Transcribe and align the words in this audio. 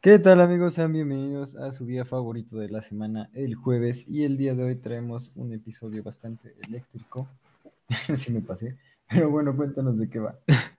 ¿Qué 0.00 0.20
tal 0.20 0.40
amigos? 0.40 0.74
Sean 0.74 0.92
bienvenidos 0.92 1.56
a 1.56 1.72
su 1.72 1.84
día 1.84 2.04
favorito 2.04 2.56
de 2.56 2.68
la 2.68 2.82
semana, 2.82 3.30
el 3.34 3.56
jueves, 3.56 4.04
y 4.06 4.22
el 4.22 4.36
día 4.36 4.54
de 4.54 4.62
hoy 4.62 4.76
traemos 4.76 5.32
un 5.34 5.52
episodio 5.52 6.04
bastante 6.04 6.54
eléctrico, 6.62 7.28
si 8.14 8.32
me 8.32 8.40
pasé, 8.40 8.76
pero 9.10 9.28
bueno, 9.28 9.56
cuéntanos 9.56 9.98
de 9.98 10.08
qué 10.08 10.20
va. 10.20 10.38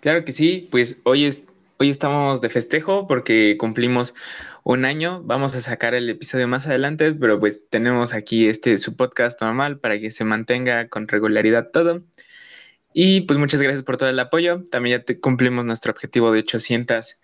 Claro 0.00 0.26
que 0.26 0.32
sí, 0.32 0.68
pues 0.70 1.00
hoy, 1.04 1.24
es, 1.24 1.46
hoy 1.78 1.88
estamos 1.88 2.42
de 2.42 2.50
festejo 2.50 3.06
porque 3.06 3.56
cumplimos 3.58 4.14
un 4.62 4.84
año, 4.84 5.22
vamos 5.22 5.56
a 5.56 5.62
sacar 5.62 5.94
el 5.94 6.10
episodio 6.10 6.46
más 6.46 6.66
adelante, 6.66 7.14
pero 7.14 7.40
pues 7.40 7.62
tenemos 7.70 8.12
aquí 8.12 8.46
este 8.46 8.76
su 8.76 8.94
podcast 8.94 9.40
normal 9.40 9.78
para 9.78 9.98
que 9.98 10.10
se 10.10 10.24
mantenga 10.24 10.90
con 10.90 11.08
regularidad 11.08 11.70
todo. 11.72 12.02
Y 12.92 13.22
pues 13.22 13.38
muchas 13.38 13.62
gracias 13.62 13.82
por 13.82 13.96
todo 13.96 14.10
el 14.10 14.20
apoyo, 14.20 14.62
también 14.70 15.02
ya 15.06 15.20
cumplimos 15.22 15.64
nuestro 15.64 15.92
objetivo 15.92 16.30
de 16.30 16.40
800 16.40 17.16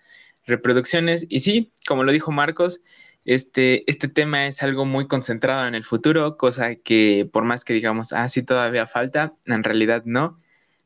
reproducciones. 0.51 1.25
Y 1.29 1.39
sí, 1.39 1.71
como 1.87 2.03
lo 2.03 2.11
dijo 2.11 2.31
Marcos, 2.31 2.81
este, 3.25 3.89
este 3.89 4.07
tema 4.07 4.47
es 4.47 4.63
algo 4.63 4.85
muy 4.85 5.07
concentrado 5.07 5.67
en 5.67 5.75
el 5.75 5.83
futuro, 5.83 6.37
cosa 6.37 6.75
que 6.75 7.29
por 7.31 7.43
más 7.43 7.65
que 7.65 7.73
digamos, 7.73 8.13
ah, 8.13 8.27
sí, 8.29 8.43
todavía 8.43 8.87
falta, 8.87 9.33
en 9.45 9.63
realidad 9.63 10.03
no. 10.05 10.37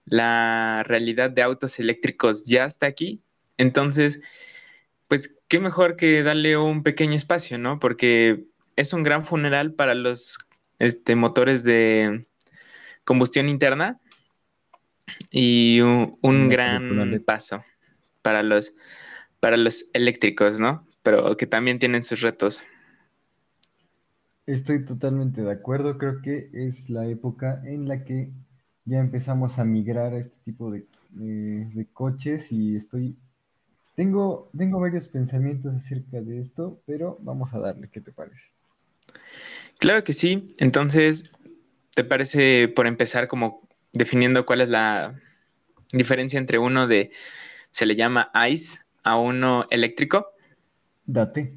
La 0.05 0.83
realidad 0.85 1.31
de 1.31 1.41
autos 1.41 1.79
eléctricos 1.79 2.45
ya 2.45 2.65
está 2.65 2.85
aquí. 2.85 3.21
Entonces, 3.57 4.20
pues 5.07 5.37
qué 5.47 5.59
mejor 5.59 5.95
que 5.95 6.23
darle 6.23 6.57
un 6.57 6.84
pequeño 6.84 7.13
espacio, 7.15 7.57
¿no? 7.57 7.79
Porque 7.79 8.45
es 8.75 8.93
un 8.93 9.03
gran 9.03 9.25
funeral 9.25 9.73
para 9.73 9.95
los 9.95 10.39
este, 10.79 11.15
motores 11.15 11.63
de 11.63 12.27
combustión 13.03 13.49
interna 13.49 13.99
y 15.31 15.79
un 15.81 16.49
gran 16.49 17.23
paso 17.25 17.63
para 18.21 18.43
los 18.43 18.73
para 19.39 19.57
los 19.57 19.85
eléctricos, 19.93 20.59
¿no? 20.59 20.87
Pero 21.03 21.37
que 21.37 21.47
también 21.47 21.79
tienen 21.79 22.03
sus 22.03 22.21
retos. 22.21 22.61
Estoy 24.45 24.85
totalmente 24.85 25.41
de 25.41 25.51
acuerdo, 25.51 25.97
creo 25.97 26.21
que 26.21 26.49
es 26.53 26.89
la 26.89 27.07
época 27.07 27.61
en 27.65 27.87
la 27.87 28.03
que 28.03 28.31
ya 28.85 28.99
empezamos 28.99 29.57
a 29.57 29.65
migrar 29.65 30.13
a 30.13 30.19
este 30.19 30.35
tipo 30.45 30.71
de, 30.71 30.85
coches 31.93 32.51
y 32.51 32.75
estoy, 32.75 33.15
tengo, 33.95 34.49
tengo 34.55 34.79
varios 34.79 35.07
pensamientos 35.07 35.73
acerca 35.73 36.21
de 36.21 36.39
esto, 36.39 36.81
pero 36.85 37.17
vamos 37.21 37.53
a 37.53 37.59
darle, 37.59 37.89
¿qué 37.89 38.01
te 38.01 38.11
parece? 38.11 38.51
Claro 39.79 40.03
que 40.03 40.13
sí, 40.13 40.53
entonces, 40.57 41.31
¿te 41.95 42.03
parece 42.03 42.67
por 42.67 42.85
empezar 42.85 43.27
como 43.27 43.67
definiendo 43.93 44.45
cuál 44.45 44.61
es 44.61 44.69
la 44.69 45.19
diferencia 45.91 46.37
entre 46.37 46.59
uno 46.59 46.85
de, 46.85 47.11
se 47.71 47.85
le 47.85 47.95
llama 47.95 48.31
ICE, 48.49 48.79
a 49.05 49.17
uno 49.17 49.65
eléctrico? 49.70 50.27
Date. 51.05 51.53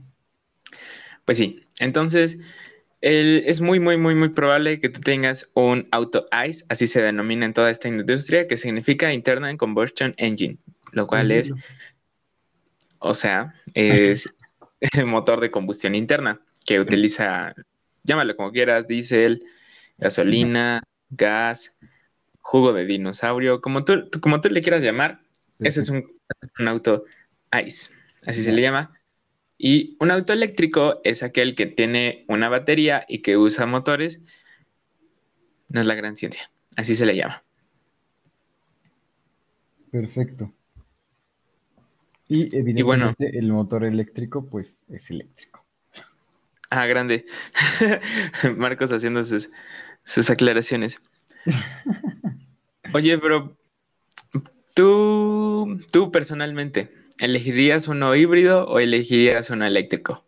Pues 1.25 1.39
sí, 1.39 1.65
entonces 1.81 2.39
es 3.01 3.61
muy, 3.61 3.81
muy, 3.81 3.97
muy, 3.97 4.15
muy 4.15 4.31
probable 4.31 4.81
que 4.81 4.89
tú 4.89 5.01
tengas 5.01 5.51
un 5.55 5.87
auto 5.93 6.27
ICE, 6.33 6.65
así 6.69 6.87
se 6.87 7.03
denomina 7.03 7.47
en 7.47 7.55
toda 7.55 7.71
esta 7.71 7.89
industria, 7.89 8.47
que 8.47 8.57
significa 8.57 9.13
Internal 9.13 9.57
Combustion 9.57 10.15
Engine, 10.17 10.59
lo 10.93 11.07
cual 11.07 11.31
es, 11.31 11.53
o 12.99 13.15
sea, 13.15 13.55
es 13.75 14.29
el 14.81 15.07
motor 15.07 15.41
de 15.41 15.51
combustión 15.51 15.95
interna 15.95 16.41
que 16.67 16.81
utiliza, 16.81 17.55
llámalo 18.03 18.37
como 18.37 18.51
quieras, 18.51 18.89
diésel, 18.89 19.45
gasolina, 19.97 20.83
gas, 21.11 21.75
jugo 22.41 22.73
de 22.73 22.85
dinosaurio, 22.85 23.61
como 23.61 23.85
tú, 23.85 24.09
como 24.21 24.41
tú 24.41 24.49
le 24.51 24.63
quieras 24.63 24.83
llamar, 24.83 25.21
ese 25.61 25.81
es 25.81 25.89
un, 25.89 26.11
un 26.59 26.69
auto 26.69 27.05
ICE, 27.53 27.91
así 28.27 28.43
se 28.43 28.53
le 28.53 28.63
llama. 28.63 28.99
Y 29.57 29.97
un 30.01 30.11
auto 30.11 30.33
eléctrico 30.33 31.01
es 31.05 31.23
aquel 31.23 31.55
que 31.55 31.67
tiene 31.67 32.25
una 32.29 32.49
batería 32.49 33.05
y 33.09 33.23
que 33.23 33.37
usa 33.37 33.67
motores. 33.67 34.21
No 35.69 35.81
es 35.81 35.87
la 35.87 35.95
gran 35.95 36.17
ciencia, 36.17 36.51
así 36.77 36.95
se 36.95 37.07
le 37.07 37.17
llama. 37.17 37.43
Perfecto. 39.91 40.53
Y 42.29 42.55
evidentemente 42.55 43.39
el 43.39 43.51
motor 43.53 43.85
eléctrico 43.85 44.47
pues 44.47 44.83
es 44.89 45.11
eléctrico. 45.11 45.65
Ah, 46.71 46.87
grande. 46.87 47.25
Marcos 48.57 48.93
haciendo 48.93 49.25
sus, 49.25 49.51
sus 50.05 50.29
aclaraciones. 50.29 51.01
Oye, 52.93 53.19
pero 53.19 53.57
tú, 54.75 55.81
tú 55.91 56.11
personalmente, 56.11 56.93
¿Elegirías 57.21 57.89
uno 57.89 58.15
híbrido 58.15 58.67
o 58.69 58.79
elegirías 58.79 59.51
uno 59.51 59.67
eléctrico? 59.67 60.25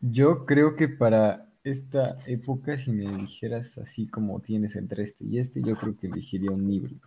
Yo 0.00 0.46
creo 0.46 0.74
que 0.76 0.88
para 0.88 1.46
esta 1.62 2.16
época, 2.26 2.78
si 2.78 2.90
me 2.90 3.16
dijeras 3.18 3.76
así 3.76 4.06
como 4.06 4.40
tienes 4.40 4.76
entre 4.76 5.02
este 5.02 5.24
y 5.24 5.38
este, 5.38 5.60
yo 5.62 5.76
creo 5.76 5.94
que 5.98 6.06
elegiría 6.06 6.50
un 6.50 6.70
híbrido. 6.70 7.00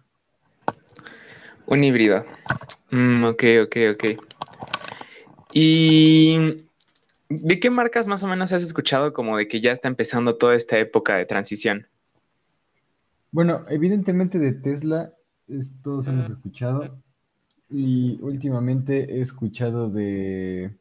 Un 1.66 1.84
híbrido. 1.84 2.24
Mm, 2.92 3.24
ok, 3.24 3.44
ok, 3.64 3.78
ok. 3.94 4.04
¿Y 5.54 6.58
de 7.30 7.60
qué 7.60 7.70
marcas 7.72 8.08
más 8.08 8.22
o 8.22 8.28
menos 8.28 8.54
has 8.54 8.62
escuchado 8.62 9.12
como 9.12 9.38
de 9.38 9.48
que 9.48 9.60
ya 9.60 9.72
está 9.72 9.88
empezando 9.88 10.38
toda 10.38 10.56
esta 10.56 10.78
época 10.78 11.16
de 11.16 11.26
transición? 11.26 11.88
Bueno, 13.32 13.66
evidentemente 13.70 14.38
de 14.38 14.54
Tesla, 14.54 15.14
todos 15.82 16.08
hemos 16.08 16.30
escuchado. 16.30 17.03
Y 17.76 18.20
últimamente 18.22 19.16
he 19.16 19.22
escuchado 19.22 19.90
de 19.90 20.78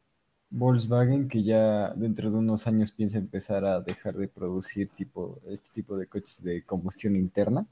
Volkswagen 0.51 1.27
que 1.27 1.41
ya 1.41 1.91
dentro 1.95 2.29
de 2.29 2.37
unos 2.37 2.67
años 2.67 2.91
piensa 2.91 3.17
empezar 3.17 3.65
a 3.65 3.81
dejar 3.81 4.15
de 4.15 4.27
producir 4.27 4.89
tipo, 4.89 5.41
este 5.49 5.69
tipo 5.73 5.97
de 5.97 6.05
coches 6.05 6.43
de 6.43 6.61
combustión 6.61 7.15
interna. 7.15 7.65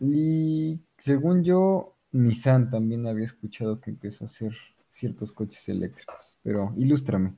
Y 0.00 0.78
según 0.96 1.44
yo, 1.44 1.94
Nissan 2.12 2.70
también 2.70 3.06
había 3.06 3.26
escuchado 3.26 3.78
que 3.82 3.90
empezó 3.90 4.24
a 4.24 4.28
hacer 4.28 4.52
ciertos 4.90 5.30
coches 5.30 5.68
eléctricos, 5.68 6.38
pero 6.42 6.72
ilústrame. 6.78 7.34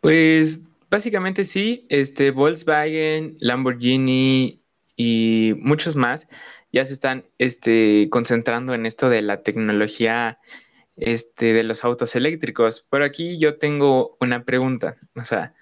Pues 0.00 0.62
básicamente 0.90 1.44
sí, 1.44 1.86
este 1.88 2.32
Volkswagen, 2.32 3.36
Lamborghini 3.38 4.59
y 5.02 5.54
muchos 5.56 5.96
más 5.96 6.28
ya 6.72 6.84
se 6.84 6.92
están 6.92 7.24
este, 7.38 8.08
concentrando 8.10 8.74
en 8.74 8.84
esto 8.84 9.08
de 9.08 9.22
la 9.22 9.42
tecnología 9.42 10.38
este, 10.98 11.54
de 11.54 11.62
los 11.62 11.84
autos 11.84 12.14
eléctricos. 12.16 12.86
Pero 12.90 13.06
aquí 13.06 13.38
yo 13.38 13.56
tengo 13.56 14.18
una 14.20 14.44
pregunta. 14.44 14.98
O 15.16 15.24
sea, 15.24 15.54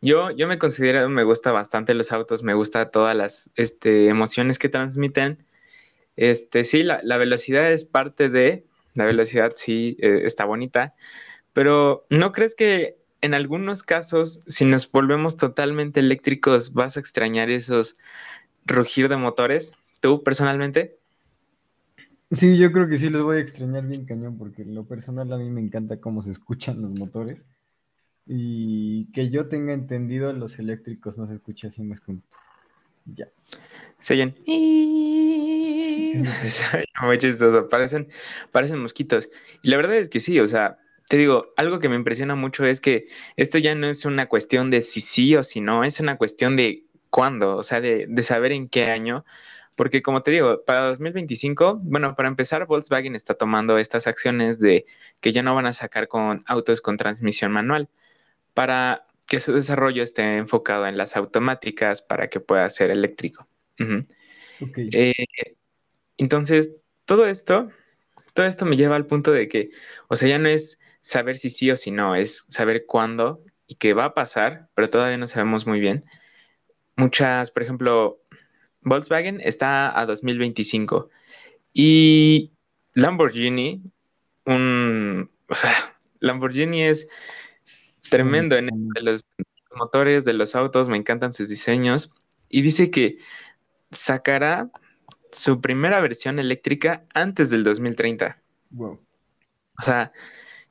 yo, 0.00 0.32
yo 0.32 0.48
me 0.48 0.58
considero, 0.58 1.08
me 1.08 1.22
gusta 1.22 1.52
bastante 1.52 1.94
los 1.94 2.10
autos, 2.10 2.42
me 2.42 2.54
gusta 2.54 2.90
todas 2.90 3.14
las 3.14 3.52
este, 3.54 4.08
emociones 4.08 4.58
que 4.58 4.68
transmiten. 4.68 5.46
Este, 6.16 6.64
sí, 6.64 6.82
la, 6.82 7.16
velocidad 7.16 7.70
es 7.70 7.84
parte 7.84 8.28
de, 8.28 8.66
la 8.94 9.04
velocidad 9.04 9.52
sí 9.54 9.98
eh, 10.00 10.22
está 10.24 10.46
bonita, 10.46 10.94
pero 11.52 12.06
¿no 12.10 12.32
crees 12.32 12.56
que 12.56 13.00
en 13.20 13.34
algunos 13.34 13.82
casos, 13.82 14.42
si 14.46 14.64
nos 14.64 14.90
volvemos 14.90 15.36
totalmente 15.36 16.00
eléctricos, 16.00 16.72
vas 16.72 16.96
a 16.96 17.00
extrañar 17.00 17.50
esos 17.50 17.96
rugir 18.64 19.08
de 19.08 19.16
motores? 19.16 19.74
¿Tú 20.00 20.22
personalmente? 20.22 20.98
Sí, 22.30 22.56
yo 22.56 22.70
creo 22.70 22.88
que 22.88 22.96
sí 22.96 23.10
los 23.10 23.24
voy 23.24 23.38
a 23.38 23.40
extrañar 23.40 23.86
bien 23.86 24.04
cañón, 24.04 24.38
porque 24.38 24.62
en 24.62 24.74
lo 24.74 24.84
personal 24.84 25.32
a 25.32 25.36
mí 25.36 25.50
me 25.50 25.60
encanta 25.60 26.00
cómo 26.00 26.22
se 26.22 26.30
escuchan 26.30 26.80
los 26.80 26.90
motores. 26.90 27.44
Y 28.26 29.10
que 29.12 29.30
yo 29.30 29.48
tenga 29.48 29.72
entendido, 29.72 30.32
los 30.32 30.58
eléctricos 30.60 31.18
no 31.18 31.26
se 31.26 31.34
escucha 31.34 31.68
así 31.68 31.82
más 31.82 32.00
como. 32.00 32.22
Ya. 33.04 33.28
Se 33.98 34.14
oyen. 34.14 34.36
Muy 37.02 37.18
chistoso. 37.18 37.68
Parecen, 37.68 38.08
parecen 38.52 38.78
mosquitos. 38.78 39.28
Y 39.62 39.70
la 39.70 39.76
verdad 39.76 39.96
es 39.96 40.08
que 40.08 40.20
sí, 40.20 40.38
o 40.38 40.46
sea, 40.46 40.78
te 41.08 41.16
digo, 41.16 41.52
algo 41.56 41.80
que 41.80 41.88
me 41.88 41.96
impresiona 41.96 42.36
mucho 42.36 42.64
es 42.64 42.80
que 42.80 43.08
esto 43.36 43.58
ya 43.58 43.74
no 43.74 43.88
es 43.88 44.04
una 44.04 44.26
cuestión 44.26 44.70
de 44.70 44.82
si 44.82 45.00
sí 45.00 45.34
o 45.34 45.42
si 45.42 45.60
no, 45.60 45.82
es 45.82 45.98
una 45.98 46.16
cuestión 46.16 46.54
de 46.54 46.84
cuándo, 47.10 47.56
o 47.56 47.62
sea, 47.62 47.80
de, 47.80 48.06
de 48.08 48.22
saber 48.22 48.52
en 48.52 48.68
qué 48.68 48.84
año 48.84 49.24
porque 49.80 50.02
como 50.02 50.22
te 50.22 50.30
digo, 50.30 50.62
para 50.66 50.88
2025, 50.88 51.80
bueno, 51.82 52.14
para 52.14 52.28
empezar, 52.28 52.66
Volkswagen 52.66 53.16
está 53.16 53.32
tomando 53.32 53.78
estas 53.78 54.06
acciones 54.06 54.60
de 54.60 54.84
que 55.22 55.32
ya 55.32 55.42
no 55.42 55.54
van 55.54 55.64
a 55.64 55.72
sacar 55.72 56.06
con 56.06 56.40
autos 56.44 56.82
con 56.82 56.98
transmisión 56.98 57.50
manual 57.50 57.88
para 58.52 59.06
que 59.26 59.40
su 59.40 59.54
desarrollo 59.54 60.02
esté 60.02 60.36
enfocado 60.36 60.86
en 60.86 60.98
las 60.98 61.16
automáticas 61.16 62.02
para 62.02 62.28
que 62.28 62.40
pueda 62.40 62.68
ser 62.68 62.90
eléctrico. 62.90 63.48
Eh, 64.76 65.14
entonces, 66.18 66.72
todo 67.06 67.26
esto, 67.26 67.70
todo 68.34 68.44
esto 68.44 68.66
me 68.66 68.76
lleva 68.76 68.96
al 68.96 69.06
punto 69.06 69.32
de 69.32 69.48
que, 69.48 69.70
o 70.08 70.16
sea, 70.16 70.28
ya 70.28 70.38
no 70.38 70.50
es 70.50 70.78
saber 71.00 71.38
si 71.38 71.48
sí 71.48 71.70
o 71.70 71.76
si 71.76 71.90
no, 71.90 72.16
es 72.16 72.44
saber 72.48 72.84
cuándo 72.86 73.42
y 73.66 73.76
qué 73.76 73.94
va 73.94 74.04
a 74.04 74.14
pasar, 74.14 74.68
pero 74.74 74.90
todavía 74.90 75.16
no 75.16 75.26
sabemos 75.26 75.66
muy 75.66 75.80
bien. 75.80 76.04
Muchas, 77.00 77.50
por 77.50 77.62
ejemplo, 77.62 78.20
Volkswagen 78.82 79.40
está 79.40 79.98
a 79.98 80.04
2025 80.04 81.08
y 81.72 82.52
Lamborghini, 82.92 83.82
un, 84.44 85.30
o 85.48 85.54
sea, 85.54 85.72
Lamborghini 86.18 86.82
es 86.82 87.08
tremendo 88.10 88.56
en 88.56 88.68
los 89.00 89.24
motores 89.74 90.26
de 90.26 90.34
los 90.34 90.54
autos, 90.54 90.90
me 90.90 90.98
encantan 90.98 91.32
sus 91.32 91.48
diseños. 91.48 92.12
Y 92.50 92.60
dice 92.60 92.90
que 92.90 93.16
sacará 93.90 94.68
su 95.32 95.62
primera 95.62 96.00
versión 96.00 96.38
eléctrica 96.38 97.06
antes 97.14 97.48
del 97.48 97.62
2030. 97.62 98.42
Wow. 98.72 99.00
O 99.78 99.82
sea, 99.82 100.12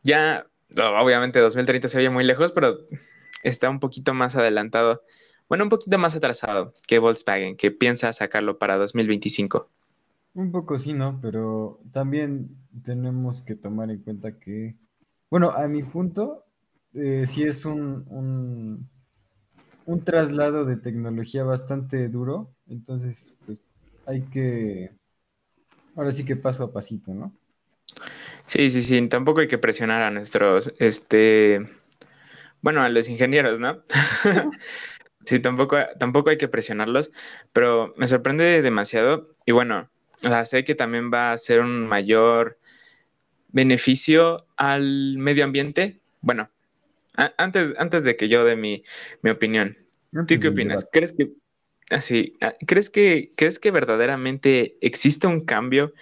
ya, 0.03 0.45
obviamente 0.77 1.39
2030 1.39 1.87
se 1.87 1.97
oye 1.97 2.11
muy 2.11 2.23
lejos, 2.23 2.51
pero 2.51 2.77
está 3.41 3.67
un 3.67 3.79
poquito 3.79 4.13
más 4.13 4.35
adelantado. 4.35 5.03
Bueno, 5.49 5.63
un 5.63 5.69
poquito 5.69 5.97
más 5.97 6.15
atrasado 6.15 6.73
que 6.87 6.99
Volkswagen, 6.99 7.57
que 7.57 7.71
piensa 7.71 8.13
sacarlo 8.13 8.59
para 8.59 8.77
2025. 8.77 9.67
Un 10.35 10.51
poco 10.51 10.77
sí, 10.77 10.93
¿no? 10.93 11.19
Pero 11.21 11.79
también 11.91 12.55
tenemos 12.83 13.41
que 13.41 13.55
tomar 13.55 13.89
en 13.89 13.99
cuenta 14.03 14.37
que, 14.37 14.75
bueno, 15.31 15.49
a 15.49 15.67
mi 15.67 15.81
punto, 15.81 16.45
eh, 16.93 17.25
sí 17.25 17.43
es 17.43 17.65
un, 17.65 18.05
un, 18.09 18.87
un 19.85 20.03
traslado 20.03 20.65
de 20.65 20.77
tecnología 20.77 21.43
bastante 21.43 22.07
duro, 22.09 22.53
entonces, 22.67 23.33
pues 23.47 23.65
hay 24.05 24.21
que, 24.21 24.91
ahora 25.95 26.11
sí 26.11 26.25
que 26.25 26.35
paso 26.35 26.63
a 26.63 26.71
pasito, 26.71 27.11
¿no? 27.11 27.33
Sí, 28.45 28.69
sí, 28.69 28.83
sí, 28.83 29.07
tampoco 29.09 29.39
hay 29.39 29.47
que 29.47 29.57
presionar 29.57 30.03
a 30.03 30.11
nuestros, 30.11 30.71
este, 30.77 31.67
bueno, 32.61 32.81
a 32.81 32.89
los 32.89 33.09
ingenieros, 33.09 33.59
¿no? 33.59 33.79
sí, 35.25 35.39
tampoco, 35.39 35.77
tampoco 35.99 36.29
hay 36.29 36.37
que 36.37 36.47
presionarlos, 36.47 37.11
pero 37.53 37.93
me 37.97 38.07
sorprende 38.07 38.61
demasiado 38.61 39.35
y 39.45 39.51
bueno, 39.51 39.89
o 40.23 40.27
sea, 40.27 40.45
sé 40.45 40.63
que 40.63 40.75
también 40.75 41.11
va 41.13 41.31
a 41.31 41.37
ser 41.37 41.61
un 41.61 41.87
mayor 41.87 42.59
beneficio 43.49 44.45
al 44.57 45.17
medio 45.17 45.43
ambiente. 45.43 45.99
Bueno, 46.21 46.49
antes, 47.37 47.73
antes 47.77 48.03
de 48.03 48.15
que 48.15 48.29
yo 48.29 48.45
dé 48.45 48.55
mi, 48.55 48.83
opinión, 49.29 49.77
¿tú 50.11 50.39
qué 50.39 50.49
opinas? 50.49 50.87
¿Crees 50.91 51.13
que, 51.13 51.31
así, 51.89 52.33
ah, 52.41 52.55
¿crees 52.65 52.89
que, 52.89 53.31
crees 53.35 53.59
que 53.59 53.71
verdaderamente 53.71 54.77
existe 54.81 55.27
un 55.27 55.45
cambio 55.45 55.93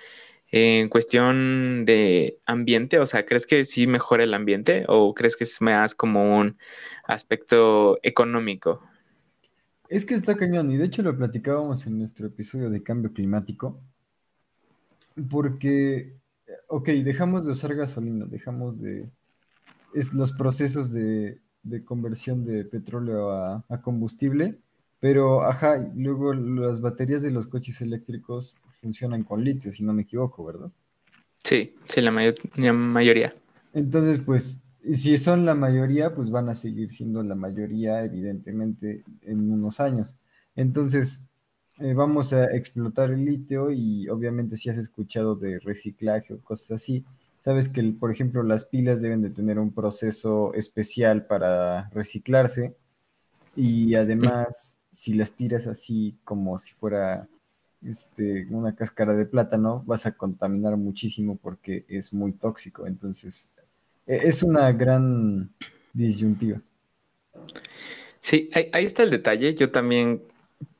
en 0.52 0.90
cuestión 0.90 1.86
de 1.86 2.40
ambiente? 2.46 3.00
O 3.00 3.06
sea, 3.06 3.26
¿crees 3.26 3.46
que 3.46 3.66
sí 3.66 3.88
mejora 3.88 4.24
el 4.24 4.34
ambiente 4.34 4.86
o 4.88 5.14
crees 5.14 5.36
que 5.36 5.44
es 5.44 5.62
más 5.62 5.96
como 5.96 6.38
un 6.38 6.58
aspecto 7.06 8.00
económico? 8.04 8.84
Es 9.90 10.06
que 10.06 10.16
está 10.16 10.36
cañón, 10.36 10.72
y 10.72 10.78
de 10.78 10.86
hecho 10.86 11.02
lo 11.02 11.16
platicábamos 11.18 11.88
en 11.88 12.00
nuestro 12.00 12.28
episodio 12.28 12.70
de 12.70 12.84
cambio 12.84 13.14
climático, 13.14 13.80
porque, 15.30 16.14
ok, 16.68 16.90
dejamos 16.90 17.46
de 17.46 17.52
usar 17.52 17.74
gasolina, 17.76 18.26
dejamos 18.26 18.82
de... 18.82 19.10
Es 19.94 20.14
los 20.14 20.34
procesos 20.34 20.92
de, 20.92 21.40
conversión 21.86 22.46
de 22.46 22.66
petróleo 22.66 23.32
a, 23.32 23.64
combustible, 23.82 24.58
pero, 25.00 25.44
ajá, 25.44 25.78
luego 25.96 26.34
las 26.34 26.82
baterías 26.82 27.22
de 27.22 27.32
los 27.32 27.48
coches 27.48 27.80
eléctricos 27.82 28.58
funcionan 28.82 29.24
con 29.24 29.44
litio, 29.44 29.72
si 29.72 29.84
no 29.84 29.94
me 29.94 30.02
equivoco, 30.02 30.44
¿verdad? 30.44 30.70
Sí, 31.44 31.76
sí, 31.86 32.02
la, 32.02 32.12
la 32.56 32.74
mayoría. 32.74 33.34
Entonces, 33.74 34.20
pues, 34.20 34.64
si 34.96 35.18
son 35.18 35.46
la 35.46 35.56
mayoría, 35.56 36.14
pues 36.16 36.30
van 36.30 36.50
a 36.50 36.56
seguir 36.56 36.90
siendo 36.90 37.24
la 37.24 37.36
mayoría, 37.36 38.04
evidentemente, 38.04 39.04
en 39.24 39.52
unos 39.52 39.80
años. 39.80 40.18
Entonces, 40.56 41.30
eh, 41.80 41.94
vamos 41.94 42.34
a 42.34 42.46
explotar 42.46 43.12
el 43.12 43.26
litio 43.26 43.72
y 43.72 44.10
obviamente 44.10 44.58
si 44.58 44.70
has 44.70 44.78
escuchado 44.78 45.36
de 45.36 45.60
reciclaje 45.60 46.34
o 46.34 46.42
cosas 46.42 46.72
así, 46.72 47.06
sabes 47.42 47.70
que, 47.70 47.84
por 47.94 48.12
ejemplo, 48.12 48.44
las 48.44 48.66
pilas 48.66 49.02
deben 49.02 49.22
de 49.22 49.30
tener 49.30 49.60
un 49.60 49.72
proceso 49.74 50.54
especial 50.54 51.26
para 51.28 51.90
reciclarse 51.90 52.76
y 53.56 53.96
además 53.96 54.82
si 54.92 55.14
las 55.14 55.34
tiras 55.34 55.68
así 55.68 56.18
como 56.24 56.58
si 56.60 56.74
fuera 56.74 57.28
este, 57.84 58.48
una 58.50 58.76
cáscara 58.76 59.14
de 59.14 59.26
plátano, 59.26 59.84
vas 59.86 60.06
a 60.06 60.14
contaminar 60.14 60.78
muchísimo 60.78 61.38
porque 61.38 61.86
es 61.88 62.14
muy 62.14 62.32
tóxico. 62.34 62.88
Entonces, 62.88 63.52
es 64.08 64.42
una 64.42 64.72
gran 64.72 65.52
disyuntiva. 65.94 66.62
Sí, 68.22 68.50
ahí 68.54 68.84
está 68.84 69.04
el 69.04 69.12
detalle. 69.12 69.54
Yo 69.56 69.72
también 69.72 70.24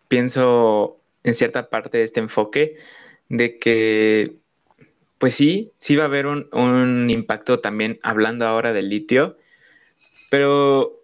pienso 0.08 1.02
en 1.24 1.36
cierta 1.36 1.70
parte 1.70 1.98
de 1.98 2.04
este 2.04 2.20
enfoque 2.20 2.78
de 3.30 3.60
que, 3.60 4.38
pues 5.18 5.36
sí, 5.36 5.74
sí 5.78 5.96
va 5.96 6.04
a 6.04 6.08
haber 6.08 6.26
un, 6.28 7.10
impacto 7.10 7.60
también 7.60 8.00
hablando 8.04 8.46
ahora 8.46 8.74
del 8.74 8.90
litio, 8.90 9.38
pero 10.30 11.04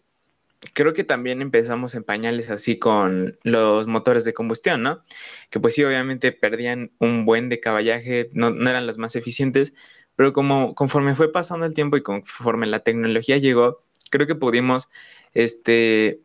creo 0.74 0.94
que 0.94 1.04
también 1.04 1.42
empezamos 1.42 1.96
en 1.96 2.04
pañales 2.04 2.50
así 2.50 2.80
con 2.80 3.38
los 3.44 3.88
motores 3.88 4.24
de 4.24 4.34
combustión, 4.34 4.84
¿no? 4.84 5.04
Que 5.50 5.60
pues 5.60 5.76
sí, 5.76 5.84
obviamente 5.84 6.32
perdían 6.32 6.92
un 7.00 7.26
buen 7.26 7.50
de 7.50 7.60
caballaje, 7.60 8.30
no, 8.34 8.50
no, 8.52 8.70
eran 8.70 8.88
los 8.88 8.98
más 8.98 9.16
eficientes, 9.16 9.74
pero 10.16 10.34
como 10.34 10.76
conforme 10.76 11.16
fue 11.16 11.32
pasando 11.32 11.66
el 11.66 11.74
tiempo 11.74 11.98
y 11.98 12.04
conforme 12.04 12.68
la 12.68 12.80
tecnología 12.80 13.38
llegó, 13.38 13.82
creo 14.10 14.28
que 14.28 14.36
pudimos 14.36 14.90
este, 15.34 16.22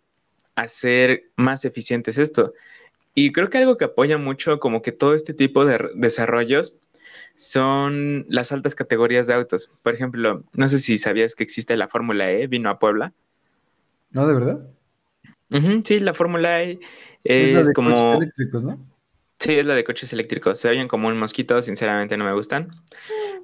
hacer 0.55 1.25
más 1.37 1.65
eficientes 1.65 2.19
esto. 2.19 2.53
Y 3.15 3.33
creo 3.33 3.51
que 3.51 3.59
algo 3.59 3.77
que 3.77 3.87
apoya 3.87 4.19
mucho 4.19 4.61
como 4.61 4.83
que 4.83 4.93
todo 4.93 5.15
este 5.15 5.35
tipo 5.35 5.65
de 5.65 5.91
desarrollos 5.95 6.79
son 7.35 8.27
las 8.29 8.53
altas 8.53 8.75
categorías 8.75 9.27
de 9.27 9.35
autos. 9.35 9.71
Por 9.83 9.95
ejemplo, 9.95 10.45
no 10.53 10.69
sé 10.69 10.79
si 10.79 10.99
sabías 10.99 11.35
que 11.35 11.45
existe 11.45 11.77
la 11.77 11.89
Fórmula 11.89 12.31
E, 12.31 12.47
vino 12.47 12.71
a 12.71 12.79
Puebla. 12.79 13.13
¿No, 14.11 14.27
de 14.27 14.35
verdad? 14.35 14.69
sí, 15.85 16.01
la 16.01 16.15
Fórmula 16.15 16.63
E 16.63 16.79
es, 17.25 17.69
de 17.69 17.73
como... 17.73 18.15
Eléctricos, 18.15 18.63
¿no? 18.65 18.79
Sí, 19.39 19.59
es 19.59 19.67
la 19.67 19.75
de 19.75 19.85
coches 19.85 20.13
eléctricos. 20.13 20.59
Se 20.59 20.69
oyen 20.69 20.89
como 20.89 21.09
un 21.09 21.19
mosquito, 21.19 21.63
sinceramente 21.63 22.17
no 22.17 22.25
me 22.25 22.33
gustan. 22.33 22.71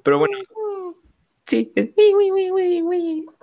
Pero 0.03 0.19
bueno, 0.19 0.37
sí, 1.45 1.71
es... 1.75 1.89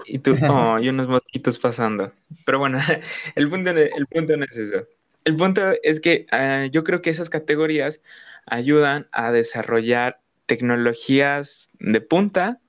y 0.06 0.19
tú, 0.19 0.37
oh, 0.50 0.78
y 0.78 0.88
unos 0.88 1.08
mosquitos 1.08 1.58
pasando. 1.58 2.12
Pero 2.44 2.58
bueno, 2.58 2.78
el 3.34 3.49
punto, 3.49 3.70
el 3.70 4.06
punto 4.06 4.37
no 4.37 4.44
es 4.44 4.56
eso. 4.56 4.87
El 5.25 5.37
punto 5.37 5.62
es 5.82 6.00
que 6.00 6.26
ah, 6.32 6.66
yo 6.71 6.85
creo 6.85 7.00
que 7.00 7.11
esas 7.11 7.30
categorías 7.30 8.02
ayudan 8.47 9.09
a 9.12 9.30
desarrollar 9.32 10.21
tecnologías 10.47 11.71
de 11.78 12.00
punta 12.00 12.61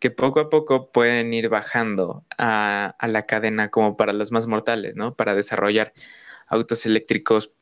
que 0.00 0.10
poco 0.10 0.40
a 0.40 0.50
poco 0.50 0.90
pueden 0.92 1.32
ir 1.32 1.48
bajando 1.48 2.26
a, 2.36 2.94
la 3.00 3.24
cadena 3.26 3.70
como 3.70 3.96
para 3.96 4.12
los 4.12 4.32
más 4.32 4.46
mortales, 4.46 4.96
¿no? 4.96 5.14
Para 5.14 5.34
desarrollar 5.34 5.94
autos 6.46 6.84
eléctricos 6.84 7.52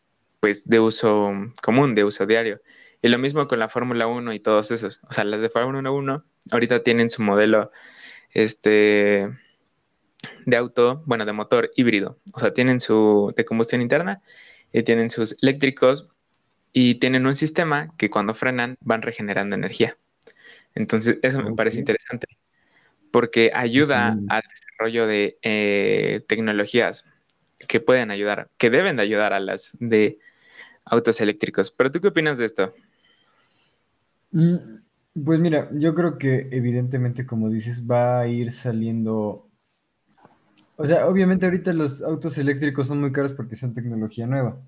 pues 0.43 0.69
de 0.69 0.81
uso 0.81 1.31
común, 1.63 1.95
de 1.95 2.03
uso 2.03 2.27
diario. 2.27 2.61
Y 3.01 3.07
lo 3.07 3.19
mismo 3.19 3.47
con 3.47 3.61
la 3.61 3.69
Fórmula 3.69 4.09
1 4.09 4.33
y 4.33 4.41
todos 4.41 4.73
esos. 4.73 5.01
O 5.09 5.13
sea, 5.13 5.23
las 5.23 5.41
de 5.41 5.49
Fórmula 5.49 5.89
1 5.89 6.25
ahorita 6.51 6.83
tienen 6.83 7.11
su 7.11 7.23
modelo 7.23 7.71
este 8.33 9.29
de 10.45 10.57
auto, 10.57 11.05
bueno, 11.07 11.27
de 11.27 11.33
motor 11.33 11.71
híbrido. 11.77 12.19
O 12.35 12.41
sea, 12.41 12.53
tienen 12.53 12.81
su 12.81 13.33
de 13.37 13.45
combustión 13.45 13.83
interna 13.83 14.21
y 14.73 14.83
tienen 14.83 15.11
sus 15.11 15.37
eléctricos 15.43 16.09
y 16.73 16.97
tienen 16.97 17.25
un 17.27 17.37
sistema 17.37 17.95
que 17.97 18.11
cuando 18.11 18.35
frenan 18.35 18.77
van 18.81 19.03
regenerando 19.03 19.55
energía. 19.55 19.97
Entonces, 20.75 21.19
eso 21.23 21.41
me 21.41 21.55
parece 21.55 21.79
interesante 21.79 22.27
porque 23.13 23.53
ayuda 23.55 24.19
al 24.29 24.43
desarrollo 24.51 25.07
de 25.07 25.39
eh, 25.43 26.25
tecnologías 26.27 27.05
que 27.69 27.79
pueden 27.79 28.11
ayudar, 28.11 28.51
que 28.59 28.71
deben 28.71 28.97
de 28.97 29.03
ayudar 29.03 29.33
a 29.35 29.39
las 29.39 29.77
de 29.79 30.19
autos 30.85 31.21
eléctricos. 31.21 31.71
Pero 31.71 31.91
tú 31.91 32.01
qué 32.01 32.09
opinas 32.09 32.39
de 32.39 32.45
esto? 32.45 32.73
Mm, 34.33 34.57
pues 35.25 35.41
mira, 35.41 35.69
yo 35.73 35.95
creo 35.95 36.19
que 36.19 36.49
evidentemente, 36.51 37.27
como 37.27 37.49
dices, 37.49 37.85
va 37.87 38.21
a 38.21 38.27
ir 38.27 38.51
saliendo 38.51 39.49
o 40.77 40.85
sea, 40.85 41.07
obviamente 41.07 41.47
ahorita 41.47 41.73
los 41.73 42.03
autos 42.03 42.39
eléctricos 42.39 42.89
son 42.89 43.01
muy 43.01 43.13
caros 43.13 43.33
porque 43.33 43.57
son 43.57 43.75
tecnología 43.75 44.27
nueva, 44.27 44.59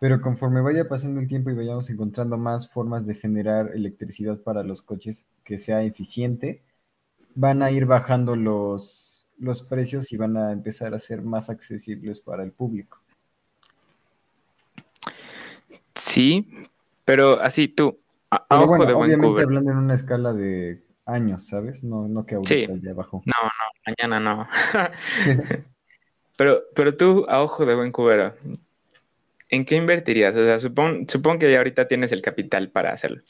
pero 0.00 0.20
conforme 0.20 0.62
vaya 0.62 0.88
pasando 0.88 1.20
el 1.20 1.28
tiempo 1.28 1.50
y 1.50 1.54
vayamos 1.54 1.90
encontrando 1.90 2.38
más 2.38 2.68
formas 2.70 3.06
de 3.06 3.14
generar 3.14 3.72
electricidad 3.74 4.38
para 4.38 4.62
los 4.62 4.82
coches 4.82 5.28
que 5.44 5.58
sea 5.58 5.82
eficiente, 5.82 6.62
van 7.34 7.62
a 7.62 7.70
ir 7.70 7.86
bajando 7.86 8.36
los, 8.36 9.28
los 9.38 9.62
precios 9.62 10.12
y 10.12 10.16
van 10.16 10.36
a 10.36 10.52
empezar 10.52 10.94
a 10.94 10.98
ser 10.98 11.22
más 11.22 11.50
accesibles 11.50 12.20
para 12.20 12.44
el 12.44 12.52
público. 12.52 13.00
Sí, 15.96 16.48
pero 17.04 17.40
así 17.40 17.68
tú, 17.68 17.98
a, 18.30 18.46
ojo 18.50 18.84
de 18.84 18.92
buen 18.92 19.14
obviamente 19.14 19.42
hablando 19.42 19.70
en 19.70 19.78
una 19.78 19.94
escala 19.94 20.32
de 20.32 20.82
años, 21.06 21.46
¿sabes? 21.46 21.82
No, 21.82 22.06
no 22.08 22.26
que 22.26 22.34
ahorita 22.34 22.74
sí. 22.74 22.80
ya 22.82 22.92
bajó. 22.92 23.22
No, 23.24 23.32
no, 23.42 23.80
mañana 23.86 24.20
no. 24.20 24.48
pero, 26.36 26.62
pero 26.74 26.96
tú, 26.96 27.24
a 27.28 27.42
ojo 27.42 27.64
de 27.64 27.74
buen 27.74 27.92
cubero, 27.92 28.34
¿en 29.48 29.64
qué 29.64 29.76
invertirías? 29.76 30.36
O 30.36 30.44
sea, 30.44 30.58
supongo 30.58 31.38
que 31.38 31.50
ya 31.50 31.58
ahorita 31.58 31.88
tienes 31.88 32.12
el 32.12 32.22
capital 32.22 32.70
para 32.70 32.92
hacerlo. 32.92 33.22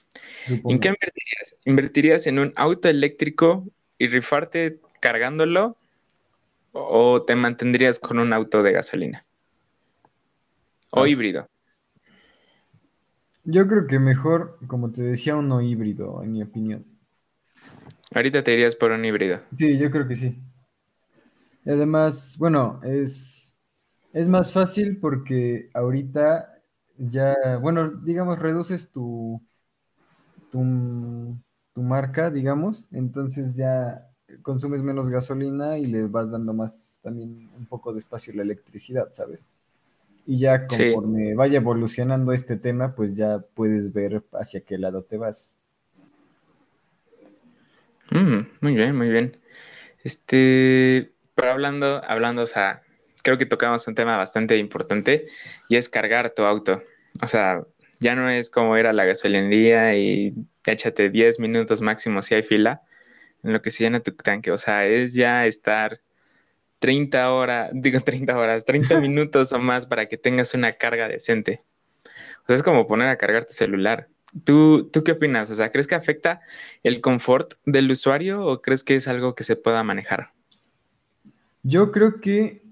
¿En 0.48 0.80
qué 0.80 0.88
invertirías? 0.88 1.56
¿Invertirías 1.64 2.26
en 2.26 2.38
un 2.38 2.52
auto 2.56 2.88
eléctrico 2.88 3.64
y 3.98 4.08
rifarte 4.08 4.80
cargándolo? 5.00 5.76
¿O 6.72 7.22
te 7.22 7.36
mantendrías 7.36 7.98
con 7.98 8.18
un 8.18 8.32
auto 8.32 8.62
de 8.62 8.72
gasolina? 8.72 9.24
¿O 10.90 11.06
híbrido? 11.06 11.48
Yo 13.46 13.66
creo 13.66 13.86
que 13.86 13.98
mejor, 13.98 14.58
como 14.66 14.90
te 14.92 15.02
decía, 15.02 15.36
uno 15.36 15.62
híbrido, 15.62 16.22
en 16.22 16.32
mi 16.32 16.42
opinión. 16.42 16.84
Ahorita 18.14 18.42
te 18.42 18.52
irías 18.52 18.74
por 18.74 18.90
un 18.90 19.04
híbrido. 19.04 19.40
Sí, 19.52 19.76
yo 19.78 19.90
creo 19.90 20.06
que 20.06 20.14
sí. 20.16 20.40
Además, 21.64 22.36
bueno, 22.38 22.80
es, 22.84 23.58
es 24.12 24.28
más 24.28 24.52
fácil 24.52 24.98
porque 25.00 25.70
ahorita 25.74 26.62
ya, 26.96 27.34
bueno, 27.60 27.90
digamos, 28.04 28.38
reduces 28.38 28.92
tu, 28.92 29.40
tu, 30.50 31.36
tu 31.72 31.82
marca, 31.82 32.30
digamos, 32.30 32.88
entonces 32.92 33.54
ya 33.56 34.08
consumes 34.42 34.82
menos 34.82 35.08
gasolina 35.08 35.78
y 35.78 35.86
le 35.86 36.06
vas 36.06 36.30
dando 36.30 36.52
más 36.52 37.00
también 37.02 37.50
un 37.56 37.66
poco 37.66 37.92
de 37.92 37.98
espacio 37.98 38.32
a 38.32 38.36
la 38.36 38.42
electricidad, 38.42 39.08
¿sabes? 39.12 39.46
Y 40.26 40.40
ya 40.40 40.66
conforme 40.66 41.34
vaya 41.34 41.58
evolucionando 41.58 42.32
este 42.32 42.56
tema, 42.56 42.94
pues 42.94 43.14
ya 43.14 43.38
puedes 43.54 43.92
ver 43.92 44.24
hacia 44.32 44.60
qué 44.60 44.76
lado 44.76 45.04
te 45.04 45.16
vas. 45.16 45.56
Mm, 48.10 48.40
muy 48.60 48.74
bien, 48.74 48.96
muy 48.96 49.08
bien. 49.08 49.38
Este, 50.02 51.12
pero 51.34 51.52
hablando, 51.52 52.02
hablando, 52.04 52.42
o 52.42 52.46
sea, 52.46 52.82
creo 53.22 53.38
que 53.38 53.46
tocamos 53.46 53.86
un 53.88 53.94
tema 53.94 54.16
bastante 54.16 54.56
importante 54.56 55.26
y 55.68 55.76
es 55.76 55.88
cargar 55.88 56.30
tu 56.30 56.42
auto. 56.42 56.82
O 57.22 57.28
sea, 57.28 57.64
ya 58.00 58.14
no 58.14 58.28
es 58.28 58.50
como 58.50 58.76
ir 58.78 58.86
a 58.86 58.92
la 58.92 59.04
gasolinería 59.04 59.96
y 59.96 60.34
échate 60.64 61.10
10 61.10 61.38
minutos 61.40 61.80
máximo 61.80 62.22
si 62.22 62.34
hay 62.34 62.42
fila 62.42 62.82
en 63.42 63.52
lo 63.52 63.62
que 63.62 63.70
se 63.70 63.84
llena 63.84 64.00
tu 64.00 64.12
tanque. 64.12 64.50
O 64.50 64.58
sea, 64.58 64.86
es 64.86 65.14
ya 65.14 65.46
estar 65.46 66.00
30 66.78 67.32
horas, 67.32 67.70
digo 67.72 68.00
30 68.00 68.36
horas, 68.36 68.64
30 68.64 69.00
minutos 69.00 69.52
o 69.52 69.58
más 69.58 69.86
para 69.86 70.06
que 70.06 70.16
tengas 70.16 70.54
una 70.54 70.72
carga 70.72 71.08
decente. 71.08 71.60
O 72.42 72.46
sea, 72.46 72.56
es 72.56 72.62
como 72.62 72.86
poner 72.86 73.08
a 73.08 73.18
cargar 73.18 73.46
tu 73.46 73.54
celular. 73.54 74.08
¿Tú, 74.44 74.88
¿Tú 74.92 75.02
qué 75.02 75.12
opinas? 75.12 75.50
O 75.50 75.54
sea, 75.54 75.70
¿crees 75.70 75.86
que 75.86 75.94
afecta 75.94 76.40
el 76.82 77.00
confort 77.00 77.54
del 77.64 77.90
usuario 77.90 78.44
o 78.44 78.60
crees 78.60 78.84
que 78.84 78.96
es 78.96 79.08
algo 79.08 79.34
que 79.34 79.44
se 79.44 79.56
pueda 79.56 79.82
manejar? 79.82 80.30
Yo 81.62 81.90
creo 81.90 82.20
que 82.20 82.62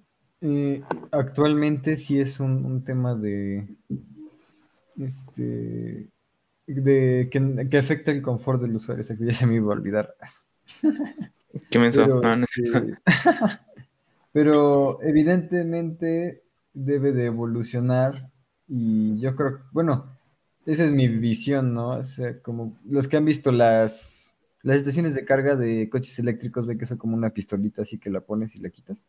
eh, 0.40 0.82
actualmente 1.11 1.96
sí 1.96 2.20
es 2.20 2.38
un, 2.38 2.84
tema 2.84 3.14
de, 3.14 3.66
este, 4.99 6.08
de 6.66 7.28
que, 7.30 7.78
afecta 7.78 8.12
el 8.12 8.23
confort 8.23 8.61
del 8.61 8.75
usuario. 8.75 9.00
O 9.00 9.04
sea, 9.04 9.16
que 9.16 9.25
ya 9.25 9.32
se 9.32 9.46
me 9.46 9.54
iba 9.54 9.73
a 9.73 9.76
olvidar 9.76 10.14
eso. 10.23 10.42
¿Qué 11.70 11.78
menso? 11.78 12.06
no, 12.06 12.20
no. 12.20 12.44
Este, 12.44 12.99
pero 14.35 15.00
evidentemente 15.00 16.43
debe 16.73 17.12
de 17.12 17.26
evolucionar 17.26 18.33
y 18.67 19.17
yo 19.21 19.37
creo, 19.37 19.61
bueno, 19.71 20.19
esa 20.67 20.85
es 20.85 20.91
mi 20.91 21.07
visión, 21.07 21.73
¿no? 21.73 21.91
O 21.91 22.03
sea, 22.03 22.41
como 22.43 22.76
los 22.85 23.07
que 23.07 23.17
han 23.17 23.25
visto 23.25 23.53
las, 23.53 24.37
las 24.64 24.79
estaciones 24.79 25.14
de 25.14 25.25
carga 25.25 25.55
de 25.55 25.88
coches 25.88 26.19
eléctricos 26.19 26.67
ven 26.67 26.79
que 26.79 26.87
son 26.87 26.99
como 26.99 27.17
una 27.17 27.31
pistolita 27.31 27.83
así 27.83 27.99
que 27.99 28.11
la 28.11 28.23
pones 28.23 28.57
y 28.57 28.59
la 28.59 28.71
quitas. 28.71 29.07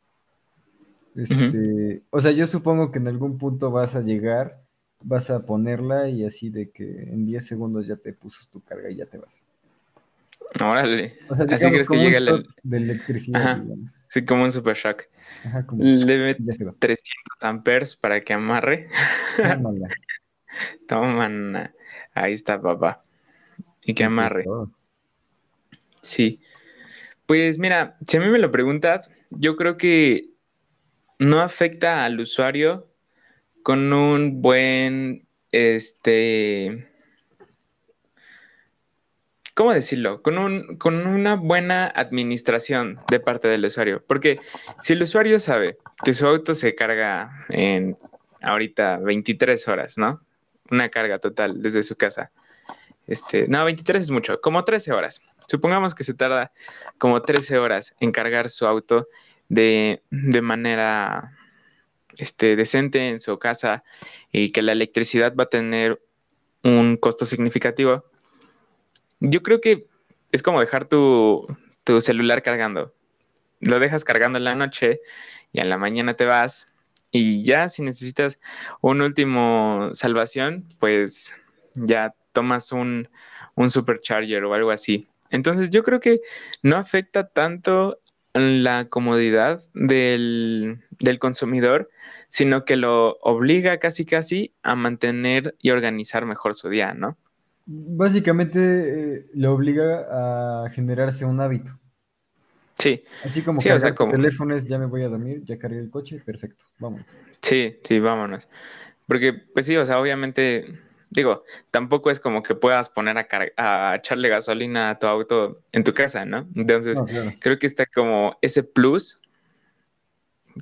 Este, 1.16 2.04
O 2.12 2.20
sea, 2.20 2.32
yo 2.32 2.46
supongo 2.46 2.92
que 2.92 3.00
en 3.00 3.08
algún 3.08 3.40
punto 3.40 3.72
vas 3.72 3.96
a 3.96 4.02
llegar, 4.02 4.62
vas 5.02 5.32
a 5.32 5.44
ponerla 5.44 6.08
y 6.08 6.24
así 6.24 6.52
de 6.52 6.70
que 6.70 6.86
en 6.86 7.26
10 7.26 7.48
segundos 7.48 7.88
ya 7.88 7.96
te 7.96 8.14
puso 8.14 8.48
tu 8.52 8.62
carga 8.62 8.92
y 8.92 8.98
ya 8.98 9.08
te 9.08 9.18
vas. 9.18 9.42
Órale. 10.62 11.18
Así 11.30 11.70
crees 11.70 11.90
que 11.90 11.98
llega 11.98 12.18
el... 12.18 12.48
de 12.64 12.78
electricidad, 12.78 13.58
digamos. 13.58 14.06
Sí, 14.10 14.26
como 14.26 14.44
un 14.44 14.52
super 14.52 14.76
shock. 14.76 15.04
Ajá, 15.44 15.66
como 15.66 15.84
Le 15.84 16.36
300 16.36 17.04
amperes 17.42 17.96
para 17.96 18.22
que 18.22 18.34
amarre. 18.34 18.90
Toma, 20.88 21.72
Ahí 22.14 22.34
está, 22.34 22.62
papá. 22.62 23.04
Y 23.84 23.94
que 23.94 24.06
amarre. 24.06 24.46
Sí. 26.02 26.40
Pues 27.26 27.58
mira, 27.60 27.98
si 28.08 28.18
a 28.18 28.20
mí 28.22 28.28
me 28.28 28.40
lo 28.40 28.52
preguntas, 28.52 29.12
yo 29.32 29.58
creo 29.58 29.78
que 29.78 30.30
no 31.20 31.42
afecta 31.42 32.06
al 32.06 32.20
usuario 32.20 32.88
con 33.64 33.92
un 33.92 34.42
buen, 34.42 35.28
este, 35.52 36.88
¿cómo 39.56 39.74
decirlo? 39.74 40.22
Con, 40.22 40.38
un, 40.38 40.78
con 40.78 41.08
una 41.08 41.36
buena 41.36 41.88
administración 41.88 43.00
de 43.10 43.20
parte 43.20 43.48
del 43.48 43.66
usuario. 43.66 44.04
Porque 44.06 44.40
si 44.82 44.94
el 44.94 45.02
usuario 45.02 45.40
sabe 45.40 45.78
que 46.04 46.14
su 46.14 46.28
auto 46.28 46.54
se 46.54 46.76
carga 46.76 47.32
en 47.50 47.98
ahorita 48.42 48.98
23 48.98 49.68
horas, 49.68 49.98
¿no? 49.98 50.22
Una 50.70 50.90
carga 50.90 51.20
total 51.20 51.62
desde 51.62 51.82
su 51.82 51.96
casa. 51.96 52.32
Este, 53.08 53.48
no, 53.48 53.64
23 53.66 54.04
es 54.04 54.12
mucho, 54.12 54.42
como 54.42 54.64
13 54.64 54.92
horas. 54.92 55.22
Supongamos 55.48 55.96
que 55.96 56.04
se 56.04 56.14
tarda 56.14 56.52
como 56.98 57.22
13 57.22 57.58
horas 57.58 57.96
en 58.00 58.12
cargar 58.12 58.50
su 58.50 58.68
auto 58.68 59.08
de, 59.48 60.04
de 60.10 60.42
manera 60.42 61.32
este, 62.18 62.56
decente 62.56 63.10
en 63.10 63.20
su 63.20 63.38
casa 63.40 63.84
y 64.32 64.52
que 64.52 64.62
la 64.62 64.74
electricidad 64.74 65.34
va 65.36 65.44
a 65.44 65.50
tener 65.50 66.02
un 66.64 66.98
costo 66.98 67.26
significativo 67.26 68.06
yo 69.20 69.42
creo 69.44 69.62
que 69.62 69.88
es 70.32 70.44
como 70.44 70.60
dejar 70.60 70.86
tu, 70.86 71.48
celular 72.00 72.44
cargando. 72.44 72.94
Lo 73.60 73.80
dejas 73.80 74.04
cargando 74.04 74.38
en 74.38 74.44
la 74.44 74.56
noche 74.56 75.02
y 75.52 75.60
en 75.62 75.70
la 75.70 75.78
mañana 75.78 76.16
te 76.16 76.26
vas 76.26 76.68
y 77.12 77.44
ya 77.44 77.70
si 77.70 77.82
necesitas 77.84 78.40
un 78.82 79.02
último 79.02 79.92
salvación, 79.94 80.68
pues 80.80 81.34
ya 81.76 82.14
tomas 82.34 82.72
un, 82.72 83.08
supercharger 83.68 84.44
o 84.44 84.54
algo 84.54 84.72
así. 84.72 85.08
Entonces 85.30 85.70
yo 85.70 85.84
creo 85.84 86.00
que 86.00 86.22
no 86.62 86.76
afecta 86.76 87.30
tanto 87.30 88.00
la 88.34 88.90
comodidad 88.90 89.62
del, 89.74 90.84
del, 91.00 91.20
consumidor, 91.20 91.90
sino 92.28 92.66
que 92.66 92.76
lo 92.76 93.18
obliga 93.22 93.78
casi 93.78 94.06
casi 94.06 94.54
a 94.62 94.76
mantener 94.76 95.56
y 95.62 95.70
organizar 95.70 96.26
mejor 96.26 96.54
su 96.54 96.68
día, 96.68 96.94
¿no? 96.94 97.18
Básicamente 97.66 98.60
eh, 98.60 99.26
le 99.34 99.48
obliga 99.48 100.66
a 100.66 100.70
generarse 100.70 101.26
un 101.26 101.42
hábito. 101.42 101.80
Sí. 102.78 103.04
Así 103.24 103.42
como 103.42 103.60
que 103.60 103.74
o 103.74 103.96
como... 103.96 104.12
teléfonos, 104.12 104.68
ya 104.68 104.78
me 104.78 104.86
voy 104.86 105.04
a 105.04 105.10
dormir, 105.10 105.42
ya 105.46 105.58
cargué 105.58 105.80
el 105.80 105.90
coche, 105.90 106.22
perfecto, 106.24 106.66
vámonos. 106.78 107.08
Sí, 107.42 107.80
sí, 107.84 108.00
vámonos. 108.00 108.50
Porque, 109.08 109.34
pues 109.34 109.66
sí, 109.66 109.78
o 109.78 109.86
sea, 109.86 110.00
obviamente, 110.00 110.80
digo, 111.10 111.44
tampoco 111.72 112.12
es 112.12 112.20
como 112.20 112.44
que 112.44 112.54
puedas 112.54 112.90
poner 112.90 113.18
a, 113.18 113.28
a 113.58 113.96
echarle 113.96 114.30
gasolina 114.30 114.90
a 114.90 115.00
tu 115.00 115.08
auto 115.08 115.64
en 115.72 115.84
tu 115.84 115.94
casa, 115.94 116.26
¿no? 116.26 116.48
Entonces, 116.56 117.00
creo 117.40 117.58
que 117.58 117.68
está 117.68 117.86
como 117.86 118.38
ese 118.42 118.64
plus 118.64 119.22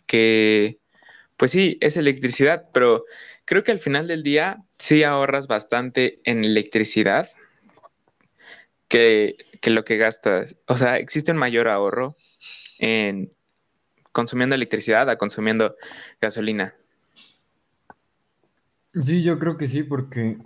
que, 0.07 0.79
pues 1.38 1.51
sí, 1.51 1.77
es 1.81 1.98
electricidad, 1.98 2.69
pero 2.74 3.05
creo 3.45 3.63
que 3.63 3.72
al 3.72 3.79
final 3.79 4.07
del 4.07 4.24
día 4.24 4.63
sí 4.83 5.01
ahorras 5.03 5.47
bastante 5.47 6.19
en 6.25 6.43
electricidad 6.43 7.29
que, 8.89 9.37
lo 9.65 9.85
que 9.85 9.95
gastas. 9.95 10.57
O 10.67 10.75
sea, 10.75 10.97
existe 10.97 11.31
un 11.31 11.37
mayor 11.37 11.69
ahorro 11.69 12.17
en 12.79 13.31
consumiendo 14.11 14.55
electricidad 14.55 15.09
a 15.09 15.17
consumiendo 15.17 15.77
gasolina. 16.19 16.75
Sí, 18.93 19.23
yo 19.23 19.39
creo 19.39 19.55
que 19.55 19.69
sí, 19.69 19.83
porque 19.83 20.37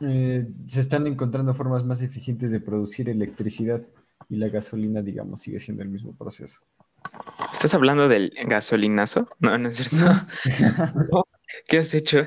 eh, 0.00 0.48
se 0.66 0.80
están 0.80 1.06
encontrando 1.06 1.54
formas 1.54 1.84
más 1.84 2.02
eficientes 2.02 2.50
de 2.50 2.58
producir 2.58 3.08
electricidad 3.08 3.82
y 4.28 4.36
la 4.36 4.48
gasolina, 4.48 5.00
digamos, 5.00 5.42
sigue 5.42 5.60
siendo 5.60 5.84
el 5.84 5.90
mismo 5.90 6.12
proceso. 6.16 6.60
¿Estás 7.52 7.72
hablando 7.72 8.08
del 8.08 8.32
gasolinazo? 8.46 9.28
No, 9.38 9.56
no 9.56 9.68
es 9.68 9.76
cierto. 9.76 10.26
¿Qué 11.68 11.78
has 11.78 11.94
hecho? 11.94 12.26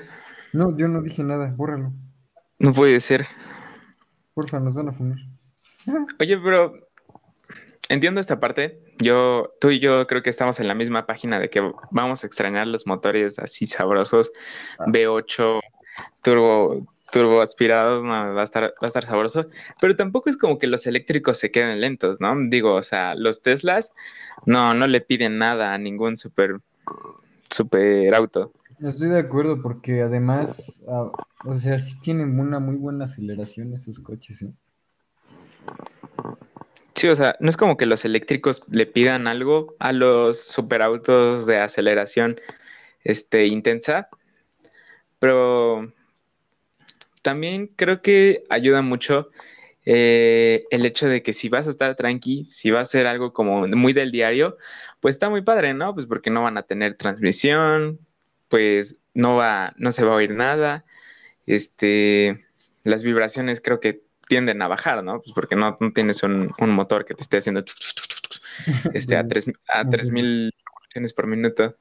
No, 0.54 0.78
yo 0.78 0.88
no 0.88 1.02
dije 1.02 1.24
nada, 1.24 1.52
bórralo. 1.56 1.92
No 2.60 2.74
puede 2.74 3.00
ser. 3.00 3.26
Porfa, 4.36 4.60
nos 4.60 4.76
van 4.76 4.90
a 4.90 4.94
fumar. 4.94 5.18
Oye, 6.20 6.38
pero 6.38 6.74
entiendo 7.90 8.22
esta 8.22 8.40
parte. 8.40 8.80
Yo, 9.00 9.52
tú 9.60 9.72
y 9.72 9.80
yo 9.80 10.06
creo 10.06 10.22
que 10.22 10.30
estamos 10.30 10.60
en 10.60 10.68
la 10.68 10.76
misma 10.76 11.08
página 11.08 11.40
de 11.40 11.50
que 11.50 11.72
vamos 11.90 12.24
a 12.24 12.28
extrañar 12.28 12.68
los 12.68 12.86
motores 12.86 13.40
así 13.40 13.66
sabrosos, 13.66 14.32
ah, 14.78 14.86
V8, 14.86 15.60
turbo, 16.22 16.88
turbo 17.12 17.42
aspirados, 17.42 18.04
va 18.04 18.40
a 18.40 18.44
estar, 18.44 18.64
va 18.64 18.74
a 18.82 18.88
estar 18.88 19.06
sabroso. 19.06 19.48
Pero 19.82 19.96
tampoco 19.96 20.30
es 20.30 20.38
como 20.38 20.60
que 20.60 20.68
los 20.68 20.86
eléctricos 20.86 21.40
se 21.40 21.50
queden 21.50 21.82
lentos, 21.82 22.22
¿no? 22.22 22.36
Digo, 22.50 22.76
o 22.76 22.84
sea, 22.84 23.16
los 23.16 23.42
Teslas 23.42 23.92
no, 24.46 24.76
no 24.76 24.86
le 24.86 25.02
piden 25.02 25.40
nada 25.40 25.74
a 25.74 25.80
ningún 25.80 26.16
super, 26.16 26.60
super 27.50 28.14
auto. 28.14 28.54
Estoy 28.82 29.10
de 29.10 29.20
acuerdo 29.20 29.62
porque 29.62 30.02
además, 30.02 30.84
ah, 30.88 31.12
o 31.46 31.58
sea, 31.60 31.80
sí 31.80 32.00
tienen 32.02 32.40
una 32.40 32.60
muy 32.60 32.76
buena 32.76 33.06
aceleración 33.06 33.74
esos 33.74 34.00
coches, 34.00 34.42
¿eh? 34.42 34.54
Sí, 36.96 37.08
o 37.08 37.16
sea, 37.16 37.36
no 37.40 37.50
es 37.50 37.58
como 37.58 37.76
que 37.76 37.86
los 37.86 38.06
eléctricos 38.06 38.64
le 38.70 38.86
pidan 38.86 39.28
algo 39.28 39.76
a 39.80 39.92
los 39.92 40.40
superautos 40.40 41.46
de 41.46 41.58
aceleración 41.58 42.40
este, 43.04 43.48
intensa, 43.48 44.10
pero 45.20 45.92
también 47.22 47.68
creo 47.68 48.02
que 48.02 48.44
ayuda 48.50 48.82
mucho 48.82 49.32
eh, 49.86 50.66
el 50.70 50.86
hecho 50.86 51.08
de 51.08 51.24
que 51.24 51.34
si 51.34 51.50
vas 51.50 51.68
a 51.68 51.72
estar 51.72 51.96
tranqui, 51.96 52.46
si 52.48 52.72
va 52.72 52.82
a 52.82 52.86
ser 52.86 53.08
algo 53.08 53.34
como 53.34 53.66
muy 53.68 53.94
del 53.94 54.12
diario, 54.12 54.58
pues 55.00 55.16
está 55.16 55.30
muy 55.30 55.42
padre, 55.42 55.74
¿no? 55.74 55.94
Pues 55.94 56.06
porque 56.06 56.30
no 56.30 56.44
van 56.44 56.58
a 56.58 56.64
tener 56.64 56.96
transmisión, 56.96 58.00
pues 58.54 58.98
no 59.16 59.36
va, 59.36 59.74
no 59.78 59.92
se 59.92 60.06
va 60.06 60.12
a 60.12 60.18
oír 60.18 60.36
nada, 60.36 60.86
este, 61.48 62.46
las 62.84 63.04
vibraciones 63.04 63.62
creo 63.62 63.80
que 63.80 64.04
tienden 64.28 64.62
a 64.62 64.68
bajar, 64.68 65.04
¿no? 65.04 65.24
Pues 65.24 65.32
porque 65.34 65.56
no, 65.56 65.76
tienes 65.96 66.22
un, 66.22 66.54
motor 66.60 67.04
que 67.04 67.16
te 67.16 67.24
esté 67.24 67.38
haciendo 67.38 67.66
este, 68.94 69.18
a, 69.18 69.28
tres, 69.28 69.46
a 69.68 69.90
3000 69.90 70.54
revoluciones 70.68 71.14
por 71.14 71.26
minuto. 71.26 71.76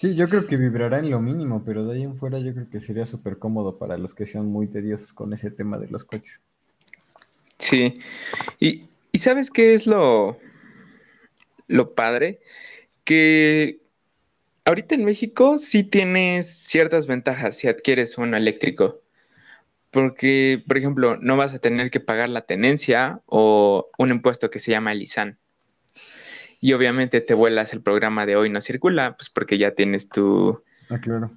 Sí, 0.00 0.16
yo 0.16 0.28
creo 0.28 0.48
que 0.48 0.56
vibrará 0.56 0.98
en 0.98 1.12
lo 1.12 1.20
mínimo, 1.20 1.62
pero 1.64 1.86
de 1.86 1.94
ahí 1.94 2.02
en 2.02 2.16
fuera 2.16 2.40
yo 2.40 2.52
creo 2.52 2.68
que 2.68 2.80
sería 2.80 3.06
súper 3.06 3.38
cómodo 3.38 3.78
para 3.78 3.96
los 3.98 4.14
que 4.14 4.26
sean 4.26 4.46
muy 4.46 4.66
tediosos 4.66 5.12
con 5.12 5.32
ese 5.34 5.52
tema 5.52 5.78
de 5.78 5.86
los 5.86 6.02
coches. 6.02 6.40
Sí, 7.58 7.94
y, 8.58 8.88
¿sabes 9.16 9.52
qué 9.52 9.72
es 9.72 9.86
lo, 9.86 10.40
lo 11.68 11.94
padre? 11.94 12.40
Que 13.04 13.81
ahorita 14.64 14.94
en 14.94 15.04
México 15.04 15.58
sí 15.58 15.82
tienes 15.84 16.52
ciertas 16.52 17.06
ventajas 17.06 17.56
si 17.56 17.68
adquieres 17.68 18.18
uno 18.18 18.36
eléctrico. 18.36 19.00
Porque, 19.90 20.62
por 20.66 20.78
ejemplo, 20.78 21.18
no 21.18 21.36
vas 21.36 21.52
a 21.52 21.58
tener 21.58 21.90
que 21.90 22.00
pagar 22.00 22.30
la 22.30 22.46
tenencia 22.46 23.20
o 23.26 23.90
un 23.98 24.10
impuesto 24.10 24.50
que 24.50 24.58
se 24.58 24.70
llama 24.70 24.92
el 24.92 25.02
ISAN. 25.02 25.38
Y 26.60 26.72
obviamente 26.72 27.20
te 27.20 27.34
vuelas 27.34 27.72
el 27.74 27.82
programa 27.82 28.24
de 28.24 28.36
hoy 28.36 28.48
no 28.48 28.60
circula, 28.60 29.16
pues 29.16 29.28
porque 29.28 29.58
ya 29.58 29.72
tienes 29.72 30.08
tu... 30.08 30.62
Ah, 30.88 30.98
claro. 30.98 31.32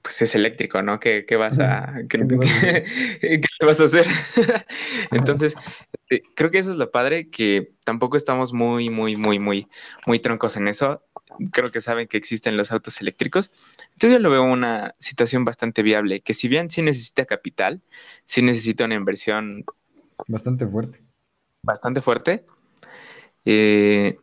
Pues 0.00 0.22
es 0.22 0.34
eléctrico, 0.36 0.80
¿no? 0.80 1.00
¿Qué, 1.00 1.24
vas 1.36 1.58
a, 1.58 1.96
qué, 2.08 2.18
vas 3.60 3.80
a 3.80 3.84
hacer? 3.84 4.06
Entonces, 5.10 5.54
este, 5.92 6.22
creo 6.34 6.50
que 6.50 6.58
eso 6.58 6.70
es 6.70 6.76
lo 6.76 6.90
padre, 6.90 7.28
que 7.28 7.72
tampoco 7.84 8.16
estamos 8.16 8.54
muy, 8.54 8.88
muy, 8.88 9.16
muy, 9.16 9.38
muy, 9.38 9.68
muy 10.06 10.18
troncos 10.18 10.56
en 10.56 10.68
eso 10.68 11.02
creo 11.52 11.70
que 11.70 11.80
saben 11.80 12.08
que 12.08 12.16
existen 12.16 12.56
los 12.56 12.72
autos 12.72 13.00
eléctricos. 13.00 13.50
Entonces 13.92 14.12
yo 14.12 14.18
lo 14.18 14.30
veo 14.30 14.42
una 14.42 14.94
situación 14.98 15.44
bastante 15.44 15.82
viable, 15.82 16.20
que 16.20 16.34
si 16.34 16.48
bien 16.48 16.70
sí 16.70 16.82
necesita 16.82 17.24
capital, 17.24 17.82
sí 18.24 18.42
necesita 18.42 18.84
una 18.84 18.94
inversión 18.94 19.64
bastante 20.26 20.66
fuerte. 20.66 21.00
Bastante 21.62 22.00
fuerte. 22.00 22.44
Eh, 23.44 24.18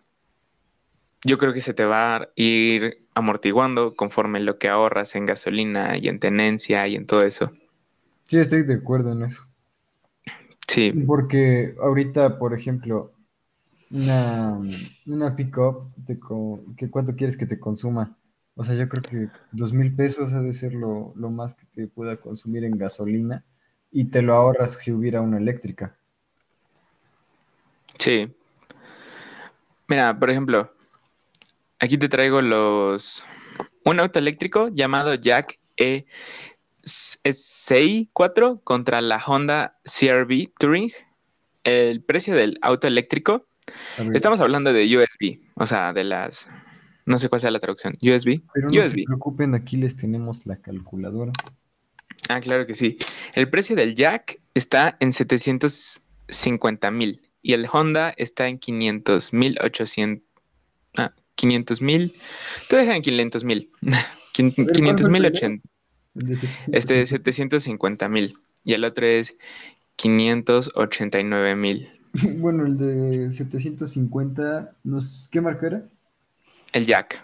yo 1.24 1.38
creo 1.38 1.54
que 1.54 1.62
se 1.62 1.74
te 1.74 1.86
va 1.86 2.18
a 2.18 2.30
ir 2.36 3.06
amortiguando 3.16 3.96
conforme 3.96 4.40
lo 4.40 4.60
que 4.60 4.70
ahorras 4.70 5.16
en 5.16 5.26
gasolina 5.26 5.98
y 5.98 6.08
en 6.08 6.20
tenencia 6.20 6.88
y 6.88 6.96
en 6.96 7.08
todo 7.08 7.24
eso. 7.24 7.52
Sí, 8.26 8.38
estoy 8.38 8.64
de 8.64 8.76
acuerdo 8.76 9.12
en 9.12 9.24
eso. 9.24 9.48
Sí. 10.68 10.92
Porque 11.06 11.76
ahorita, 11.82 12.38
por 12.38 12.54
ejemplo, 12.54 13.15
una, 13.92 14.60
una 15.06 15.36
pick-up, 15.36 15.92
¿qué 16.78 16.90
¿cuánto 16.90 17.16
quieres 17.16 17.38
que 17.38 17.46
te 17.46 17.60
consuma? 17.60 18.18
O 18.56 18.64
sea, 18.64 18.76
yo 18.76 18.88
creo 18.88 19.04
que 19.04 19.38
dos 19.52 19.74
mil 19.74 19.94
pesos 19.94 20.34
ha 20.34 20.42
de 20.42 20.54
ser 20.54 20.74
lo, 20.74 21.14
más 21.16 21.56
que 21.56 21.66
te 21.74 21.88
pueda 21.88 22.18
consumir 22.18 22.64
en 22.64 22.78
gasolina 22.78 23.44
y 23.92 24.06
te 24.06 24.22
lo 24.22 24.34
ahorras 24.34 24.74
si 24.74 24.92
hubiera 24.92 25.22
una 25.22 25.38
eléctrica. 25.38 25.98
Sí. 28.00 28.34
Mira, 29.88 30.18
por 30.18 30.30
ejemplo, 30.30 30.72
aquí 31.80 31.98
te 31.98 32.10
traigo 32.10 32.42
los... 32.42 33.26
Un 33.84 34.00
auto 34.00 34.20
eléctrico 34.20 34.70
llamado 34.70 35.14
Jack 35.16 35.60
E. 35.78 36.06
4 38.14 38.62
contra 38.64 39.02
la 39.02 39.24
Honda 39.26 39.78
CRV 39.84 40.54
Touring. 40.58 40.92
El 41.64 42.04
precio 42.04 42.36
del 42.36 42.58
auto 42.62 42.88
eléctrico 42.88 43.48
Estamos 44.14 44.42
hablando 44.42 44.74
de 44.74 44.98
USB, 44.98 45.40
o 45.56 45.66
sea, 45.66 45.94
de 45.94 46.04
las... 46.04 46.50
No 47.06 47.20
sé 47.20 47.30
cuál 47.30 47.42
sea 47.42 47.52
la 47.52 47.60
traducción. 47.60 47.94
USB. 48.02 48.42
Pero 48.54 48.70
no 48.70 48.84
se 48.84 49.04
preocupen, 49.06 49.54
aquí 49.54 49.78
les 49.78 49.96
tenemos 49.96 50.46
la 50.46 50.58
calculadora. 50.58 51.32
Ah, 52.30 52.42
claro 52.42 52.66
que 52.66 52.74
sí. 52.76 52.98
El 53.34 53.50
precio 53.50 53.76
del 53.76 53.96
Jack 53.96 54.42
está 54.54 54.98
en 55.00 55.14
750 55.14 56.92
mil 56.92 57.22
y 57.42 57.54
el 57.54 57.68
Honda 57.72 58.14
está 58.18 58.48
en 58.48 58.58
500 58.58 59.34
mil 59.34 59.58
800. 59.62 60.28
Ah, 60.98 61.14
500 61.36 61.82
mil. 61.82 62.16
Te 62.70 62.78
dejan 62.78 62.96
en 62.96 63.02
500 63.04 63.44
mil. 63.44 63.70
500 64.34 65.10
mil 65.10 65.26
80. 65.26 65.70
Este 66.72 67.02
es 67.02 67.10
750 67.10 68.10
mil 68.10 68.38
y 68.64 68.74
el 68.74 68.84
otro 68.84 69.06
es 69.06 69.38
589 69.98 71.56
mil. 71.56 71.90
Bueno, 72.38 72.66
el 72.66 72.78
de 72.78 73.32
750, 73.32 74.76
¿qué 75.32 75.42
marca 75.42 75.68
era? 75.68 75.84
El 76.72 76.86
Jack. 76.86 77.22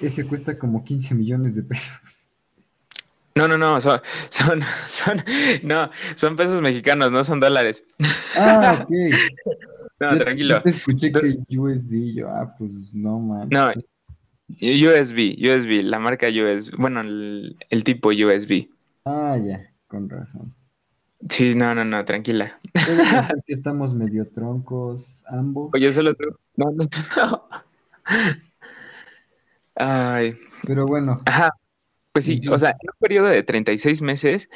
Ese 0.00 0.26
cuesta 0.26 0.58
como 0.58 0.84
15 0.84 1.14
millones 1.14 1.56
de 1.56 1.62
pesos. 1.62 2.28
No, 3.34 3.46
no, 3.46 3.56
no, 3.56 3.80
son, 3.80 4.00
son, 4.30 5.24
no, 5.62 5.90
son 6.14 6.36
pesos 6.36 6.60
mexicanos, 6.60 7.12
no 7.12 7.22
son 7.24 7.40
dólares. 7.40 7.84
Ah, 8.36 8.80
ok. 8.84 8.90
no, 10.00 10.16
tranquilo. 10.16 10.62
escuché 10.64 11.12
que 11.12 11.38
USD, 11.56 12.14
yo, 12.14 12.28
ah, 12.28 12.54
pues 12.58 12.92
no, 12.92 13.18
man. 13.18 13.48
No, 13.50 13.72
USB, 14.60 15.36
USB, 15.38 15.84
la 15.84 16.00
marca 16.00 16.26
USB, 16.28 16.76
bueno, 16.76 17.00
el, 17.00 17.56
el 17.68 17.84
tipo 17.84 18.08
USB. 18.10 18.68
Ah, 19.04 19.36
ya, 19.38 19.72
con 19.86 20.08
razón. 20.08 20.54
Sí, 21.28 21.54
no, 21.54 21.74
no, 21.74 21.84
no, 21.84 22.04
tranquila. 22.04 22.58
estamos 23.46 23.92
medio 23.94 24.28
troncos 24.28 25.24
ambos. 25.28 25.70
Oye, 25.74 25.92
solo 25.92 26.14
tú. 26.14 26.36
No, 26.56 26.70
no, 26.70 26.84
no. 27.16 27.48
Ay. 29.74 30.36
Pero 30.66 30.86
bueno. 30.86 31.20
Ajá. 31.26 31.50
Pues 32.12 32.24
sí, 32.24 32.42
o 32.48 32.58
sea, 32.58 32.70
en 32.70 32.88
un 32.92 32.98
periodo 32.98 33.28
de 33.28 33.44
36 33.44 34.02
meses, 34.02 34.50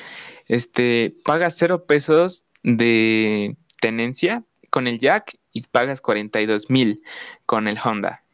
este, 0.49 1.15
pagas 1.25 1.55
cero 1.57 1.85
pesos 1.87 2.45
de 2.65 3.57
tenencia 3.81 4.43
con 4.71 4.89
el 4.89 4.99
Jack 4.99 5.39
y 5.53 5.63
pagas 5.63 6.01
42 6.01 6.69
mil 6.69 7.03
con 7.47 7.69
el 7.69 7.79
Honda. 7.79 8.25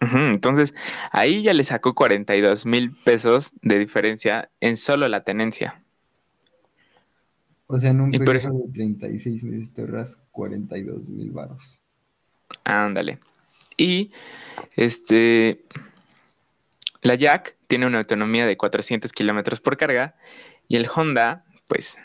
entonces, 0.00 0.74
ahí 1.12 1.42
ya 1.42 1.54
le 1.54 1.62
sacó 1.62 1.94
42 1.94 2.66
mil 2.66 2.96
pesos 3.04 3.52
de 3.62 3.78
diferencia 3.78 4.50
en 4.60 4.76
solo 4.76 5.06
la 5.06 5.22
tenencia. 5.22 5.79
O 7.72 7.78
sea, 7.78 7.90
en 7.90 8.00
un 8.00 8.10
periodo 8.10 8.64
de 8.66 8.72
36 8.72 9.44
meses 9.44 9.72
te 9.72 9.82
ahorras 9.82 10.16
42 10.32 11.08
mil 11.08 11.30
varos. 11.30 11.80
Ándale. 12.64 13.20
Y 13.76 14.10
este, 14.74 15.64
la 17.02 17.14
Jack 17.14 17.56
tiene 17.68 17.86
una 17.86 17.98
autonomía 17.98 18.44
de 18.44 18.56
400 18.56 19.12
kilómetros 19.12 19.60
por 19.60 19.76
carga 19.76 20.16
y 20.66 20.74
el 20.74 20.88
Honda, 20.92 21.44
pues, 21.68 21.96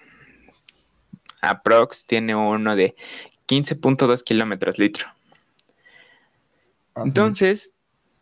aprox 1.42 2.06
tiene 2.06 2.36
uno 2.36 2.76
de 2.76 2.96
15.2 3.48 4.24
kilómetros 4.24 4.78
litro. 4.78 5.08
Entonces, 6.96 7.74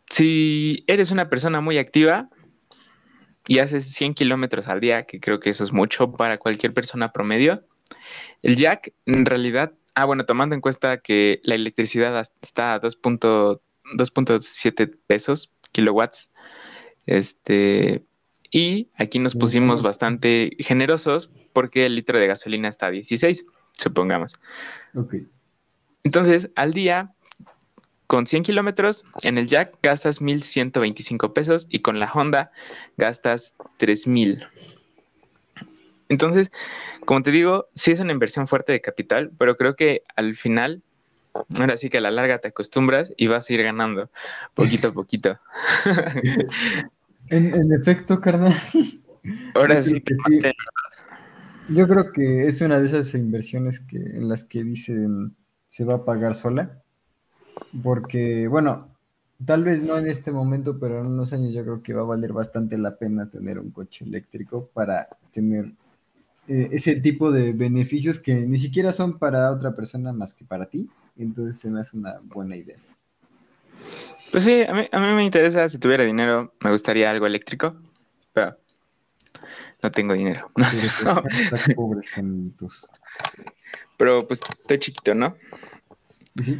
si 0.08 0.82
eres 0.86 1.10
una 1.10 1.28
persona 1.28 1.60
muy 1.60 1.76
activa, 1.76 2.30
y 3.46 3.58
haces 3.58 3.92
100 3.92 4.14
kilómetros 4.14 4.68
al 4.68 4.80
día, 4.80 5.04
que 5.04 5.20
creo 5.20 5.38
que 5.40 5.50
eso 5.50 5.64
es 5.64 5.72
mucho 5.72 6.12
para 6.12 6.38
cualquier 6.38 6.72
persona 6.72 7.12
promedio. 7.12 7.62
El 8.42 8.56
jack, 8.56 8.94
en 9.06 9.26
realidad, 9.26 9.72
ah, 9.94 10.04
bueno, 10.04 10.26
tomando 10.26 10.54
en 10.54 10.60
cuenta 10.60 10.98
que 10.98 11.40
la 11.44 11.54
electricidad 11.54 12.20
está 12.42 12.74
a 12.74 12.80
2.7 12.80 14.98
pesos 15.06 15.56
kilowatts, 15.72 16.30
este, 17.06 18.04
y 18.50 18.90
aquí 18.94 19.18
nos 19.18 19.34
pusimos 19.34 19.82
bastante 19.82 20.56
generosos 20.60 21.30
porque 21.52 21.86
el 21.86 21.96
litro 21.96 22.18
de 22.18 22.26
gasolina 22.26 22.68
está 22.68 22.86
a 22.86 22.90
16, 22.90 23.44
supongamos. 23.72 24.38
Ok. 24.94 25.16
Entonces, 26.04 26.50
al 26.54 26.72
día 26.72 27.14
con 28.14 28.28
100 28.28 28.44
kilómetros 28.44 29.04
en 29.24 29.38
el 29.38 29.48
Jack 29.48 29.76
gastas 29.82 30.22
1.125 30.22 31.32
pesos 31.32 31.66
y 31.68 31.80
con 31.80 31.98
la 31.98 32.12
Honda 32.12 32.52
gastas 32.96 33.56
3.000. 33.80 34.48
Entonces, 36.08 36.52
como 37.06 37.22
te 37.22 37.32
digo, 37.32 37.66
sí 37.74 37.90
es 37.90 37.98
una 37.98 38.12
inversión 38.12 38.46
fuerte 38.46 38.70
de 38.70 38.80
capital, 38.80 39.32
pero 39.36 39.56
creo 39.56 39.74
que 39.74 40.04
al 40.14 40.36
final 40.36 40.84
Ahora 41.58 41.76
sí 41.76 41.90
que 41.90 41.98
a 41.98 42.00
la 42.00 42.12
larga 42.12 42.38
te 42.38 42.46
acostumbras 42.46 43.12
y 43.16 43.26
vas 43.26 43.50
a 43.50 43.54
ir 43.54 43.64
ganando 43.64 44.08
poquito 44.54 44.86
a 44.86 44.92
poquito. 44.94 45.40
en, 47.30 47.72
efecto, 47.72 48.20
carnal. 48.20 48.54
Ahora 49.56 49.82
sí 49.82 50.00
que 50.00 50.14
sí. 50.28 50.40
Yo 51.68 51.88
creo 51.88 52.12
que 52.12 52.46
es 52.46 52.60
una 52.60 52.78
de 52.78 52.86
esas 52.86 53.12
inversiones 53.16 53.80
que 53.80 53.96
en 53.96 54.28
las 54.28 54.44
que 54.44 54.62
dicen 54.62 55.34
se 55.66 55.84
va 55.84 55.94
a 55.94 56.04
pagar 56.04 56.36
sola. 56.36 56.83
Porque, 57.82 58.48
bueno, 58.48 58.88
tal 59.44 59.64
vez 59.64 59.82
no 59.82 59.98
en 59.98 60.06
este 60.06 60.30
momento, 60.30 60.78
pero 60.78 61.00
en 61.00 61.06
unos 61.06 61.32
años 61.32 61.52
yo 61.52 61.62
creo 61.62 61.82
que 61.82 61.92
va 61.92 62.02
a 62.02 62.06
valer 62.06 62.32
bastante 62.32 62.78
la 62.78 62.96
pena 62.96 63.28
tener 63.28 63.58
un 63.58 63.70
coche 63.70 64.04
eléctrico 64.04 64.68
para 64.72 65.08
tener 65.32 65.72
eh, 66.48 66.68
ese 66.72 66.96
tipo 66.96 67.32
de 67.32 67.52
beneficios 67.52 68.18
que 68.18 68.34
ni 68.34 68.58
siquiera 68.58 68.92
son 68.92 69.18
para 69.18 69.50
otra 69.50 69.74
persona 69.74 70.12
más 70.12 70.34
que 70.34 70.44
para 70.44 70.66
ti. 70.66 70.88
Entonces 71.16 71.60
se 71.60 71.70
me 71.70 71.80
hace 71.80 71.96
una 71.96 72.20
buena 72.22 72.56
idea. 72.56 72.78
Pues 74.30 74.44
sí, 74.44 74.62
a 74.62 74.74
mí, 74.74 74.88
a 74.90 75.00
mí 75.00 75.14
me 75.14 75.24
interesa, 75.24 75.68
si 75.68 75.78
tuviera 75.78 76.04
dinero, 76.04 76.52
me 76.62 76.70
gustaría 76.70 77.10
algo 77.10 77.26
eléctrico, 77.26 77.76
pero 78.32 78.56
no 79.82 79.92
tengo 79.92 80.14
dinero. 80.14 80.50
Pero 83.96 84.26
pues 84.26 84.40
estoy 84.40 84.78
chiquito, 84.78 85.14
¿no? 85.14 85.36
Sí. 86.42 86.58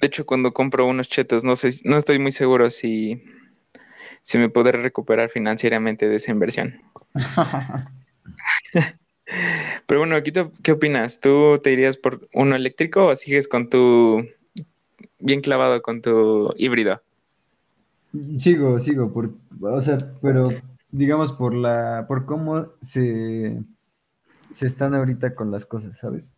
De 0.00 0.06
hecho, 0.06 0.24
cuando 0.24 0.52
compro 0.52 0.86
unos 0.86 1.08
chetos, 1.08 1.44
no 1.44 1.56
sé, 1.56 1.70
no 1.84 1.98
estoy 1.98 2.18
muy 2.18 2.32
seguro 2.32 2.70
si, 2.70 3.22
si 4.22 4.38
me 4.38 4.48
podré 4.48 4.80
recuperar 4.80 5.28
financieramente 5.28 6.08
de 6.08 6.16
esa 6.16 6.32
inversión. 6.32 6.80
Pero 9.86 10.00
bueno, 10.00 10.20
Quito, 10.22 10.52
¿qué 10.62 10.72
opinas? 10.72 11.20
¿Tú 11.20 11.60
te 11.62 11.72
irías 11.72 11.96
por 11.96 12.28
uno 12.32 12.56
eléctrico 12.56 13.06
o 13.06 13.16
sigues 13.16 13.46
con 13.46 13.68
tu 13.68 14.26
bien 15.18 15.42
clavado 15.42 15.82
con 15.82 16.00
tu 16.00 16.54
híbrido? 16.56 17.02
Sigo, 18.38 18.80
sigo, 18.80 19.12
por, 19.12 19.34
o 19.60 19.80
sea, 19.80 19.98
pero 20.20 20.48
digamos 20.90 21.32
por 21.32 21.54
la, 21.54 22.06
por 22.08 22.24
cómo 22.24 22.70
se, 22.80 23.62
se 24.52 24.66
están 24.66 24.94
ahorita 24.94 25.34
con 25.34 25.50
las 25.50 25.64
cosas, 25.64 25.98
¿sabes? 25.98 26.32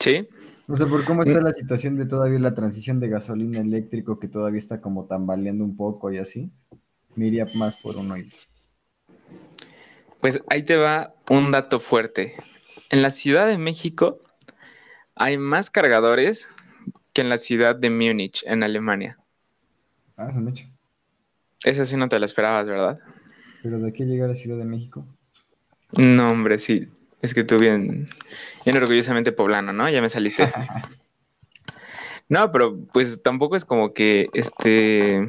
Sí. 0.00 0.26
O 0.66 0.76
sea, 0.76 0.86
por 0.86 1.04
cómo 1.04 1.22
está 1.22 1.40
la 1.40 1.52
situación 1.52 1.96
de 1.96 2.06
todavía 2.06 2.38
la 2.38 2.54
transición 2.54 2.98
de 2.98 3.08
gasolina 3.08 3.60
eléctrico 3.60 4.18
que 4.18 4.28
todavía 4.28 4.58
está 4.58 4.80
como 4.80 5.04
tambaleando 5.04 5.64
un 5.64 5.76
poco 5.76 6.10
y 6.10 6.18
así, 6.18 6.50
me 7.16 7.26
iría 7.26 7.46
más 7.54 7.76
por 7.76 7.96
uno. 7.96 8.14
Pues 10.20 10.40
ahí 10.48 10.62
te 10.62 10.76
va 10.76 11.14
un 11.28 11.50
dato 11.50 11.80
fuerte. 11.80 12.34
En 12.88 13.02
la 13.02 13.10
Ciudad 13.10 13.46
de 13.46 13.58
México 13.58 14.20
hay 15.14 15.36
más 15.36 15.70
cargadores 15.70 16.48
que 17.12 17.20
en 17.20 17.28
la 17.28 17.38
ciudad 17.38 17.76
de 17.76 17.90
Múnich, 17.90 18.42
en 18.46 18.62
Alemania. 18.62 19.18
Ah, 20.16 20.32
son 20.32 20.48
hecho. 20.48 20.66
Esa 21.64 21.84
sí 21.84 21.96
no 21.96 22.08
te 22.08 22.18
la 22.18 22.26
esperabas, 22.26 22.66
¿verdad? 22.66 22.98
¿Pero 23.62 23.78
de 23.78 23.92
qué 23.92 24.04
llega 24.04 24.24
a 24.24 24.28
la 24.28 24.34
Ciudad 24.34 24.58
de 24.58 24.64
México? 24.64 25.06
No, 25.92 26.30
hombre, 26.30 26.58
sí. 26.58 26.88
Es 27.24 27.32
que 27.32 27.42
tú 27.42 27.58
bien, 27.58 28.10
bien 28.66 28.76
orgullosamente 28.76 29.32
poblano, 29.32 29.72
¿no? 29.72 29.88
Ya 29.88 30.02
me 30.02 30.10
saliste. 30.10 30.52
no, 32.28 32.52
pero 32.52 32.78
pues 32.92 33.22
tampoco 33.22 33.56
es 33.56 33.64
como 33.64 33.94
que 33.94 34.28
este 34.34 35.26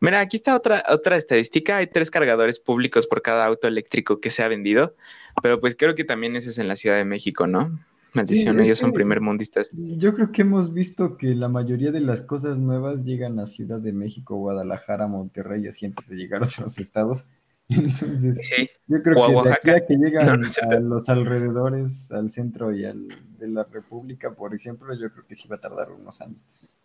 Mira, 0.00 0.18
aquí 0.18 0.36
está 0.36 0.56
otra, 0.56 0.82
otra 0.88 1.14
estadística. 1.14 1.76
Hay 1.76 1.86
tres 1.86 2.10
cargadores 2.10 2.58
públicos 2.58 3.06
por 3.06 3.22
cada 3.22 3.44
auto 3.44 3.68
eléctrico 3.68 4.18
que 4.18 4.30
se 4.30 4.42
ha 4.42 4.48
vendido, 4.48 4.96
pero 5.44 5.60
pues 5.60 5.76
creo 5.78 5.94
que 5.94 6.02
también 6.02 6.34
ese 6.34 6.50
es 6.50 6.58
en 6.58 6.66
la 6.66 6.74
Ciudad 6.74 6.96
de 6.96 7.04
México, 7.04 7.46
¿no? 7.46 7.78
Maldición, 8.12 8.58
ellos 8.58 8.80
son 8.80 8.92
primer 8.92 9.20
mundistas. 9.20 9.70
Yo 9.72 10.12
creo 10.12 10.32
que 10.32 10.42
hemos 10.42 10.74
visto 10.74 11.16
que 11.16 11.36
la 11.36 11.48
mayoría 11.48 11.92
de 11.92 12.00
las 12.00 12.22
cosas 12.22 12.58
nuevas 12.58 13.04
llegan 13.04 13.38
a 13.38 13.46
Ciudad 13.46 13.78
de 13.78 13.92
México, 13.92 14.34
Guadalajara, 14.34 15.06
Monterrey, 15.06 15.68
así 15.68 15.86
antes 15.86 16.08
de 16.08 16.16
llegar 16.16 16.42
a 16.42 16.46
otros 16.46 16.76
estados. 16.80 17.26
Entonces, 17.76 18.68
yo 18.88 19.00
creo 19.00 19.26
que 19.26 19.48
de 19.48 19.52
aquí 19.54 19.70
a 19.70 19.86
que 19.86 19.94
llegan 19.94 20.28
a 20.70 20.80
los 20.80 21.08
alrededores, 21.08 22.10
al 22.10 22.30
centro 22.30 22.74
y 22.74 22.84
al 22.84 23.06
de 23.38 23.48
la 23.48 23.64
República, 23.64 24.32
por 24.32 24.54
ejemplo, 24.54 24.92
yo 24.94 25.12
creo 25.12 25.24
que 25.24 25.36
sí 25.36 25.46
va 25.46 25.56
a 25.56 25.60
tardar 25.60 25.92
unos 25.92 26.20
años. 26.20 26.76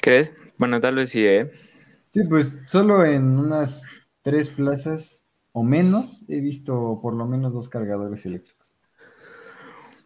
¿Crees? 0.00 0.32
Bueno, 0.58 0.78
tal 0.80 0.96
vez 0.96 1.10
sí, 1.10 1.24
¿eh? 1.24 1.50
Sí, 2.10 2.24
pues 2.24 2.62
solo 2.66 3.06
en 3.06 3.38
unas 3.38 3.86
tres 4.20 4.50
plazas 4.50 5.26
o 5.52 5.62
menos 5.62 6.24
he 6.28 6.40
visto 6.40 6.98
por 7.00 7.14
lo 7.14 7.26
menos 7.26 7.54
dos 7.54 7.70
cargadores 7.70 8.26
eléctricos. 8.26 8.76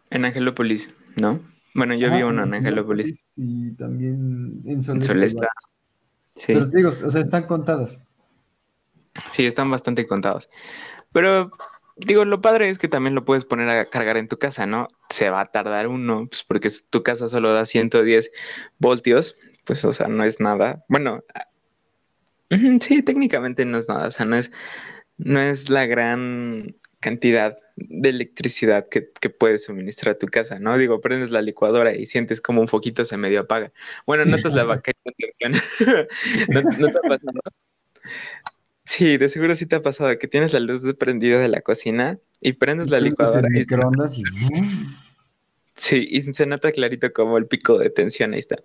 En 0.09 0.23
Angelópolis, 0.23 0.95
¿no? 1.17 1.41
Bueno, 1.73 1.93
yo 1.93 2.09
vi 2.09 2.23
uno 2.23 2.43
en 2.43 2.53
Angelópolis. 2.53 3.27
Y 3.35 3.71
también 3.73 4.61
en 4.65 4.81
Solesta. 4.81 5.49
Sí. 6.35 6.53
Pero 6.53 6.69
te 6.69 6.77
digo, 6.77 6.89
o 6.89 6.91
sea, 6.91 7.21
están 7.21 7.43
contadas. 7.43 7.99
Sí, 9.31 9.45
están 9.45 9.69
bastante 9.71 10.07
contados. 10.07 10.49
Pero 11.13 11.51
digo, 11.95 12.25
lo 12.25 12.41
padre 12.41 12.69
es 12.69 12.79
que 12.79 12.87
también 12.87 13.15
lo 13.15 13.25
puedes 13.25 13.45
poner 13.45 13.69
a 13.69 13.85
cargar 13.85 14.17
en 14.17 14.27
tu 14.27 14.37
casa, 14.37 14.65
¿no? 14.65 14.87
Se 15.09 15.29
va 15.29 15.41
a 15.41 15.51
tardar 15.51 15.87
uno, 15.87 16.27
pues 16.27 16.43
porque 16.43 16.69
tu 16.89 17.03
casa 17.03 17.29
solo 17.29 17.53
da 17.53 17.65
110 17.65 18.31
voltios, 18.79 19.37
pues 19.65 19.83
o 19.85 19.93
sea, 19.93 20.07
no 20.07 20.23
es 20.23 20.39
nada. 20.39 20.85
Bueno, 20.87 21.23
Sí, 22.81 23.01
técnicamente 23.03 23.65
no 23.65 23.77
es 23.77 23.87
nada, 23.89 24.07
o 24.07 24.11
sea, 24.11 24.25
no 24.25 24.35
es, 24.35 24.51
no 25.17 25.39
es 25.39 25.69
la 25.69 25.85
gran 25.85 26.75
cantidad 26.99 27.55
de 27.75 28.09
electricidad 28.09 28.87
que, 28.89 29.11
que 29.19 29.29
puedes 29.29 29.65
suministrar 29.65 30.15
a 30.15 30.17
tu 30.17 30.27
casa, 30.27 30.59
¿no? 30.59 30.77
Digo, 30.77 31.01
prendes 31.01 31.29
la 31.29 31.41
licuadora 31.41 31.93
y 31.93 32.05
sientes 32.05 32.41
como 32.41 32.61
un 32.61 32.67
foquito 32.67 33.05
se 33.05 33.17
medio 33.17 33.41
apaga. 33.41 33.71
Bueno, 34.05 34.25
notas 34.25 34.53
la 34.53 34.63
vaca 34.63 34.91
¿No, 36.49 36.61
¿No 36.61 36.87
te 36.87 36.97
ha 36.97 37.01
pasado? 37.01 37.39
Sí, 38.87 39.17
de 39.17 39.27
seguro 39.27 39.53
sí 39.53 39.65
te 39.65 39.75
ha 39.75 39.81
pasado 39.81 40.17
que 40.17 40.29
tienes 40.29 40.53
la 40.53 40.61
luz 40.61 40.81
prendida 40.97 41.39
de 41.39 41.49
la 41.49 41.59
cocina 41.59 42.19
y 42.39 42.53
prendes 42.53 42.89
la 42.89 43.01
licuadora 43.01 43.49
y... 43.49 43.59
Microondas 43.59 44.17
y... 44.17 44.23
Sí, 45.75 46.07
y 46.09 46.21
se 46.21 46.45
nota 46.45 46.71
clarito 46.71 47.11
como 47.11 47.37
el 47.37 47.47
pico 47.47 47.77
de 47.77 47.89
tensión 47.89 48.33
ahí 48.33 48.39
está. 48.39 48.55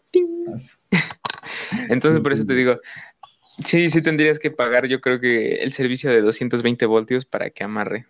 Entonces, 1.88 2.22
por 2.22 2.32
eso 2.32 2.46
te 2.46 2.54
digo, 2.54 2.78
Sí, 3.64 3.90
sí 3.90 4.00
tendrías 4.00 4.38
que 4.38 4.50
pagar, 4.50 4.86
yo 4.86 5.00
creo 5.00 5.20
que 5.20 5.56
el 5.56 5.72
servicio 5.72 6.10
de 6.10 6.22
220 6.22 6.86
voltios 6.86 7.24
para 7.24 7.50
que 7.50 7.64
amarre. 7.64 8.06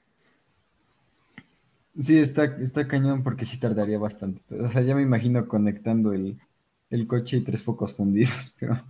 Sí, 1.99 2.19
está, 2.19 2.45
está 2.45 2.87
cañón 2.87 3.23
porque 3.23 3.45
sí 3.45 3.59
tardaría 3.59 3.99
bastante. 3.99 4.41
O 4.61 4.69
sea, 4.69 4.83
ya 4.83 4.95
me 4.95 5.03
imagino 5.03 5.47
conectando 5.49 6.13
el, 6.13 6.39
coche 7.07 7.39
y 7.39 7.41
tres 7.45 7.63
focos 7.63 7.95
fundidos, 7.95 8.55
pero... 8.61 8.85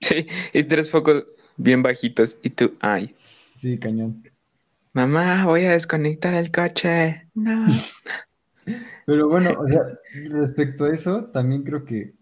Sí, 0.00 0.26
y 0.54 0.62
tres 0.64 0.90
focos 0.90 1.24
bien 1.62 1.82
bajitos 1.82 2.38
y 2.42 2.50
tú, 2.50 2.74
ay. 2.80 3.14
Sí, 3.54 3.78
cañón. 3.78 4.22
Mamá, 4.92 5.44
voy 5.44 5.64
a 5.64 5.72
desconectar 5.72 6.34
el 6.34 6.50
coche. 6.50 7.28
No. 7.34 7.66
pero 9.06 9.28
bueno, 9.28 9.50
o 9.58 9.68
sea, 9.68 9.82
respecto 10.30 10.84
a 10.84 10.92
eso, 10.92 11.24
también 11.26 11.62
creo 11.62 11.84
que 11.84 12.12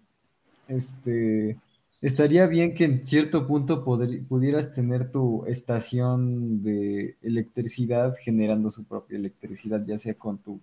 este 0.69 1.57
Estaría 2.01 2.47
bien 2.47 2.75
que 2.75 2.85
en 2.85 3.05
cierto 3.05 3.45
punto 3.47 3.85
pudieras 3.85 4.73
tener 4.73 5.11
tu 5.11 5.45
estación 5.47 6.63
de 6.63 7.17
electricidad 7.23 8.15
generando 8.21 8.71
su 8.71 8.87
propia 8.87 9.19
electricidad, 9.19 9.85
ya 9.85 9.99
sea 9.99 10.15
con 10.15 10.39
tu, 10.39 10.61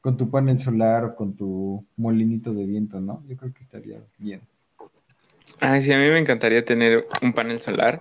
con 0.00 0.16
tu 0.16 0.30
panel 0.30 0.56
solar 0.56 1.04
o 1.04 1.16
con 1.16 1.34
tu 1.34 1.84
molinito 1.96 2.54
de 2.54 2.64
viento, 2.64 3.00
¿no? 3.00 3.24
Yo 3.26 3.36
creo 3.36 3.52
que 3.52 3.64
estaría 3.64 4.00
bien. 4.18 4.40
Ay, 5.60 5.82
sí, 5.82 5.92
a 5.92 5.98
mí 5.98 6.08
me 6.08 6.18
encantaría 6.18 6.64
tener 6.64 7.06
un 7.22 7.32
panel 7.32 7.60
solar. 7.60 8.00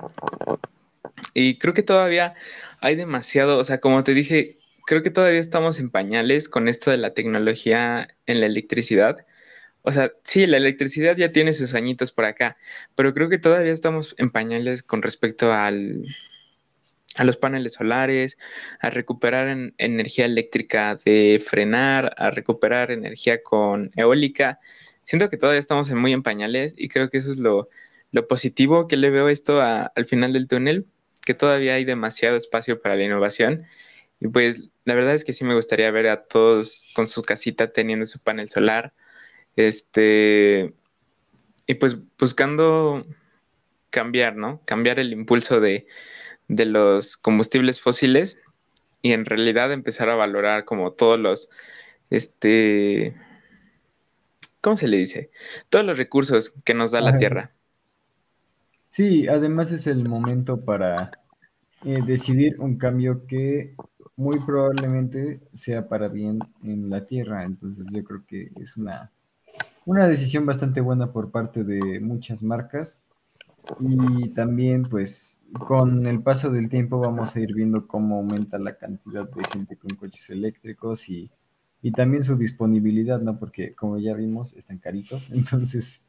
Y 1.33 1.57
creo 1.57 1.73
que 1.73 1.83
todavía 1.83 2.36
hay 2.81 2.95
demasiado, 2.95 3.57
o 3.57 3.63
sea, 3.63 3.79
como 3.79 4.03
te 4.03 4.13
dije, 4.13 4.57
creo 4.86 5.03
que 5.03 5.12
todavía 5.12 5.39
estamos 5.39 5.79
en 5.79 5.89
pañales 5.89 6.49
con 6.49 6.67
esto 6.67 6.91
de 6.91 6.97
la 6.97 7.13
tecnología 7.13 8.07
en 8.25 8.39
la 8.39 8.45
electricidad 8.45 9.25
o 9.88 9.93
sea, 9.93 10.12
sí, 10.25 10.45
la 10.47 10.57
electricidad 10.57 11.15
ya 11.15 11.31
tiene 11.31 11.53
sus 11.53 11.73
añitos 11.73 12.12
por 12.12 12.25
acá, 12.25 12.57
pero 12.93 13.13
creo 13.13 13.29
que 13.29 13.38
todavía 13.38 13.71
estamos 13.71 14.15
en 14.17 14.31
pañales 14.31 14.83
con 14.83 15.01
respecto 15.01 15.53
al, 15.53 16.03
a 17.15 17.23
los 17.23 17.38
paneles 17.38 17.75
solares, 17.75 18.38
a 18.81 18.89
recuperar 18.89 19.47
energía 19.77 20.25
eléctrica 20.25 20.99
de 21.05 21.41
frenar, 21.41 22.13
a 22.17 22.31
recuperar 22.31 22.91
energía 22.91 23.41
con 23.41 23.91
eólica. 23.95 24.60
Siento 25.08 25.30
que 25.30 25.38
todavía 25.38 25.60
estamos 25.60 25.89
en 25.89 25.98
muy 26.00 26.12
en 26.12 26.22
pañales 26.22 26.76
y 26.78 26.89
creo 26.89 27.10
que 27.10 27.20
eso 27.20 27.32
es 27.32 27.39
lo, 27.39 27.70
positivo 28.28 28.89
que 28.89 28.98
le 28.98 29.10
veo 29.10 29.30
esto 29.30 29.62
al 29.62 30.06
final 30.06 30.34
del 30.34 30.50
túnel, 30.50 30.86
que 31.26 31.34
todavía 31.34 31.76
hay 31.76 31.86
demasiado 31.86 32.36
espacio 32.36 32.82
para 32.82 32.98
la 32.98 33.06
innovación. 33.06 33.65
Y 34.20 34.28
pues 34.28 34.63
la 34.84 34.96
verdad 34.96 35.13
es 35.13 35.24
que 35.24 35.32
sí 35.32 35.46
me 35.46 35.56
gustaría 35.56 35.89
ver 35.91 36.10
a 36.10 36.24
todos 36.24 36.86
con 36.93 37.08
su 37.08 37.24
casita 37.24 37.72
teniendo 37.72 38.06
su 38.06 38.20
panel 38.20 38.50
solar, 38.50 38.93
este, 39.56 40.74
y 41.67 41.76
pues 41.76 41.96
buscando 42.20 43.06
cambiar, 43.89 44.36
¿no? 44.36 44.62
Cambiar 44.65 45.00
el 45.00 45.13
impulso 45.13 45.62
de, 45.62 45.88
los 46.50 47.15
combustibles 47.15 47.80
fósiles 47.80 48.39
y 49.02 49.13
en 49.13 49.24
realidad 49.24 49.72
empezar 49.72 50.10
a 50.10 50.15
valorar 50.15 50.65
como 50.65 50.91
todos 50.91 51.17
los, 51.17 51.50
este, 52.10 53.15
¿cómo 54.67 54.75
se 54.75 54.89
le 54.89 54.97
dice? 54.97 55.32
Todos 55.69 55.86
los 55.86 55.97
recursos 55.97 56.49
que 56.65 56.73
nos 56.73 56.91
da 56.91 56.99
la 56.99 57.17
Tierra. 57.17 57.53
Sí, 58.89 59.25
además 59.25 59.71
es 59.71 59.88
el 59.88 60.10
momento 60.10 60.60
para 60.60 61.12
eh, 61.86 62.01
decidir 62.06 62.60
un 62.60 62.77
cambio 62.77 63.25
que 63.27 63.75
muy 64.17 64.41
probablemente 64.41 65.39
sea 65.53 65.88
para 65.88 66.10
bien 66.10 66.39
en 66.63 66.89
la 66.89 67.08
Tierra. 67.08 67.45
Entonces 67.45 67.88
yo 67.93 68.03
creo 68.03 68.25
que 68.27 68.51
es 68.58 68.75
una, 68.75 69.10
una 69.86 70.06
decisión 70.06 70.45
bastante 70.45 70.82
buena 70.82 71.13
por 71.13 71.32
parte 71.32 71.63
de 71.63 72.01
muchas 72.01 72.43
marcas. 72.43 73.06
Y 73.80 74.32
también 74.32 74.89
pues 74.89 75.39
con 75.65 76.06
el 76.08 76.21
paso 76.21 76.51
del 76.51 76.67
tiempo 76.67 76.99
vamos 76.99 77.34
a 77.34 77.39
ir 77.39 77.53
viendo 77.53 77.88
cómo 77.88 78.17
aumenta 78.17 78.60
la 78.60 78.75
cantidad 78.75 79.30
de 79.30 79.45
gente 79.45 79.77
con 79.77 79.95
coches 79.95 80.30
eléctricos 80.30 81.08
y, 81.08 81.32
y 81.82 81.92
también 81.92 82.24
su 82.24 82.38
disponibilidad, 82.38 83.20
¿no? 83.20 83.40
Porque 83.40 83.74
como 83.74 83.98
ya 83.98 84.13
vimos, 84.16 84.54
están 84.54 84.78
caritos. 84.78 85.30
Entonces 85.34 86.08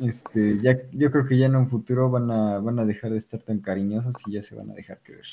este, 0.00 0.58
ya, 0.60 0.78
yo 0.92 1.10
creo 1.10 1.26
que 1.26 1.36
ya 1.36 1.46
en 1.46 1.56
un 1.56 1.68
futuro 1.68 2.10
van 2.10 2.30
a, 2.30 2.58
van 2.58 2.78
a 2.78 2.84
dejar 2.84 3.10
de 3.10 3.18
estar 3.18 3.40
tan 3.40 3.60
cariñosos 3.60 4.14
y 4.26 4.32
ya 4.32 4.42
se 4.42 4.54
van 4.54 4.70
a 4.70 4.74
dejar 4.74 5.00
querer. 5.00 5.26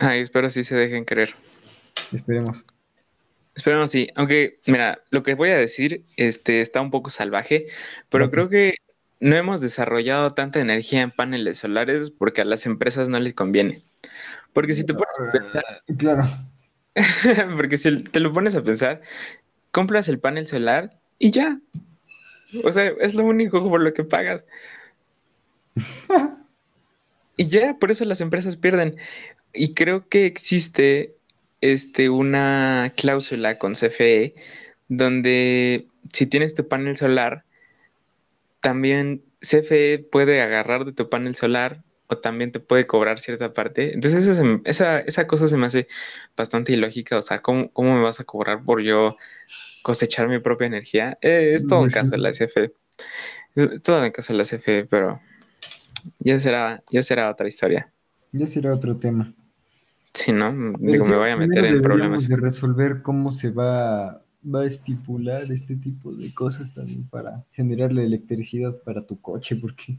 Ay, 0.00 0.20
espero 0.20 0.48
sí 0.50 0.64
se 0.64 0.76
dejen 0.76 1.04
querer. 1.04 1.34
Esperemos. 2.12 2.64
Esperemos 3.54 3.90
sí, 3.90 4.08
aunque 4.16 4.60
mira, 4.66 5.00
lo 5.10 5.22
que 5.22 5.34
voy 5.34 5.50
a 5.50 5.56
decir 5.56 6.04
este, 6.16 6.60
está 6.60 6.80
un 6.80 6.90
poco 6.90 7.10
salvaje, 7.10 7.66
pero 8.08 8.30
creo 8.30 8.48
que 8.48 8.76
no 9.20 9.36
hemos 9.36 9.60
desarrollado 9.60 10.30
tanta 10.30 10.60
energía 10.60 11.02
en 11.02 11.12
paneles 11.12 11.58
solares 11.58 12.10
porque 12.10 12.42
a 12.42 12.44
las 12.44 12.66
empresas 12.66 13.08
no 13.08 13.18
les 13.20 13.34
conviene. 13.34 13.82
Porque 14.52 14.72
si 14.72 14.84
te 14.84 14.94
pones 14.94 15.18
a 15.18 15.32
pensar, 15.32 15.64
claro. 15.96 16.28
porque 17.56 17.78
si 17.78 18.02
te 18.04 18.20
lo 18.20 18.32
pones 18.32 18.54
a 18.54 18.62
pensar, 18.62 19.00
compras 19.70 20.08
el 20.08 20.20
panel 20.20 20.46
solar 20.46 20.98
y 21.18 21.30
ya, 21.30 21.60
o 22.62 22.72
sea, 22.72 22.92
es 23.00 23.14
lo 23.14 23.24
único 23.24 23.68
por 23.68 23.80
lo 23.80 23.92
que 23.94 24.04
pagas. 24.04 24.46
y 27.36 27.46
ya, 27.48 27.76
por 27.78 27.90
eso 27.90 28.04
las 28.04 28.20
empresas 28.20 28.56
pierden. 28.56 28.96
Y 29.52 29.74
creo 29.74 30.08
que 30.08 30.26
existe 30.26 31.14
este, 31.60 32.10
una 32.10 32.92
cláusula 32.96 33.58
con 33.58 33.74
CFE 33.74 34.34
donde 34.88 35.86
si 36.12 36.26
tienes 36.26 36.54
tu 36.54 36.68
panel 36.68 36.96
solar, 36.96 37.44
también 38.60 39.22
CFE 39.40 39.98
puede 40.10 40.40
agarrar 40.40 40.84
de 40.84 40.92
tu 40.92 41.08
panel 41.08 41.34
solar 41.34 41.83
o 42.08 42.18
también 42.18 42.52
te 42.52 42.60
puede 42.60 42.86
cobrar 42.86 43.20
cierta 43.20 43.54
parte. 43.54 43.94
Entonces 43.94 44.38
esa, 44.66 45.00
esa, 45.00 45.26
cosa 45.26 45.48
se 45.48 45.56
me 45.56 45.66
hace 45.66 45.88
bastante 46.36 46.72
ilógica. 46.72 47.16
O 47.16 47.22
sea, 47.22 47.40
¿cómo, 47.40 47.70
¿cómo, 47.72 47.96
me 47.96 48.02
vas 48.02 48.20
a 48.20 48.24
cobrar 48.24 48.62
por 48.62 48.82
yo 48.82 49.16
cosechar 49.84 50.28
mi 50.28 50.38
propia 50.38 50.66
energía. 50.66 51.18
Eh, 51.20 51.52
es 51.54 51.66
todo 51.66 51.82
un 51.82 51.90
caso 51.90 52.12
de 52.12 52.18
la 52.18 52.32
CFE. 52.32 52.72
Es 53.54 53.82
todo 53.82 54.02
en 54.02 54.12
caso 54.12 54.32
de 54.32 54.38
la 54.38 54.44
CFE, 54.44 54.86
pero 54.86 55.20
ya 56.18 56.40
será, 56.40 56.82
ya 56.90 57.02
será 57.02 57.28
otra 57.28 57.46
historia. 57.46 57.92
Ya 58.32 58.46
será 58.46 58.74
otro 58.74 58.96
tema. 58.96 59.32
Sí, 60.14 60.32
¿no? 60.32 60.52
Digo, 60.78 61.04
me 61.04 61.16
voy 61.16 61.30
a 61.30 61.36
meter 61.36 61.66
en 61.66 61.82
problemas. 61.82 62.26
de 62.26 62.36
resolver 62.36 63.02
cómo 63.02 63.30
se 63.30 63.50
va, 63.50 64.22
va 64.42 64.62
a 64.62 64.64
estipular 64.64 65.52
este 65.52 65.76
tipo 65.76 66.12
de 66.12 66.32
cosas 66.32 66.72
también 66.72 67.06
para 67.06 67.44
generar 67.52 67.92
la 67.92 68.02
electricidad 68.02 68.74
para 68.84 69.06
tu 69.06 69.20
coche, 69.20 69.54
porque 69.54 69.98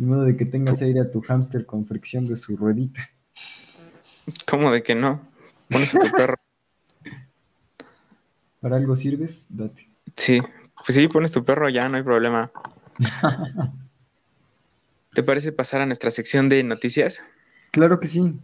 de 0.00 0.06
modo 0.06 0.22
de 0.22 0.34
que 0.34 0.46
tengas 0.46 0.80
aire 0.80 1.00
a 1.00 1.10
tu 1.10 1.20
hámster 1.20 1.66
con 1.66 1.84
fricción 1.84 2.26
de 2.26 2.34
su 2.34 2.56
ruedita. 2.56 3.10
¿Cómo 4.46 4.70
de 4.70 4.82
que 4.82 4.94
no? 4.94 5.20
Pones 5.68 5.94
a 5.94 5.98
tu 5.98 6.10
perro 6.10 6.36
¿Para 8.60 8.76
algo 8.76 8.96
sirves? 8.96 9.44
Date. 9.50 9.90
Sí, 10.16 10.40
pues 10.86 10.96
sí, 10.96 11.06
pones 11.06 11.32
tu 11.32 11.44
perro 11.44 11.68
ya, 11.68 11.86
no 11.90 11.98
hay 11.98 12.02
problema. 12.02 12.50
¿Te 15.12 15.22
parece 15.22 15.52
pasar 15.52 15.82
a 15.82 15.86
nuestra 15.86 16.10
sección 16.10 16.48
de 16.48 16.62
noticias? 16.62 17.22
Claro 17.70 18.00
que 18.00 18.06
sí. 18.06 18.40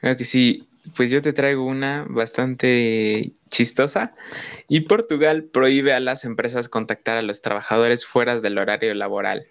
Claro 0.00 0.16
que 0.16 0.24
sí. 0.24 0.68
Pues 0.96 1.10
yo 1.10 1.20
te 1.20 1.32
traigo 1.32 1.64
una 1.64 2.06
bastante 2.08 3.32
chistosa. 3.50 4.14
Y 4.68 4.82
Portugal 4.82 5.44
prohíbe 5.52 5.94
a 5.94 6.00
las 6.00 6.24
empresas 6.24 6.68
contactar 6.68 7.16
a 7.16 7.22
los 7.22 7.42
trabajadores 7.42 8.06
fuera 8.06 8.40
del 8.40 8.58
horario 8.58 8.94
laboral. 8.94 9.48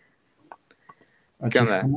¿Qué 1.49 1.59
onda? 1.59 1.87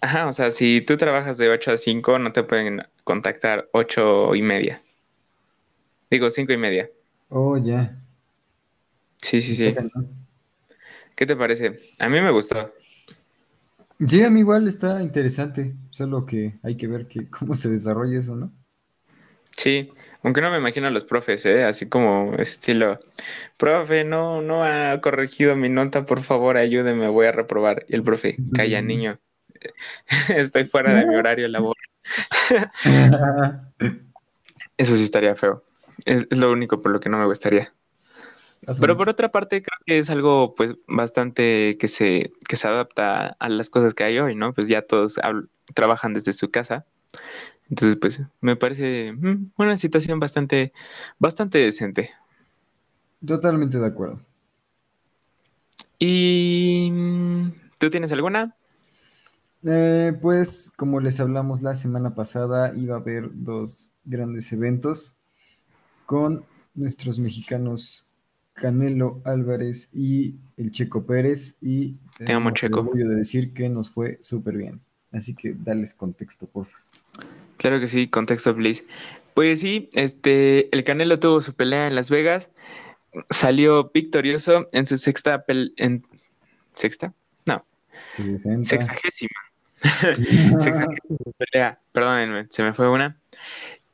Ajá, 0.00 0.28
o 0.28 0.32
sea, 0.32 0.50
si 0.50 0.80
tú 0.80 0.96
trabajas 0.96 1.38
de 1.38 1.48
8 1.48 1.70
a 1.70 1.76
5, 1.76 2.18
no 2.18 2.32
te 2.32 2.42
pueden 2.42 2.82
contactar 3.04 3.68
8 3.72 4.34
y 4.34 4.42
media. 4.42 4.82
Digo, 6.10 6.28
cinco 6.30 6.52
y 6.52 6.56
media. 6.56 6.90
Oh, 7.28 7.56
ya. 7.56 7.96
Sí, 9.22 9.40
sí, 9.40 9.54
sí. 9.54 9.74
¿Qué 11.14 11.26
te 11.26 11.36
parece? 11.36 11.78
A 11.98 12.08
mí 12.08 12.20
me 12.20 12.30
gustó. 12.30 12.72
Sí, 14.06 14.22
a 14.22 14.30
mí 14.30 14.40
igual 14.40 14.66
está 14.66 15.02
interesante, 15.02 15.76
solo 15.90 16.24
que 16.24 16.58
hay 16.62 16.76
que 16.76 16.86
ver 16.88 17.06
que, 17.06 17.28
cómo 17.30 17.54
se 17.54 17.68
desarrolla 17.68 18.18
eso, 18.18 18.34
¿no? 18.34 18.52
Sí, 19.52 19.90
aunque 20.22 20.40
no 20.40 20.50
me 20.50 20.58
imagino 20.58 20.86
a 20.86 20.90
los 20.90 21.04
profes, 21.04 21.46
¿eh? 21.46 21.64
Así 21.64 21.88
como 21.88 22.34
estilo, 22.34 23.00
profe, 23.56 24.04
no, 24.04 24.42
no 24.42 24.64
ha 24.64 25.00
corregido 25.00 25.56
mi 25.56 25.68
nota, 25.68 26.04
por 26.06 26.22
favor, 26.22 26.56
ayúdeme, 26.56 27.08
voy 27.08 27.26
a 27.26 27.32
reprobar. 27.32 27.84
Y 27.88 27.94
el 27.94 28.02
profe, 28.02 28.36
calla, 28.54 28.82
niño, 28.82 29.18
estoy 30.28 30.64
fuera 30.66 30.94
de 30.94 31.06
mi 31.06 31.14
horario 31.16 31.48
laboral. 31.48 31.82
Eso 34.76 34.96
sí 34.96 35.02
estaría 35.04 35.36
feo. 35.36 35.64
Es, 36.04 36.26
lo 36.30 36.50
único 36.50 36.80
por 36.80 36.90
lo 36.92 37.00
que 37.00 37.08
no 37.08 37.18
me 37.18 37.26
gustaría. 37.26 37.72
Pero 38.78 38.96
por 38.96 39.08
otra 39.08 39.32
parte, 39.32 39.62
creo 39.62 39.78
que 39.86 39.98
es 39.98 40.10
algo 40.10 40.54
pues 40.54 40.74
bastante 40.86 41.76
que 41.78 41.88
se, 41.88 42.32
que 42.46 42.56
se 42.56 42.68
adapta 42.68 43.36
a 43.38 43.48
las 43.48 43.70
cosas 43.70 43.94
que 43.94 44.04
hay 44.04 44.18
hoy, 44.18 44.34
¿no? 44.34 44.52
Pues 44.52 44.68
ya 44.68 44.82
todos 44.82 45.18
trabajan 45.74 46.12
desde 46.12 46.34
su 46.34 46.50
casa. 46.50 46.84
Entonces, 47.70 47.96
pues 48.00 48.22
me 48.40 48.56
parece 48.56 49.12
mm, 49.12 49.52
una 49.56 49.76
situación 49.76 50.18
bastante, 50.18 50.72
bastante 51.18 51.58
decente. 51.58 52.10
Totalmente 53.24 53.78
de 53.78 53.86
acuerdo. 53.86 54.20
¿Y 55.98 56.90
tú 57.78 57.90
tienes 57.90 58.10
alguna? 58.12 58.56
Eh, 59.62 60.16
pues 60.20 60.72
como 60.76 61.00
les 61.00 61.20
hablamos 61.20 61.62
la 61.62 61.74
semana 61.74 62.14
pasada, 62.14 62.74
iba 62.74 62.96
a 62.96 63.00
haber 63.00 63.30
dos 63.32 63.90
grandes 64.04 64.50
eventos 64.52 65.16
con 66.06 66.44
nuestros 66.74 67.18
mexicanos 67.18 68.08
Canelo 68.54 69.20
Álvarez 69.24 69.90
y 69.92 70.36
el 70.56 70.72
Checo 70.72 71.04
Pérez 71.04 71.56
y 71.60 71.96
Te 72.16 72.32
amo, 72.32 72.50
Checo. 72.50 72.80
orgullo 72.80 73.08
de 73.08 73.16
decir 73.16 73.52
que 73.52 73.68
nos 73.68 73.90
fue 73.90 74.18
súper 74.22 74.56
bien. 74.56 74.80
Así 75.12 75.34
que 75.34 75.54
dales 75.54 75.94
contexto, 75.94 76.46
porfa. 76.46 76.78
Claro 77.56 77.80
que 77.80 77.88
sí, 77.88 78.08
contexto, 78.08 78.54
please. 78.54 78.84
Pues 79.34 79.60
sí, 79.60 79.90
este, 79.92 80.74
el 80.74 80.84
Canelo 80.84 81.18
tuvo 81.18 81.40
su 81.40 81.54
pelea 81.54 81.86
en 81.86 81.94
Las 81.94 82.10
Vegas, 82.10 82.50
salió 83.30 83.90
victorioso 83.92 84.68
en 84.72 84.86
su 84.86 84.96
sexta 84.96 85.44
en 85.48 86.04
sexta, 86.74 87.12
no, 87.46 87.64
sexagésima, 88.14 89.30
sexagésima 89.82 90.96
pelea, 91.38 91.80
perdónenme, 91.92 92.46
se 92.50 92.62
me 92.62 92.72
fue 92.74 92.90
una. 92.90 93.16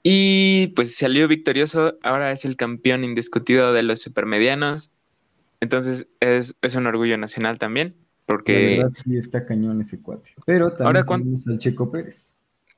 Y 0.02 0.68
pues 0.68 0.94
salió 0.94 1.26
victorioso, 1.26 1.98
ahora 2.02 2.30
es 2.30 2.44
el 2.44 2.56
campeón 2.56 3.02
indiscutido 3.02 3.72
de 3.72 3.82
los 3.82 4.00
supermedianos. 4.00 4.92
Entonces 5.60 6.06
es, 6.20 6.54
un 6.76 6.86
orgullo 6.86 7.18
nacional 7.18 7.58
también, 7.58 7.96
porque... 8.24 8.76
La 8.76 8.84
verdad 8.84 8.98
sí 9.02 9.16
está 9.16 9.44
cañón 9.44 9.80
ese 9.80 10.00
cuate. 10.00 10.30
Pero 10.44 10.72
también 10.72 11.04
tenemos 11.04 11.46
al 11.48 11.58
Checo 11.58 11.90
Pérez. 11.90 12.35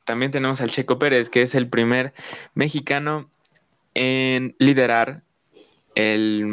También 0.08 0.32
tenemos 0.32 0.62
al 0.62 0.70
Checo 0.70 0.98
Pérez, 0.98 1.28
que 1.28 1.42
es 1.42 1.54
el 1.54 1.68
primer 1.68 2.14
mexicano 2.54 3.28
en 3.92 4.56
liderar 4.58 5.20
el, 5.94 6.48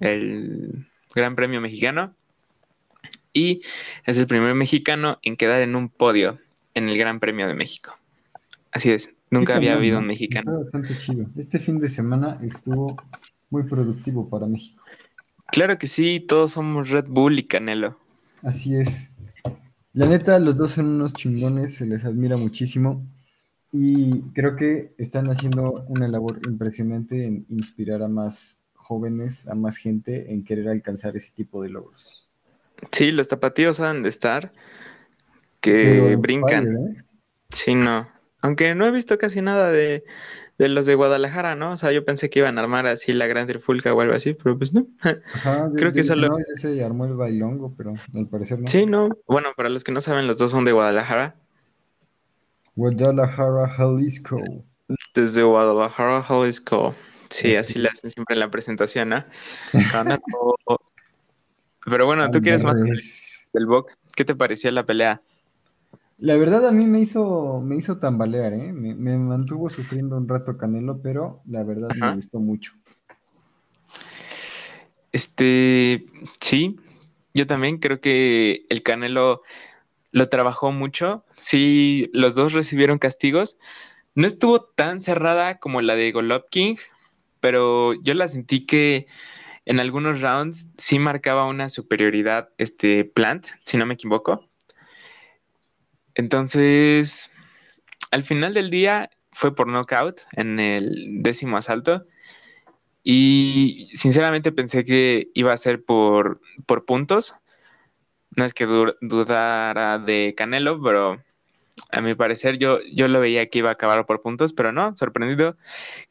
el 0.00 0.86
Gran 1.14 1.34
Premio 1.34 1.62
Mexicano. 1.62 2.14
Y 3.32 3.62
es 4.04 4.18
el 4.18 4.26
primer 4.26 4.54
mexicano 4.54 5.18
en 5.22 5.38
quedar 5.38 5.62
en 5.62 5.74
un 5.74 5.88
podio 5.88 6.38
en 6.74 6.90
el 6.90 6.98
Gran 6.98 7.18
Premio 7.18 7.46
de 7.46 7.54
México. 7.54 7.96
Así 8.72 8.92
es, 8.92 9.14
Nunca 9.30 9.56
había 9.56 9.72
habido 9.72 9.98
un 9.98 10.06
mexicano. 10.06 10.60
bastante 10.60 10.94
chido. 10.98 11.24
Este 11.38 11.58
fin 11.58 11.78
de 11.78 11.88
semana 11.88 12.38
estuvo 12.42 13.02
muy 13.48 13.62
productivo 13.62 14.28
para 14.28 14.46
México. 14.46 14.82
Claro 15.46 15.78
que 15.78 15.86
sí, 15.86 16.20
todos 16.20 16.52
somos 16.52 16.90
Red 16.90 17.06
Bull 17.08 17.38
y 17.38 17.44
Canelo. 17.44 17.98
Así 18.42 18.76
es. 18.76 19.11
La 19.94 20.06
neta, 20.06 20.38
los 20.38 20.56
dos 20.56 20.72
son 20.72 20.86
unos 20.86 21.12
chingones, 21.12 21.74
se 21.74 21.86
les 21.86 22.04
admira 22.04 22.36
muchísimo. 22.36 23.06
Y 23.72 24.20
creo 24.34 24.56
que 24.56 24.92
están 24.98 25.28
haciendo 25.30 25.84
una 25.88 26.08
labor 26.08 26.40
impresionante 26.46 27.24
en 27.24 27.46
inspirar 27.48 28.02
a 28.02 28.08
más 28.08 28.60
jóvenes, 28.74 29.48
a 29.48 29.54
más 29.54 29.76
gente 29.76 30.32
en 30.32 30.44
querer 30.44 30.68
alcanzar 30.68 31.16
ese 31.16 31.32
tipo 31.32 31.62
de 31.62 31.70
logros. 31.70 32.28
Sí, 32.90 33.12
los 33.12 33.28
tapatíos 33.28 33.80
han 33.80 34.02
de 34.02 34.08
estar 34.08 34.52
que 35.60 36.16
brincan. 36.16 36.76
¿eh? 36.76 37.04
Sí, 37.50 37.74
no. 37.74 38.08
Aunque 38.40 38.74
no 38.74 38.86
he 38.86 38.90
visto 38.90 39.16
casi 39.18 39.40
nada 39.40 39.70
de, 39.70 40.04
de 40.62 40.68
los 40.68 40.86
de 40.86 40.94
Guadalajara, 40.94 41.56
¿no? 41.56 41.72
O 41.72 41.76
sea, 41.76 41.90
yo 41.90 42.04
pensé 42.04 42.30
que 42.30 42.38
iban 42.38 42.56
a 42.56 42.62
armar 42.62 42.86
así 42.86 43.12
la 43.12 43.26
gran 43.26 43.48
trifulca 43.48 43.92
o 43.92 44.00
algo 44.00 44.14
así, 44.14 44.34
pero 44.34 44.56
pues 44.56 44.72
no. 44.72 44.86
Ajá, 45.34 45.68
Creo 45.76 45.92
que 45.92 46.04
solo... 46.04 46.28
no, 46.28 46.38
ya 46.38 46.54
se 46.54 46.84
armó 46.84 47.04
el 47.04 47.14
bailongo, 47.14 47.74
pero 47.76 47.94
al 48.14 48.28
parecer 48.28 48.60
no. 48.60 48.68
Sí, 48.68 48.86
no. 48.86 49.08
Bueno, 49.26 49.48
para 49.56 49.68
los 49.68 49.82
que 49.82 49.90
no 49.90 50.00
saben, 50.00 50.28
los 50.28 50.38
dos 50.38 50.52
son 50.52 50.64
de 50.64 50.70
Guadalajara. 50.70 51.34
Guadalajara, 52.76 53.68
Jalisco. 53.70 54.40
Desde 55.14 55.42
Guadalajara, 55.42 56.22
Jalisco. 56.22 56.94
Sí, 57.28 57.56
Así 57.56 57.72
así 57.72 57.78
le 57.80 57.88
hacen 57.88 58.10
siempre 58.10 58.34
en 58.34 58.40
la 58.40 58.50
presentación, 58.50 59.08
¿no? 59.08 59.24
Pero 61.84 62.06
bueno, 62.06 62.30
tú 62.30 62.40
quieres 62.40 62.62
más 62.62 62.80
del 62.80 63.66
box. 63.66 63.98
¿Qué 64.14 64.24
te 64.24 64.36
pareció 64.36 64.70
la 64.70 64.86
pelea? 64.86 65.20
La 66.22 66.36
verdad 66.36 66.64
a 66.68 66.70
mí 66.70 66.86
me 66.86 67.00
hizo, 67.00 67.60
me 67.60 67.74
hizo 67.74 67.98
tambalear, 67.98 68.52
¿eh? 68.54 68.72
Me, 68.72 68.94
me 68.94 69.18
mantuvo 69.18 69.68
sufriendo 69.68 70.16
un 70.16 70.28
rato 70.28 70.56
Canelo, 70.56 71.02
pero 71.02 71.42
la 71.48 71.64
verdad 71.64 71.90
Ajá. 71.90 72.10
me 72.10 72.14
gustó 72.14 72.38
mucho. 72.38 72.74
Este, 75.10 76.06
sí, 76.40 76.76
yo 77.34 77.48
también 77.48 77.78
creo 77.78 78.00
que 78.00 78.66
el 78.68 78.84
Canelo 78.84 79.42
lo 80.12 80.26
trabajó 80.26 80.70
mucho. 80.70 81.24
Sí, 81.32 82.08
los 82.12 82.36
dos 82.36 82.52
recibieron 82.52 83.00
castigos. 83.00 83.58
No 84.14 84.28
estuvo 84.28 84.62
tan 84.62 85.00
cerrada 85.00 85.58
como 85.58 85.82
la 85.82 85.96
de 85.96 86.12
Golovkin, 86.12 86.78
pero 87.40 87.94
yo 87.94 88.14
la 88.14 88.28
sentí 88.28 88.64
que 88.64 89.08
en 89.64 89.80
algunos 89.80 90.20
rounds 90.20 90.70
sí 90.78 91.00
marcaba 91.00 91.46
una 91.46 91.68
superioridad 91.68 92.50
este 92.58 93.04
Plant, 93.04 93.48
si 93.64 93.76
no 93.76 93.86
me 93.86 93.94
equivoco. 93.94 94.51
Entonces, 96.14 97.30
al 98.10 98.22
final 98.22 98.54
del 98.54 98.70
día 98.70 99.10
fue 99.32 99.54
por 99.54 99.68
knockout 99.68 100.22
en 100.32 100.60
el 100.60 101.22
décimo 101.22 101.56
asalto. 101.56 102.06
Y 103.04 103.88
sinceramente 103.94 104.52
pensé 104.52 104.84
que 104.84 105.28
iba 105.34 105.52
a 105.52 105.56
ser 105.56 105.84
por, 105.84 106.40
por 106.66 106.84
puntos. 106.84 107.34
No 108.36 108.44
es 108.44 108.54
que 108.54 108.66
du- 108.66 108.94
dudara 109.00 109.98
de 109.98 110.34
Canelo, 110.36 110.80
pero 110.82 111.22
a 111.90 112.00
mi 112.00 112.14
parecer 112.14 112.58
yo, 112.58 112.78
yo 112.94 113.08
lo 113.08 113.20
veía 113.20 113.48
que 113.48 113.58
iba 113.58 113.70
a 113.70 113.72
acabar 113.72 114.06
por 114.06 114.22
puntos, 114.22 114.52
pero 114.52 114.72
no, 114.72 114.94
sorprendido, 114.96 115.56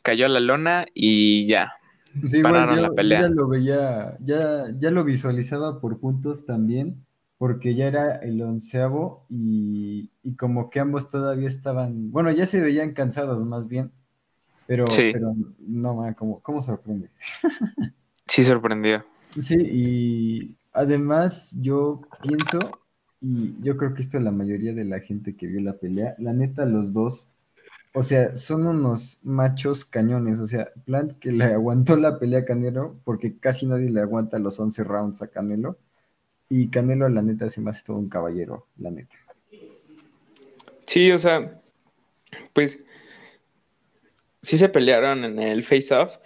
cayó 0.02 0.26
a 0.26 0.30
la 0.30 0.40
lona 0.40 0.86
y 0.94 1.48
ya, 1.48 1.74
Sí, 2.28 2.42
pararon 2.44 2.76
yo- 2.78 2.82
la 2.84 2.92
pelea. 2.92 3.22
ya 3.22 3.28
lo 3.30 3.48
veía, 3.48 4.18
ya, 4.20 4.66
ya 4.78 4.92
lo 4.92 5.04
visualizaba 5.04 5.80
por 5.80 6.00
puntos 6.00 6.46
también, 6.46 7.06
porque 7.42 7.74
ya 7.76 7.88
era 7.88 8.18
el 8.18 8.40
onceavo 8.44 9.26
y, 9.30 10.12
y 10.24 10.36
como 10.36 10.70
que 10.70 10.80
ambos 10.80 11.10
todavía 11.10 11.48
estaban, 11.48 12.12
bueno, 12.12 12.32
ya 12.32 12.46
se 12.46 12.62
veían 12.62 12.94
cansados 12.94 13.44
más 13.46 13.68
bien, 13.68 13.92
pero, 14.68 14.86
Sí. 14.86 15.12
pero 15.12 15.36
no, 15.60 15.96
ma, 15.96 16.14
¿cómo, 16.16 16.42
cómo 16.42 16.62
sorprende? 16.62 17.12
Sí 18.28 18.44
sorprendió. 18.44 19.06
Sí, 19.40 19.56
y 19.60 20.58
además 20.74 21.56
yo 21.62 22.02
pienso, 22.22 22.60
y 23.22 23.62
yo 23.62 23.78
creo 23.78 23.94
que 23.94 24.02
esto 24.02 24.20
la 24.20 24.32
mayoría 24.32 24.74
de 24.74 24.84
la 24.86 25.00
gente 25.00 25.36
que 25.38 25.48
vio 25.48 25.62
la 25.62 25.78
pelea, 25.80 26.16
la 26.20 26.34
neta 26.34 26.66
los 26.66 26.92
dos, 26.94 27.32
o 27.94 28.04
sea, 28.04 28.36
son 28.38 28.68
unos 28.68 29.22
machos 29.24 29.86
cañones, 29.86 30.40
o 30.40 30.48
sea, 30.48 30.70
Plant 30.86 31.14
que 31.20 31.32
le 31.32 31.46
aguantó 31.46 31.96
la 31.98 32.20
pelea 32.20 32.40
a 32.42 32.46
Canelo, 32.46 33.00
porque 33.06 33.38
casi 33.40 33.68
nadie 33.68 33.90
le 33.90 34.02
aguanta 34.02 34.40
los 34.40 34.60
11 34.60 34.84
rounds 34.84 35.22
a 35.22 35.28
Canelo, 35.30 35.78
y 36.52 36.68
Canelo 36.68 37.08
la 37.08 37.22
neta 37.22 37.50
se 37.50 37.62
me 37.62 37.70
hace 37.70 37.86
todo 37.86 37.98
un 37.98 38.10
caballero, 38.10 38.68
la 38.78 38.92
neta. 38.92 39.16
Sí, 40.86 41.10
o 41.12 41.18
sea, 41.18 41.62
pues 42.52 42.84
sí 44.42 44.58
se 44.58 44.68
pelearon 44.68 45.24
en 45.24 45.40
el 45.40 45.64
face-off, 45.64 46.18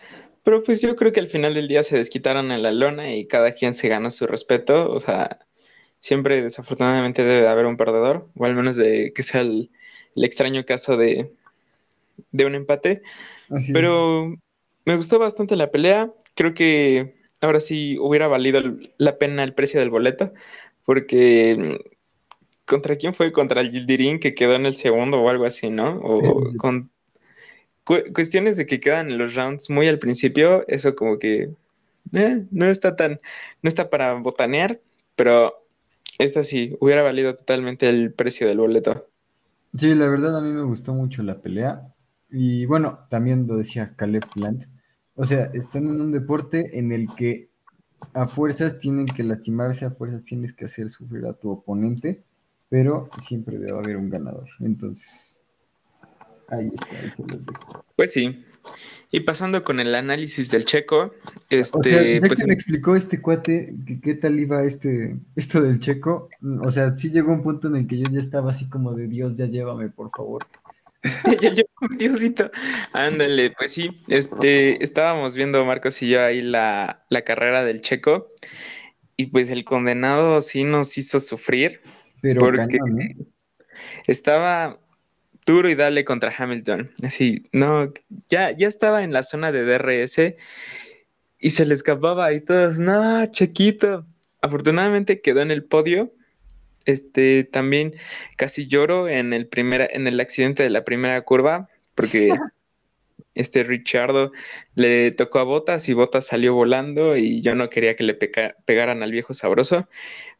pero 0.43 0.63
pues 0.63 0.81
yo 0.81 0.95
creo 0.95 1.13
que 1.13 1.19
al 1.19 1.29
final 1.29 1.53
del 1.53 1.67
día 1.67 1.83
se 1.83 1.97
desquitaron 1.97 2.51
en 2.51 2.63
la 2.63 2.71
lona 2.71 3.13
y 3.13 3.27
cada 3.27 3.51
quien 3.51 3.75
se 3.75 3.87
ganó 3.87 4.09
su 4.09 4.25
respeto. 4.25 4.91
O 4.91 4.99
sea, 4.99 5.41
siempre 5.99 6.41
desafortunadamente 6.41 7.23
debe 7.23 7.43
de 7.43 7.47
haber 7.47 7.67
un 7.67 7.77
perdedor, 7.77 8.27
o 8.35 8.45
al 8.45 8.55
menos 8.55 8.77
de 8.77 9.13
que 9.13 9.21
sea 9.21 9.41
el, 9.41 9.69
el 10.15 10.23
extraño 10.23 10.65
caso 10.65 10.97
de, 10.97 11.31
de 12.31 12.45
un 12.45 12.55
empate. 12.55 13.03
Así 13.51 13.67
es. 13.67 13.73
Pero 13.73 14.35
me 14.85 14.95
gustó 14.95 15.19
bastante 15.19 15.55
la 15.55 15.69
pelea. 15.69 16.11
Creo 16.33 16.55
que 16.55 17.13
ahora 17.45 17.59
sí 17.61 17.97
hubiera 17.99 18.27
valido 18.27 18.59
el- 18.59 18.93
la 18.97 19.17
pena 19.19 19.43
el 19.43 19.53
precio 19.55 19.79
del 19.79 19.89
boleto, 19.91 20.33
porque 20.85 21.57
mm, 21.57 21.89
¿contra 22.65 22.97
quién 22.97 23.13
fue? 23.13 23.31
Contra 23.33 23.61
el 23.61 23.71
Yildirim 23.71 24.19
que 24.19 24.35
quedó 24.35 24.55
en 24.55 24.65
el 24.65 24.75
segundo 24.77 25.21
o 25.21 25.29
algo 25.29 25.45
así, 25.45 25.69
¿no? 25.71 25.99
O 26.03 26.53
Sí. 26.53 26.57
con 26.57 26.91
cu- 27.83 28.13
cuestiones 28.13 28.57
de 28.57 28.65
que 28.65 28.79
quedan 28.79 29.09
en 29.11 29.17
los 29.17 29.35
rounds 29.35 29.69
muy 29.69 29.87
al 29.87 29.99
principio, 29.99 30.65
eso 30.67 30.95
como 30.95 31.19
que 31.19 31.51
eh, 32.13 32.45
no 32.51 32.65
está 32.67 32.95
tan, 32.95 33.21
no 33.61 33.69
está 33.69 33.89
para 33.89 34.13
botanear, 34.15 34.81
pero 35.15 35.55
esta 36.19 36.43
sí, 36.43 36.77
hubiera 36.81 37.03
valido 37.03 37.35
totalmente 37.35 37.89
el 37.89 38.13
precio 38.13 38.47
del 38.47 38.59
boleto. 38.59 39.09
Sí, 39.73 39.93
la 39.93 40.07
verdad 40.07 40.37
a 40.37 40.41
mí 40.41 40.49
me 40.51 40.63
gustó 40.63 40.93
mucho 40.93 41.21
la 41.21 41.41
pelea. 41.41 41.93
Y 42.29 42.65
bueno, 42.65 43.05
también 43.09 43.45
lo 43.47 43.57
decía 43.57 43.93
Caleb 43.95 44.31
Plant. 44.33 44.65
O 45.15 45.25
sea, 45.25 45.45
están 45.53 45.85
en 45.85 46.01
un 46.01 46.11
deporte 46.11 46.77
en 46.77 46.91
el 46.91 47.07
que 47.15 47.49
a 48.13 48.27
fuerzas 48.27 48.79
tienen 48.79 49.05
que 49.05 49.23
lastimarse, 49.23 49.85
a 49.85 49.91
fuerzas 49.91 50.23
tienes 50.23 50.53
que 50.53 50.65
hacer 50.65 50.89
sufrir 50.89 51.25
a 51.25 51.33
tu 51.33 51.49
oponente, 51.49 52.23
pero 52.69 53.09
siempre 53.19 53.57
debe 53.57 53.77
haber 53.77 53.97
un 53.97 54.09
ganador. 54.09 54.47
Entonces, 54.59 55.41
ahí 56.49 56.71
está, 56.73 56.99
ahí 56.99 57.11
se 57.15 57.23
los 57.23 57.45
dejo. 57.45 57.85
Pues 57.95 58.11
sí. 58.13 58.45
Y 59.11 59.21
pasando 59.21 59.63
con 59.63 59.79
el 59.79 59.95
análisis 59.95 60.51
del 60.51 60.65
checo, 60.65 61.13
este, 61.49 61.77
O 61.77 61.83
sea, 61.83 62.03
ya 62.03 62.19
pues 62.19 62.39
que 62.39 62.47
me 62.47 62.53
explicó 62.53 62.95
este 62.95 63.21
cuate 63.21 63.75
que 63.85 64.01
qué 64.01 64.15
tal 64.15 64.39
iba 64.39 64.63
este, 64.63 65.17
esto 65.35 65.61
del 65.61 65.79
checo, 65.79 66.29
o 66.61 66.69
sea, 66.69 66.95
sí 66.97 67.11
llegó 67.11 67.31
un 67.31 67.43
punto 67.43 67.67
en 67.67 67.75
el 67.77 67.87
que 67.87 67.97
yo 67.99 68.09
ya 68.09 68.19
estaba 68.19 68.51
así 68.51 68.67
como 68.67 68.93
de 68.93 69.07
Dios, 69.07 69.37
ya 69.37 69.45
llévame, 69.45 69.89
por 69.89 70.09
favor. 70.09 70.45
Yo, 71.41 71.53
yo, 71.53 71.63
Diosito, 71.97 72.49
ándale, 72.93 73.51
pues 73.51 73.73
sí, 73.73 74.01
este, 74.07 74.83
estábamos 74.83 75.35
viendo 75.35 75.63
Marcos 75.63 76.01
y 76.01 76.09
yo 76.09 76.23
ahí 76.23 76.41
la, 76.41 77.05
la 77.09 77.21
carrera 77.21 77.63
del 77.63 77.81
Checo 77.81 78.31
y 79.15 79.27
pues 79.27 79.51
el 79.51 79.65
condenado 79.65 80.41
sí 80.41 80.63
nos 80.63 80.97
hizo 80.97 81.19
sufrir 81.19 81.81
Pero 82.21 82.39
porque 82.39 82.77
cañón, 82.79 83.01
¿eh? 83.01 83.15
estaba 84.07 84.79
duro 85.45 85.69
y 85.69 85.75
dale 85.75 86.05
contra 86.05 86.33
Hamilton, 86.35 86.91
así, 87.03 87.47
no, 87.51 87.93
ya, 88.27 88.51
ya 88.51 88.67
estaba 88.67 89.03
en 89.03 89.13
la 89.13 89.21
zona 89.21 89.51
de 89.51 89.63
DRS 89.63 90.35
y 91.39 91.49
se 91.51 91.65
le 91.65 91.75
escapaba 91.75 92.33
y 92.33 92.41
todos, 92.41 92.79
no, 92.79 93.25
Chequito, 93.27 94.07
afortunadamente 94.41 95.21
quedó 95.21 95.41
en 95.41 95.51
el 95.51 95.63
podio. 95.63 96.14
Este, 96.85 97.43
también 97.43 97.95
casi 98.37 98.67
lloro 98.67 99.09
en 99.09 99.33
el 99.33 99.47
primer, 99.47 99.89
en 99.91 100.07
el 100.07 100.19
accidente 100.19 100.63
de 100.63 100.69
la 100.69 100.85
primera 100.85 101.19
curva, 101.21 101.67
porque 101.95 102.29
este 103.35 103.63
Richardo 103.63 104.31
le 104.75 105.11
tocó 105.11 105.39
a 105.39 105.43
Botas 105.43 105.89
y 105.89 105.93
Botas 105.93 106.27
salió 106.27 106.53
volando 106.53 107.17
y 107.17 107.41
yo 107.41 107.55
no 107.55 107.69
quería 107.69 107.95
que 107.95 108.03
le 108.03 108.13
pegaran 108.13 109.03
al 109.03 109.11
viejo 109.11 109.33
sabroso. 109.33 109.87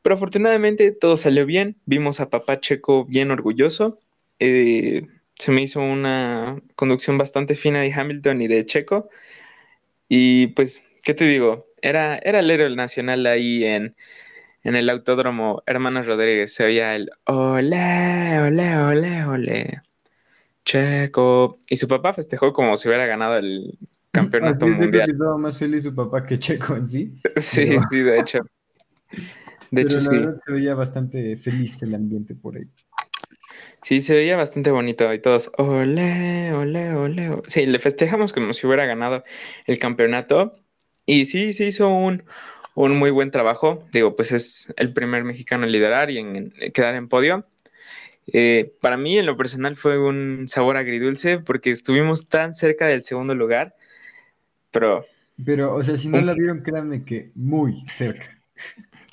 Pero 0.02 0.16
afortunadamente 0.16 0.92
todo 0.92 1.18
salió 1.18 1.46
bien. 1.46 1.78
Vimos 1.86 2.20
a 2.20 2.30
papá 2.30 2.60
Checo 2.60 3.06
bien 3.06 3.32
orgulloso. 3.32 4.00
Eh, 4.40 5.08
se 5.38 5.52
me 5.52 5.64
hizo 5.64 5.82
una 5.82 6.62
conducción 6.76 7.18
bastante 7.18 7.56
fina 7.56 7.82
de 7.82 7.94
Hamilton 7.94 8.42
y 8.42 8.48
de 8.48 8.66
Checo. 8.66 9.10
Y 10.08 10.48
pues, 10.48 10.84
¿qué 11.04 11.14
te 11.14 11.26
digo? 11.26 11.68
Era, 11.82 12.18
era 12.18 12.40
el 12.40 12.52
héroe 12.52 12.76
nacional 12.76 13.26
ahí 13.26 13.66
en, 13.66 13.96
en 14.66 14.76
el 14.76 14.90
autódromo 14.90 15.64
Hermanos 15.66 16.06
Rodríguez. 16.08 16.54
Se 16.54 16.66
oía 16.66 16.96
el 16.96 17.10
ole, 17.26 18.40
ole, 18.42 18.76
ole, 18.78 19.26
ole. 19.26 19.82
Checo. 20.66 21.60
Y 21.70 21.78
su 21.78 21.88
papá 21.88 22.14
festejó 22.14 22.52
como 22.52 22.76
si 22.76 22.88
hubiera 22.88 23.06
ganado 23.06 23.38
el 23.38 23.78
campeonato 24.12 24.66
Así 24.66 24.74
mundial. 24.74 25.06
que 25.06 25.12
estaba 25.14 25.38
más 25.38 25.58
feliz 25.60 25.84
su 25.84 25.94
papá 25.96 26.26
que 26.26 26.40
Checo 26.40 26.76
en 26.76 26.88
sí. 26.88 27.22
Sí, 27.38 27.66
Pero- 27.68 27.82
sí, 27.90 28.00
de 28.02 28.20
hecho. 28.20 28.40
De 29.72 29.84
pero 29.84 29.88
hecho, 29.88 29.96
la 29.98 30.02
sí. 30.02 30.10
verdad 30.10 30.42
se 30.46 30.52
veía 30.52 30.76
bastante 30.76 31.38
feliz 31.38 31.82
el 31.84 31.96
ambiente 31.96 32.34
por 32.36 32.58
ahí. 32.58 32.66
Sí, 33.84 34.02
se 34.02 34.16
veía 34.16 34.36
bastante 34.36 34.72
bonito 34.72 35.14
y 35.14 35.20
todos, 35.20 35.52
ole, 35.58 36.52
ole. 36.54 36.92
ole". 36.96 37.42
Sí, 37.48 37.66
le 37.68 37.78
festejamos 37.78 38.34
como 38.34 38.54
si 38.54 38.66
hubiera 38.66 38.86
ganado 38.86 39.24
el 39.68 39.78
campeonato. 39.78 40.54
Y 41.06 41.26
sí, 41.28 41.54
se 41.54 41.68
hizo 41.68 41.90
un, 41.90 42.24
un 42.76 42.98
muy 42.98 43.12
buen 43.12 43.32
trabajo. 43.32 43.84
Digo, 43.92 44.16
pues 44.16 44.32
es 44.32 44.74
el 44.78 44.94
primer 44.94 45.24
mexicano 45.24 45.66
en 45.66 45.72
liderar 45.72 46.12
y 46.12 46.20
en, 46.20 46.54
en 46.60 46.72
quedar 46.72 46.96
en 46.96 47.10
podio. 47.10 47.48
Eh, 48.28 48.74
para 48.82 48.98
mí, 48.98 49.18
en 49.18 49.26
lo 49.26 49.38
personal, 49.38 49.76
fue 49.76 50.00
un 50.00 50.46
sabor 50.48 50.78
agridulce 50.78 51.40
porque 51.40 51.72
estuvimos 51.72 52.28
tan 52.28 52.54
cerca 52.56 52.88
del 52.88 53.04
segundo 53.04 53.36
lugar, 53.36 53.76
pero 54.72 55.06
Pero, 55.46 55.76
o 55.76 55.82
sea, 55.84 55.98
si 55.98 56.10
no 56.10 56.22
la 56.22 56.34
vieron, 56.34 56.62
créanme 56.64 57.04
que 57.04 57.32
muy 57.36 57.84
cerca. 57.88 58.30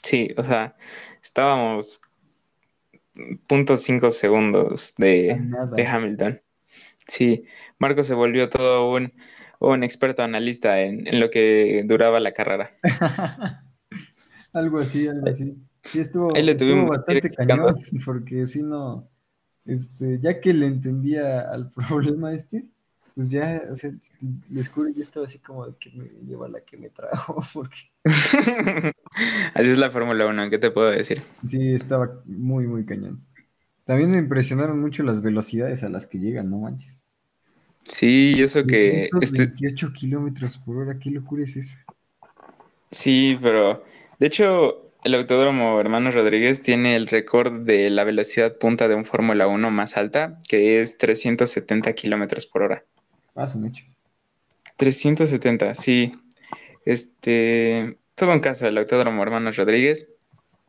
sí, 0.03 0.29
o 0.37 0.45
sea, 0.45 0.77
estábamos 1.23 2.01
punto 3.47 3.77
cinco 3.77 4.11
segundos 4.11 4.95
de, 4.99 5.39
de 5.77 5.87
Hamilton. 5.87 6.41
Sí, 7.07 7.45
Marco 7.79 8.03
se 8.03 8.15
volvió 8.15 8.49
todo 8.51 8.93
un, 8.95 9.13
un 9.71 9.85
experto 9.85 10.23
analista 10.23 10.81
en, 10.81 11.07
en, 11.07 11.21
lo 11.21 11.31
que 11.31 11.85
duraba 11.87 12.21
la 12.21 12.33
carrera. 12.33 12.71
algo 14.53 14.79
así, 14.79 15.07
algo 15.07 15.29
así. 15.29 15.57
Sí, 15.85 16.01
estuvo, 16.01 16.35
estuvo 16.35 16.87
bastante 16.87 17.31
cañón, 17.31 17.77
porque 18.05 18.47
si 18.47 18.63
no, 18.63 19.09
este, 19.65 20.21
ya 20.21 20.41
que 20.41 20.53
le 20.53 20.67
entendía 20.67 21.41
al 21.41 21.71
problema 21.89 22.33
este, 22.33 22.67
pues 23.15 23.31
ya, 23.31 23.63
o 23.71 23.77
sea, 23.77 23.91
juro, 24.73 24.89
yo 24.91 25.01
estaba 25.01 25.27
así 25.27 25.39
como 25.39 25.67
de 25.67 25.75
que 25.79 25.91
me 25.91 26.07
lleva 26.27 26.49
la 26.49 26.61
que 26.61 26.77
me 26.77 26.89
trajo, 26.89 27.43
porque... 27.53 27.77
así 28.05 29.69
es 29.71 29.79
la 29.79 29.91
Fórmula 29.91 30.27
1, 30.27 30.51
¿qué 30.51 30.59
te 30.59 30.71
puedo 30.71 30.91
decir? 30.91 31.23
Sí, 31.47 31.75
estaba 31.75 32.23
muy, 32.25 32.67
muy 32.67 32.87
cañón. 32.87 33.23
También 33.85 34.13
me 34.13 34.19
impresionaron 34.19 34.81
mucho 34.81 35.03
las 35.03 35.21
velocidades 35.21 35.83
a 35.83 35.89
las 35.89 36.07
que 36.07 36.19
llegan, 36.19 36.51
no 36.51 36.59
manches. 36.59 37.02
Sí, 37.89 38.37
eso 38.39 38.65
que... 38.65 39.11
28 39.13 39.87
este... 39.87 39.93
kilómetros 39.93 40.59
por 40.59 40.77
hora, 40.77 40.99
qué 40.99 41.11
locura 41.11 41.45
es 41.45 41.57
esa. 41.57 41.85
Sí, 42.91 43.39
pero 43.41 43.85
de 44.19 44.27
hecho, 44.27 44.91
el 45.05 45.15
Autódromo 45.15 45.81
Hermanos 45.81 46.15
Rodríguez 46.15 46.63
tiene 46.63 46.95
el 46.95 47.09
récord 47.09 47.65
de 47.65 47.91
la 47.91 48.05
velocidad 48.05 48.57
punta 48.57 48.87
de 48.87 48.95
un 48.95 49.05
Fórmula 49.05 49.49
1 49.49 49.71
más 49.71 49.97
alta, 49.97 50.41
que 50.49 50.81
es 50.81 50.97
370 50.99 51.93
kilómetros 51.95 52.47
por 52.47 52.63
hora. 52.63 52.85
Ah, 53.35 53.47
mucho. 53.57 53.85
370, 54.77 55.75
sí. 55.75 56.15
Este, 56.85 57.97
todo 58.15 58.33
un 58.33 58.41
caso 58.41 58.67
del 58.67 58.79
Autódromo 58.79 59.23
Hermanos 59.23 59.57
Rodríguez. 59.57 60.09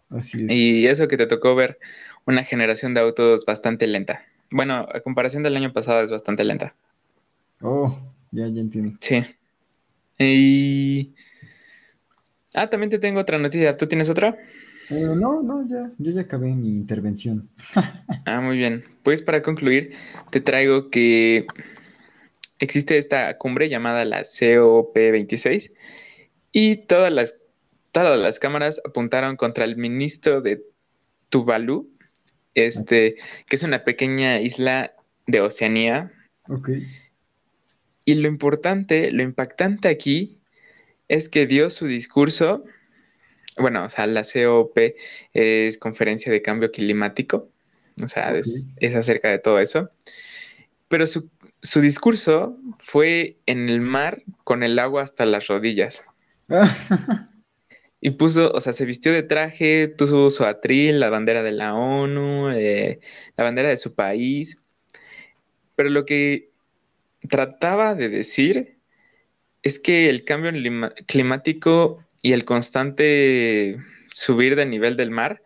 Así 0.09 0.38
es. 0.45 0.51
Y 0.51 0.88
eso 0.88 1.07
que 1.07 1.18
te 1.18 1.28
tocó 1.28 1.55
ver 1.55 1.78
una 2.26 2.43
generación 2.43 2.93
de 2.93 3.01
autos 3.01 3.45
bastante 3.45 3.86
lenta. 3.86 4.26
Bueno, 4.49 4.88
a 4.93 5.01
comparación 5.01 5.43
del 5.43 5.57
año 5.57 5.74
pasado 5.74 6.01
es 6.01 6.11
bastante 6.11 6.43
lenta. 6.43 6.76
Oh, 7.64 7.97
ya, 8.32 8.47
ya 8.47 8.61
entiendo. 8.61 8.97
Sí. 8.99 9.24
Y... 10.20 11.14
Ah, 12.53 12.70
también 12.70 12.89
te 12.89 12.99
tengo 12.99 13.20
otra 13.20 13.39
noticia. 13.39 13.78
¿Tú 13.78 13.88
tienes 13.88 14.09
otra? 14.09 14.38
Eh, 14.89 15.14
no, 15.16 15.41
no, 15.41 15.66
ya, 15.68 15.91
yo 15.97 16.11
ya 16.11 16.22
acabé 16.22 16.53
mi 16.53 16.68
intervención. 16.68 17.49
ah, 18.26 18.41
muy 18.41 18.57
bien. 18.57 18.84
Pues 19.01 19.22
para 19.22 19.41
concluir, 19.41 19.93
te 20.30 20.41
traigo 20.41 20.89
que 20.89 21.47
existe 22.59 22.97
esta 22.97 23.38
cumbre 23.38 23.70
llamada 23.70 24.05
la 24.05 24.22
COP26 24.22 25.72
y 26.51 26.76
todas 26.86 27.11
las, 27.11 27.39
todas 27.91 28.20
las 28.20 28.39
cámaras 28.39 28.82
apuntaron 28.86 29.38
contra 29.38 29.64
el 29.64 29.78
ministro 29.78 30.41
de 30.41 30.64
Tuvalu, 31.30 31.89
este, 32.53 33.16
que 33.47 33.55
es 33.55 33.64
una 33.64 33.84
pequeña 33.84 34.39
isla 34.39 34.93
de 35.28 35.41
Oceanía. 35.41 36.11
Ok. 36.49 36.70
Y 38.05 38.15
lo 38.15 38.27
importante, 38.27 39.11
lo 39.11 39.23
impactante 39.23 39.87
aquí 39.87 40.39
es 41.07 41.29
que 41.29 41.45
dio 41.45 41.69
su 41.69 41.87
discurso, 41.87 42.63
bueno, 43.57 43.85
o 43.85 43.89
sea, 43.89 44.07
la 44.07 44.23
COP 44.23 44.77
es 45.33 45.77
Conferencia 45.77 46.31
de 46.31 46.41
Cambio 46.41 46.71
Climático, 46.71 47.49
o 48.01 48.07
sea, 48.07 48.29
okay. 48.29 48.39
es, 48.39 48.69
es 48.77 48.95
acerca 48.95 49.29
de 49.29 49.39
todo 49.39 49.59
eso, 49.59 49.89
pero 50.87 51.07
su 51.07 51.29
su 51.63 51.79
discurso 51.79 52.57
fue 52.77 53.37
en 53.45 53.69
el 53.69 53.79
mar 53.79 54.21
con 54.43 54.63
el 54.63 54.77
agua 54.77 55.01
hasta 55.01 55.25
las 55.25 55.47
rodillas. 55.47 56.05
y 58.01 58.11
puso, 58.11 58.51
o 58.51 58.59
sea, 58.59 58.73
se 58.73 58.85
vistió 58.85 59.13
de 59.13 59.23
traje, 59.23 59.87
tuvo 59.87 60.29
su 60.29 60.43
atril, 60.43 60.99
la 60.99 61.09
bandera 61.09 61.41
de 61.41 61.53
la 61.53 61.73
ONU, 61.73 62.49
eh, 62.49 62.99
la 63.37 63.45
bandera 63.45 63.69
de 63.69 63.77
su 63.77 63.95
país. 63.95 64.59
Pero 65.75 65.89
lo 65.89 66.05
que 66.05 66.51
trataba 67.30 67.95
de 67.95 68.09
decir 68.09 68.78
es 69.61 69.80
que 69.80 70.09
el 70.09 70.26
cambio 70.26 70.51
climático 71.07 72.03
y 72.21 72.34
el 72.34 72.45
constante 72.45 73.78
subir 74.13 74.55
de 74.55 74.65
nivel 74.65 74.95
del 74.97 75.11
mar 75.11 75.41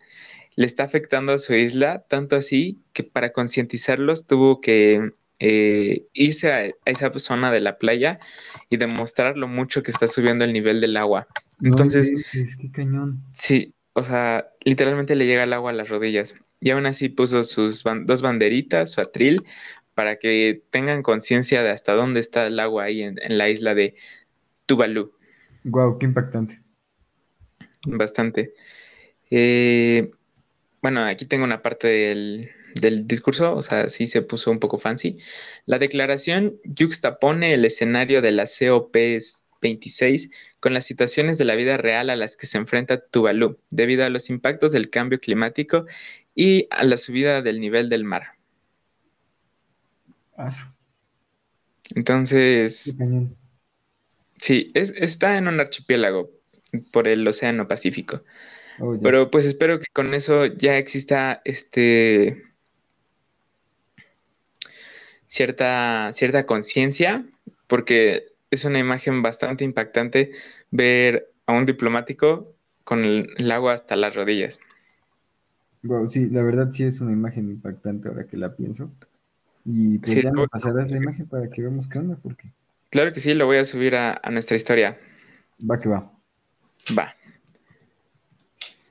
le 0.56 0.66
está 0.66 0.82
afectando 0.82 1.32
a 1.32 1.38
su 1.38 1.54
isla, 1.54 2.04
tanto 2.08 2.34
así 2.34 2.80
que 2.92 3.04
para 3.04 3.30
concientizarlos 3.30 4.26
tuvo 4.26 4.60
que 4.60 5.12
eh, 5.38 6.06
irse 6.12 6.52
a, 6.52 6.56
a, 6.56 6.90
esa 6.90 7.16
zona 7.20 7.52
de 7.52 7.60
la 7.60 7.78
playa 7.78 8.18
y 8.68 8.76
demostrar 8.76 9.36
lo 9.36 9.46
mucho 9.46 9.84
que 9.84 9.92
está 9.92 10.08
subiendo 10.08 10.44
el 10.44 10.52
nivel 10.52 10.80
del 10.80 10.96
agua. 10.96 11.28
Entonces, 11.62 12.10
es 12.34 12.56
que 12.56 12.70
cañón. 12.72 13.22
Sí, 13.34 13.72
o 13.92 14.02
sea, 14.02 14.48
literalmente 14.64 15.14
le 15.14 15.26
llega 15.26 15.44
el 15.44 15.52
agua 15.52 15.70
a 15.70 15.74
las 15.74 15.88
rodillas. 15.88 16.34
Y 16.60 16.70
aún 16.70 16.86
así 16.86 17.08
puso 17.08 17.44
sus 17.44 17.84
ban 17.84 18.06
dos 18.06 18.20
banderitas, 18.20 18.90
su 18.90 19.00
atril, 19.00 19.44
para 19.98 20.20
que 20.20 20.62
tengan 20.70 21.02
conciencia 21.02 21.64
de 21.64 21.70
hasta 21.70 21.92
dónde 21.94 22.20
está 22.20 22.46
el 22.46 22.60
agua 22.60 22.84
ahí 22.84 23.02
en, 23.02 23.16
en 23.20 23.36
la 23.36 23.48
isla 23.48 23.74
de 23.74 23.96
Tuvalu. 24.66 25.12
Wow, 25.64 25.98
qué 25.98 26.06
impactante. 26.06 26.62
Bastante. 27.84 28.54
Eh, 29.28 30.12
bueno, 30.82 31.02
aquí 31.02 31.24
tengo 31.24 31.42
una 31.42 31.62
parte 31.62 31.88
del, 31.88 32.48
del 32.76 33.08
discurso, 33.08 33.56
o 33.56 33.62
sea, 33.62 33.88
sí 33.88 34.06
se 34.06 34.22
puso 34.22 34.52
un 34.52 34.60
poco 34.60 34.78
fancy. 34.78 35.18
La 35.66 35.80
declaración 35.80 36.60
juxtapone 36.78 37.52
el 37.52 37.64
escenario 37.64 38.22
de 38.22 38.30
la 38.30 38.44
COP 38.44 38.96
26 39.60 40.30
con 40.60 40.74
las 40.74 40.86
situaciones 40.86 41.38
de 41.38 41.44
la 41.44 41.56
vida 41.56 41.76
real 41.76 42.08
a 42.10 42.14
las 42.14 42.36
que 42.36 42.46
se 42.46 42.56
enfrenta 42.56 43.00
Tuvalu 43.00 43.58
debido 43.70 44.04
a 44.04 44.10
los 44.10 44.30
impactos 44.30 44.70
del 44.70 44.90
cambio 44.90 45.18
climático 45.18 45.86
y 46.36 46.68
a 46.70 46.84
la 46.84 46.96
subida 46.98 47.42
del 47.42 47.58
nivel 47.58 47.88
del 47.88 48.04
mar. 48.04 48.37
Entonces, 51.94 52.96
sí, 54.36 54.70
es, 54.74 54.92
está 54.96 55.36
en 55.36 55.48
un 55.48 55.60
archipiélago 55.60 56.30
por 56.92 57.08
el 57.08 57.26
Océano 57.26 57.66
Pacífico. 57.66 58.22
Oh, 58.80 58.96
Pero 59.02 59.30
pues 59.30 59.44
espero 59.44 59.80
que 59.80 59.86
con 59.92 60.14
eso 60.14 60.46
ya 60.46 60.76
exista 60.76 61.40
este 61.44 62.44
cierta, 65.26 66.12
cierta 66.12 66.46
conciencia, 66.46 67.26
porque 67.66 68.28
es 68.50 68.64
una 68.64 68.78
imagen 68.78 69.22
bastante 69.22 69.64
impactante 69.64 70.32
ver 70.70 71.30
a 71.46 71.52
un 71.52 71.66
diplomático 71.66 72.54
con 72.84 73.04
el, 73.04 73.30
el, 73.36 73.50
agua 73.50 73.74
hasta 73.74 73.96
las 73.96 74.14
rodillas. 74.14 74.58
Wow, 75.82 76.06
sí, 76.06 76.28
la 76.28 76.42
verdad 76.42 76.70
sí 76.70 76.84
es 76.84 77.00
una 77.00 77.12
imagen 77.12 77.50
impactante 77.50 78.08
ahora 78.08 78.26
que 78.26 78.36
la 78.36 78.56
pienso. 78.56 78.92
Y 79.70 79.98
pues 79.98 80.12
sí, 80.12 80.22
ya 80.22 80.32
me 80.32 80.48
pasarás 80.48 80.90
la 80.90 80.96
imagen 80.96 81.26
para 81.26 81.50
que 81.50 81.60
veamos 81.60 81.86
qué 81.88 81.98
onda, 81.98 82.16
porque... 82.22 82.50
Claro 82.88 83.12
que 83.12 83.20
sí, 83.20 83.34
lo 83.34 83.44
voy 83.44 83.58
a 83.58 83.66
subir 83.66 83.96
a, 83.96 84.18
a 84.22 84.30
nuestra 84.30 84.56
historia. 84.56 84.98
Va 85.70 85.78
que 85.78 85.90
va. 85.90 86.10
Va. 86.98 87.14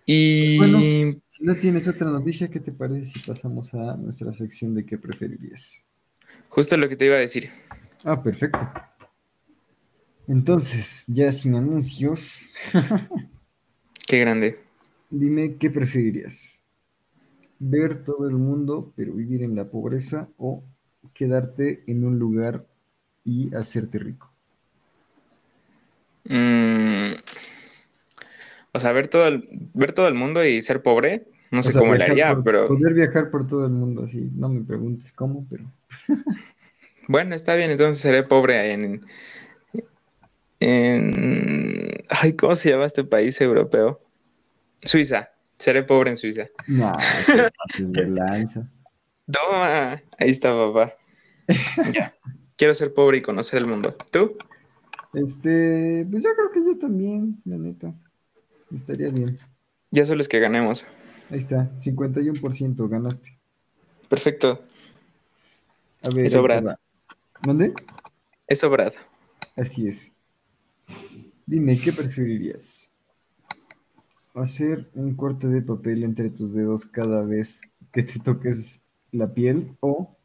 Y 0.06 0.60
bueno, 0.60 0.80
si 1.28 1.44
no 1.44 1.56
tienes 1.56 1.88
otra 1.88 2.08
noticia, 2.12 2.50
¿qué 2.50 2.60
te 2.60 2.72
parece 2.72 3.06
si 3.06 3.20
pasamos 3.20 3.74
a 3.74 3.98
nuestra 3.98 4.32
sección 4.32 4.76
de 4.76 4.86
qué 4.86 5.00
preferirías? 5.00 5.84
Justo 6.50 6.78
lo 6.78 6.88
que 6.88 6.96
te 6.96 7.08
iba 7.08 7.16
a 7.16 7.20
decir. 7.20 7.50
Ah, 8.04 8.22
perfecto. 8.22 8.60
Entonces, 10.28 11.06
ya 11.08 11.32
sin 11.32 11.56
anuncios. 11.56 12.54
Qué 14.08 14.20
grande. 14.20 14.60
Dime 15.10 15.56
qué 15.56 15.72
preferirías. 15.72 16.67
¿Ver 17.60 18.04
todo 18.04 18.28
el 18.28 18.36
mundo 18.36 18.92
pero 18.96 19.14
vivir 19.14 19.44
en 19.44 19.56
la 19.56 19.66
pobreza 19.66 20.30
o 20.38 20.64
quedarte 21.14 21.84
en 21.88 22.06
un 22.06 22.20
lugar 22.20 22.66
y 23.24 23.54
hacerte 23.56 24.00
rico? 24.00 24.32
Mm, 26.26 27.14
o 28.74 28.80
sea, 28.80 28.92
ver 28.92 29.08
todo, 29.08 29.28
el, 29.28 29.48
ver 29.74 29.94
todo 29.94 30.08
el 30.08 30.14
mundo 30.14 30.46
y 30.46 30.62
ser 30.62 30.82
pobre. 30.82 31.26
No 31.50 31.64
sé 31.64 31.72
sea, 31.72 31.80
cómo 31.80 31.96
le 31.96 32.04
haría, 32.04 32.34
por, 32.36 32.44
pero. 32.44 32.68
Poder 32.68 32.94
viajar 32.94 33.32
por 33.32 33.48
todo 33.48 33.66
el 33.66 33.72
mundo, 33.72 34.04
así. 34.04 34.30
No 34.36 34.50
me 34.50 34.64
preguntes 34.64 35.12
cómo, 35.12 35.48
pero. 35.50 35.64
bueno, 37.08 37.34
está 37.34 37.56
bien, 37.56 37.72
entonces 37.72 38.02
seré 38.02 38.24
pobre 38.24 38.74
en. 38.74 39.06
En. 40.60 42.04
Ay, 42.10 42.34
¿cómo 42.34 42.56
se 42.56 42.70
llama 42.70 42.86
este 42.86 43.04
país 43.04 43.40
europeo? 43.42 44.02
Suiza. 44.84 45.32
Seré 45.58 45.84
pobre 45.84 46.12
en 46.12 46.18
Suiza. 46.18 46.48
No, 46.68 46.96
de 47.80 48.08
lanza. 48.08 48.70
No, 49.26 49.40
ahí 49.52 50.30
está, 50.30 50.54
papá. 50.54 50.94
ya. 51.94 52.14
Quiero 52.56 52.74
ser 52.74 52.94
pobre 52.94 53.18
y 53.18 53.22
conocer 53.22 53.60
el 53.60 53.68
mundo. 53.68 53.96
¿Tú? 54.12 54.38
Este, 55.14 56.08
pues 56.10 56.24
yo 56.24 56.30
creo 56.36 56.52
que 56.52 56.64
yo 56.66 56.78
también, 56.80 57.42
la 57.46 57.58
neta. 57.58 57.94
Estaría 58.74 59.10
bien. 59.10 59.40
Ya 59.92 60.06
solo 60.06 60.22
es 60.22 60.28
que 60.28 60.40
ganemos. 60.40 60.86
Ahí 61.30 61.38
está, 61.38 61.70
51% 61.78 62.90
ganaste. 62.90 63.38
Perfecto. 64.10 64.64
A 66.04 66.10
ver, 66.10 66.26
Eso, 66.26 66.42
Brad. 66.42 66.78
¿Dónde? 67.42 67.74
Eso, 68.48 68.70
Brad. 68.70 68.94
Así 69.56 69.88
es. 69.88 70.16
Dime, 71.46 71.80
¿qué 71.80 71.92
preferirías? 71.92 72.97
¿Hacer 74.38 74.90
un 74.94 75.16
corte 75.16 75.48
de 75.48 75.62
papel 75.62 76.04
entre 76.04 76.30
tus 76.30 76.54
dedos 76.54 76.86
cada 76.86 77.26
vez 77.26 77.62
que 77.92 78.04
te 78.04 78.20
toques 78.20 78.82
la 79.12 79.34
piel 79.34 79.76
o 79.80 80.16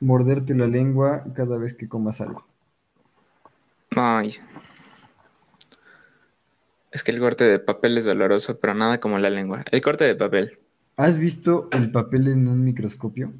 morderte 0.00 0.54
la 0.54 0.66
lengua 0.66 1.24
cada 1.34 1.58
vez 1.58 1.74
que 1.74 1.88
comas 1.88 2.20
algo. 2.20 2.44
Ay. 3.96 4.36
Es 6.90 7.02
que 7.02 7.12
el 7.12 7.20
corte 7.20 7.44
de 7.44 7.58
papel 7.58 7.96
es 7.98 8.04
doloroso, 8.04 8.58
pero 8.60 8.74
nada 8.74 9.00
como 9.00 9.18
la 9.18 9.30
lengua. 9.30 9.64
El 9.70 9.80
corte 9.80 10.04
de 10.04 10.14
papel. 10.14 10.58
¿Has 10.96 11.18
visto 11.18 11.68
el 11.72 11.90
papel 11.90 12.28
en 12.28 12.48
un 12.48 12.64
microscopio? 12.64 13.32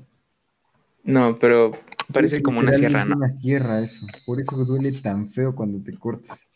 No, 1.04 1.38
pero 1.38 1.72
parece 2.12 2.36
Es 2.36 2.42
como 2.42 2.60
una 2.60 2.72
sierra, 2.72 3.04
¿no? 3.04 3.16
Una 3.16 3.28
sierra 3.28 3.80
eso. 3.80 4.06
Por 4.24 4.40
eso 4.40 4.64
duele 4.64 4.92
tan 4.92 5.28
feo 5.28 5.54
cuando 5.54 5.82
te 5.82 5.98
cortas. 5.98 6.48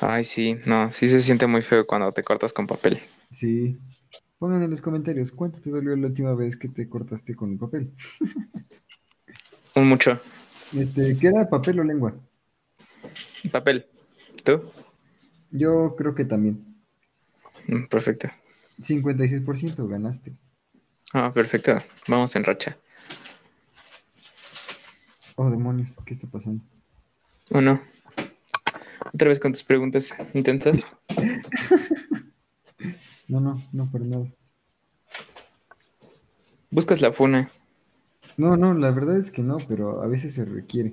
Ay, 0.00 0.24
sí, 0.24 0.58
no, 0.66 0.90
sí 0.90 1.08
se 1.08 1.20
siente 1.20 1.46
muy 1.46 1.62
feo 1.62 1.86
cuando 1.86 2.12
te 2.12 2.22
cortas 2.22 2.52
con 2.52 2.66
papel. 2.66 3.00
Sí. 3.30 3.78
Pongan 4.38 4.62
en 4.62 4.70
los 4.70 4.80
comentarios 4.80 5.32
cuánto 5.32 5.60
te 5.60 5.70
dolió 5.70 5.96
la 5.96 6.08
última 6.08 6.34
vez 6.34 6.56
que 6.56 6.68
te 6.68 6.88
cortaste 6.88 7.34
con 7.34 7.52
el 7.52 7.58
papel. 7.58 7.92
Un 9.74 9.88
mucho. 9.88 10.20
Este, 10.72 11.16
¿queda 11.16 11.48
papel 11.48 11.80
o 11.80 11.84
lengua? 11.84 12.14
Papel. 13.50 13.86
¿Tú? 14.44 14.62
Yo 15.50 15.94
creo 15.96 16.14
que 16.14 16.24
también. 16.24 16.64
Mm, 17.68 17.86
Perfecto. 17.86 18.28
56% 18.80 19.88
ganaste. 19.88 20.36
Ah, 21.12 21.32
perfecto. 21.32 21.78
Vamos 22.08 22.34
en 22.34 22.44
racha. 22.44 22.76
Oh, 25.36 25.50
demonios, 25.50 25.96
¿qué 26.04 26.14
está 26.14 26.26
pasando? 26.26 26.62
Uno. 27.50 27.80
Otra 29.14 29.28
vez 29.28 29.38
con 29.38 29.52
tus 29.52 29.62
preguntas 29.62 30.12
intensas. 30.34 30.78
No, 33.26 33.40
no, 33.40 33.56
no, 33.72 33.90
para 33.90 34.04
nada. 34.04 34.26
Buscas 36.70 37.00
la 37.00 37.10
funa. 37.10 37.50
No, 38.36 38.54
no, 38.56 38.74
la 38.74 38.90
verdad 38.90 39.16
es 39.16 39.30
que 39.30 39.42
no, 39.42 39.56
pero 39.66 40.02
a 40.02 40.06
veces 40.06 40.34
se 40.34 40.44
requiere. 40.44 40.92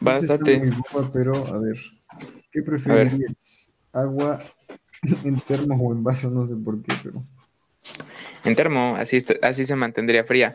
Muy 0.00 0.70
boba, 0.70 1.10
pero 1.12 1.46
a 1.48 1.58
ver, 1.58 1.76
¿qué 2.52 2.62
preferirías? 2.62 3.74
¿Agua 3.92 4.44
en 5.24 5.40
termo 5.40 5.76
o 5.76 5.92
en 5.92 6.04
vaso? 6.04 6.30
No 6.30 6.44
sé 6.44 6.54
por 6.54 6.80
qué, 6.82 6.94
pero 7.02 7.24
En 8.44 8.54
termo, 8.54 8.94
así, 8.96 9.18
así 9.42 9.64
se 9.64 9.74
mantendría 9.74 10.22
fría. 10.22 10.54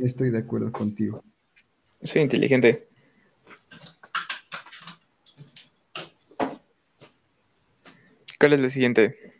estoy 0.00 0.30
de 0.30 0.38
acuerdo 0.38 0.70
contigo. 0.70 1.24
Soy 2.02 2.22
inteligente. 2.22 2.89
¿Cuál 8.40 8.54
es 8.54 8.60
la 8.60 8.70
siguiente? 8.70 9.34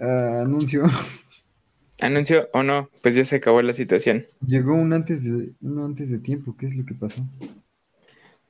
Ah, 0.00 0.40
anuncio. 0.46 0.84
¿Anuncio 2.00 2.48
o 2.54 2.62
no? 2.62 2.88
Pues 3.02 3.14
ya 3.14 3.26
se 3.26 3.36
acabó 3.36 3.60
la 3.60 3.74
situación. 3.74 4.26
Llegó 4.46 4.72
un 4.72 4.94
antes 4.94 5.24
de, 5.24 5.50
uno 5.60 5.84
antes 5.84 6.10
de 6.10 6.18
tiempo. 6.18 6.56
¿Qué 6.58 6.66
es 6.66 6.74
lo 6.74 6.86
que 6.86 6.94
pasó? 6.94 7.20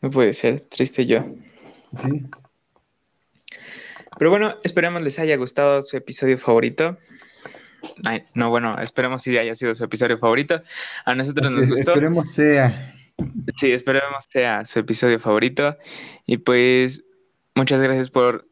No 0.00 0.10
puede 0.12 0.32
ser, 0.32 0.60
triste 0.60 1.06
yo. 1.06 1.34
Sí, 1.92 2.24
Pero 4.16 4.30
bueno, 4.30 4.54
esperemos 4.62 5.02
les 5.02 5.18
haya 5.18 5.36
gustado 5.36 5.82
su 5.82 5.96
episodio 5.96 6.38
favorito. 6.38 6.96
Ay, 8.06 8.20
no, 8.34 8.48
bueno, 8.48 8.78
esperemos 8.78 9.24
si 9.24 9.36
haya 9.36 9.56
sido 9.56 9.74
su 9.74 9.82
episodio 9.82 10.18
favorito. 10.18 10.62
A 11.04 11.16
nosotros 11.16 11.48
así 11.48 11.56
nos 11.56 11.64
es, 11.64 11.70
gustó. 11.70 11.90
esperemos 11.90 12.30
sea. 12.30 12.94
Sí, 13.56 13.72
esperemos 13.72 14.24
sea 14.30 14.64
su 14.64 14.78
episodio 14.78 15.18
favorito. 15.18 15.76
Y 16.26 16.36
pues, 16.36 17.02
muchas 17.56 17.82
gracias 17.82 18.08
por 18.08 18.49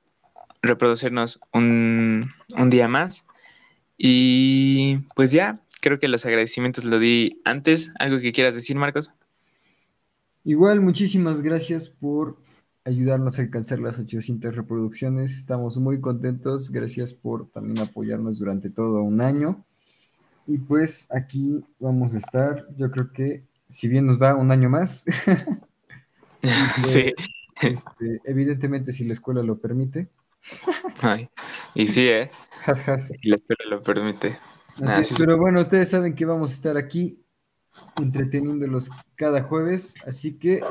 reproducirnos 0.62 1.40
un, 1.52 2.30
un 2.56 2.70
día 2.70 2.88
más. 2.88 3.24
Y 3.96 4.98
pues 5.14 5.32
ya, 5.32 5.60
creo 5.80 5.98
que 5.98 6.08
los 6.08 6.24
agradecimientos 6.26 6.84
lo 6.84 6.98
di 6.98 7.40
antes. 7.44 7.90
¿Algo 7.98 8.20
que 8.20 8.32
quieras 8.32 8.54
decir, 8.54 8.76
Marcos? 8.76 9.12
Igual, 10.44 10.80
muchísimas 10.80 11.42
gracias 11.42 11.88
por 11.88 12.38
ayudarnos 12.84 13.38
a 13.38 13.42
alcanzar 13.42 13.80
las 13.80 13.98
800 13.98 14.54
reproducciones. 14.56 15.36
Estamos 15.36 15.76
muy 15.78 16.00
contentos. 16.00 16.70
Gracias 16.70 17.12
por 17.12 17.50
también 17.50 17.78
apoyarnos 17.80 18.38
durante 18.38 18.70
todo 18.70 19.02
un 19.02 19.20
año. 19.20 19.64
Y 20.46 20.58
pues 20.58 21.06
aquí 21.10 21.64
vamos 21.78 22.14
a 22.14 22.18
estar. 22.18 22.66
Yo 22.76 22.90
creo 22.90 23.12
que 23.12 23.44
si 23.68 23.88
bien 23.88 24.06
nos 24.06 24.20
va 24.20 24.34
un 24.34 24.50
año 24.50 24.70
más, 24.70 25.04
pues, 26.40 26.86
Sí. 26.86 27.12
este, 27.60 28.20
evidentemente 28.24 28.92
si 28.92 29.04
la 29.04 29.12
escuela 29.12 29.42
lo 29.42 29.58
permite. 29.58 30.08
Ay, 31.00 31.28
y 31.74 31.86
sí, 31.86 32.08
¿eh? 32.08 32.30
Has, 32.64 32.86
has. 32.88 33.10
Y 33.22 33.30
la 33.30 33.36
escuela 33.36 33.64
lo 33.70 33.82
permite. 33.82 34.38
Así 34.82 35.00
es, 35.00 35.08
sí. 35.08 35.14
pero 35.18 35.36
bueno, 35.36 35.60
ustedes 35.60 35.90
saben 35.90 36.14
que 36.14 36.24
vamos 36.24 36.50
a 36.50 36.54
estar 36.54 36.76
aquí 36.76 37.22
entreteniéndolos 37.96 38.90
cada 39.16 39.42
jueves, 39.42 39.94
así 40.06 40.38
que 40.38 40.62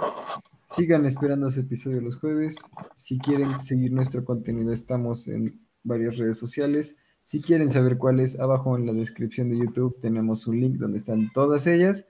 sigan 0.69 1.05
esperando 1.05 1.49
su 1.51 1.61
episodio 1.61 2.01
los 2.01 2.17
jueves. 2.17 2.57
Si 2.95 3.17
quieren 3.19 3.61
seguir 3.61 3.91
nuestro 3.91 4.23
contenido, 4.25 4.71
estamos 4.71 5.27
en 5.27 5.59
varias 5.83 6.17
redes 6.17 6.37
sociales. 6.37 6.97
Si 7.25 7.41
quieren 7.41 7.71
saber 7.71 7.97
cuáles, 7.97 8.39
abajo 8.39 8.77
en 8.77 8.85
la 8.85 8.93
descripción 8.93 9.49
de 9.49 9.57
YouTube 9.57 9.99
tenemos 9.99 10.47
un 10.47 10.59
link 10.59 10.77
donde 10.77 10.97
están 10.97 11.31
todas 11.33 11.67
ellas. 11.67 12.07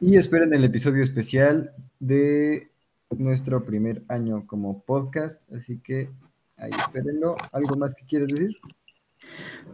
Y 0.00 0.16
esperen 0.16 0.52
el 0.54 0.64
episodio 0.64 1.02
especial 1.02 1.72
de 1.98 2.69
nuestro 3.18 3.64
primer 3.64 4.02
año 4.08 4.46
como 4.46 4.82
podcast, 4.82 5.42
así 5.52 5.78
que 5.78 6.10
ahí 6.56 6.70
espérenlo. 6.78 7.36
¿Algo 7.52 7.76
más 7.76 7.94
que 7.94 8.04
quieres 8.06 8.28
decir? 8.28 8.56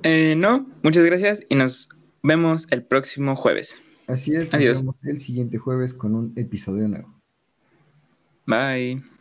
Eh, 0.03 0.35
no, 0.37 0.67
muchas 0.83 1.05
gracias 1.05 1.43
y 1.49 1.55
nos 1.55 1.89
vemos 2.23 2.67
el 2.71 2.85
próximo 2.85 3.37
jueves. 3.37 3.81
Así 4.07 4.35
es, 4.35 4.53
nos 4.53 4.63
vemos 4.63 5.01
el 5.05 5.19
siguiente 5.19 5.59
jueves 5.59 5.93
con 5.93 6.15
un 6.15 6.33
episodio 6.37 6.89
nuevo. 6.89 7.13
Bye. 8.47 9.16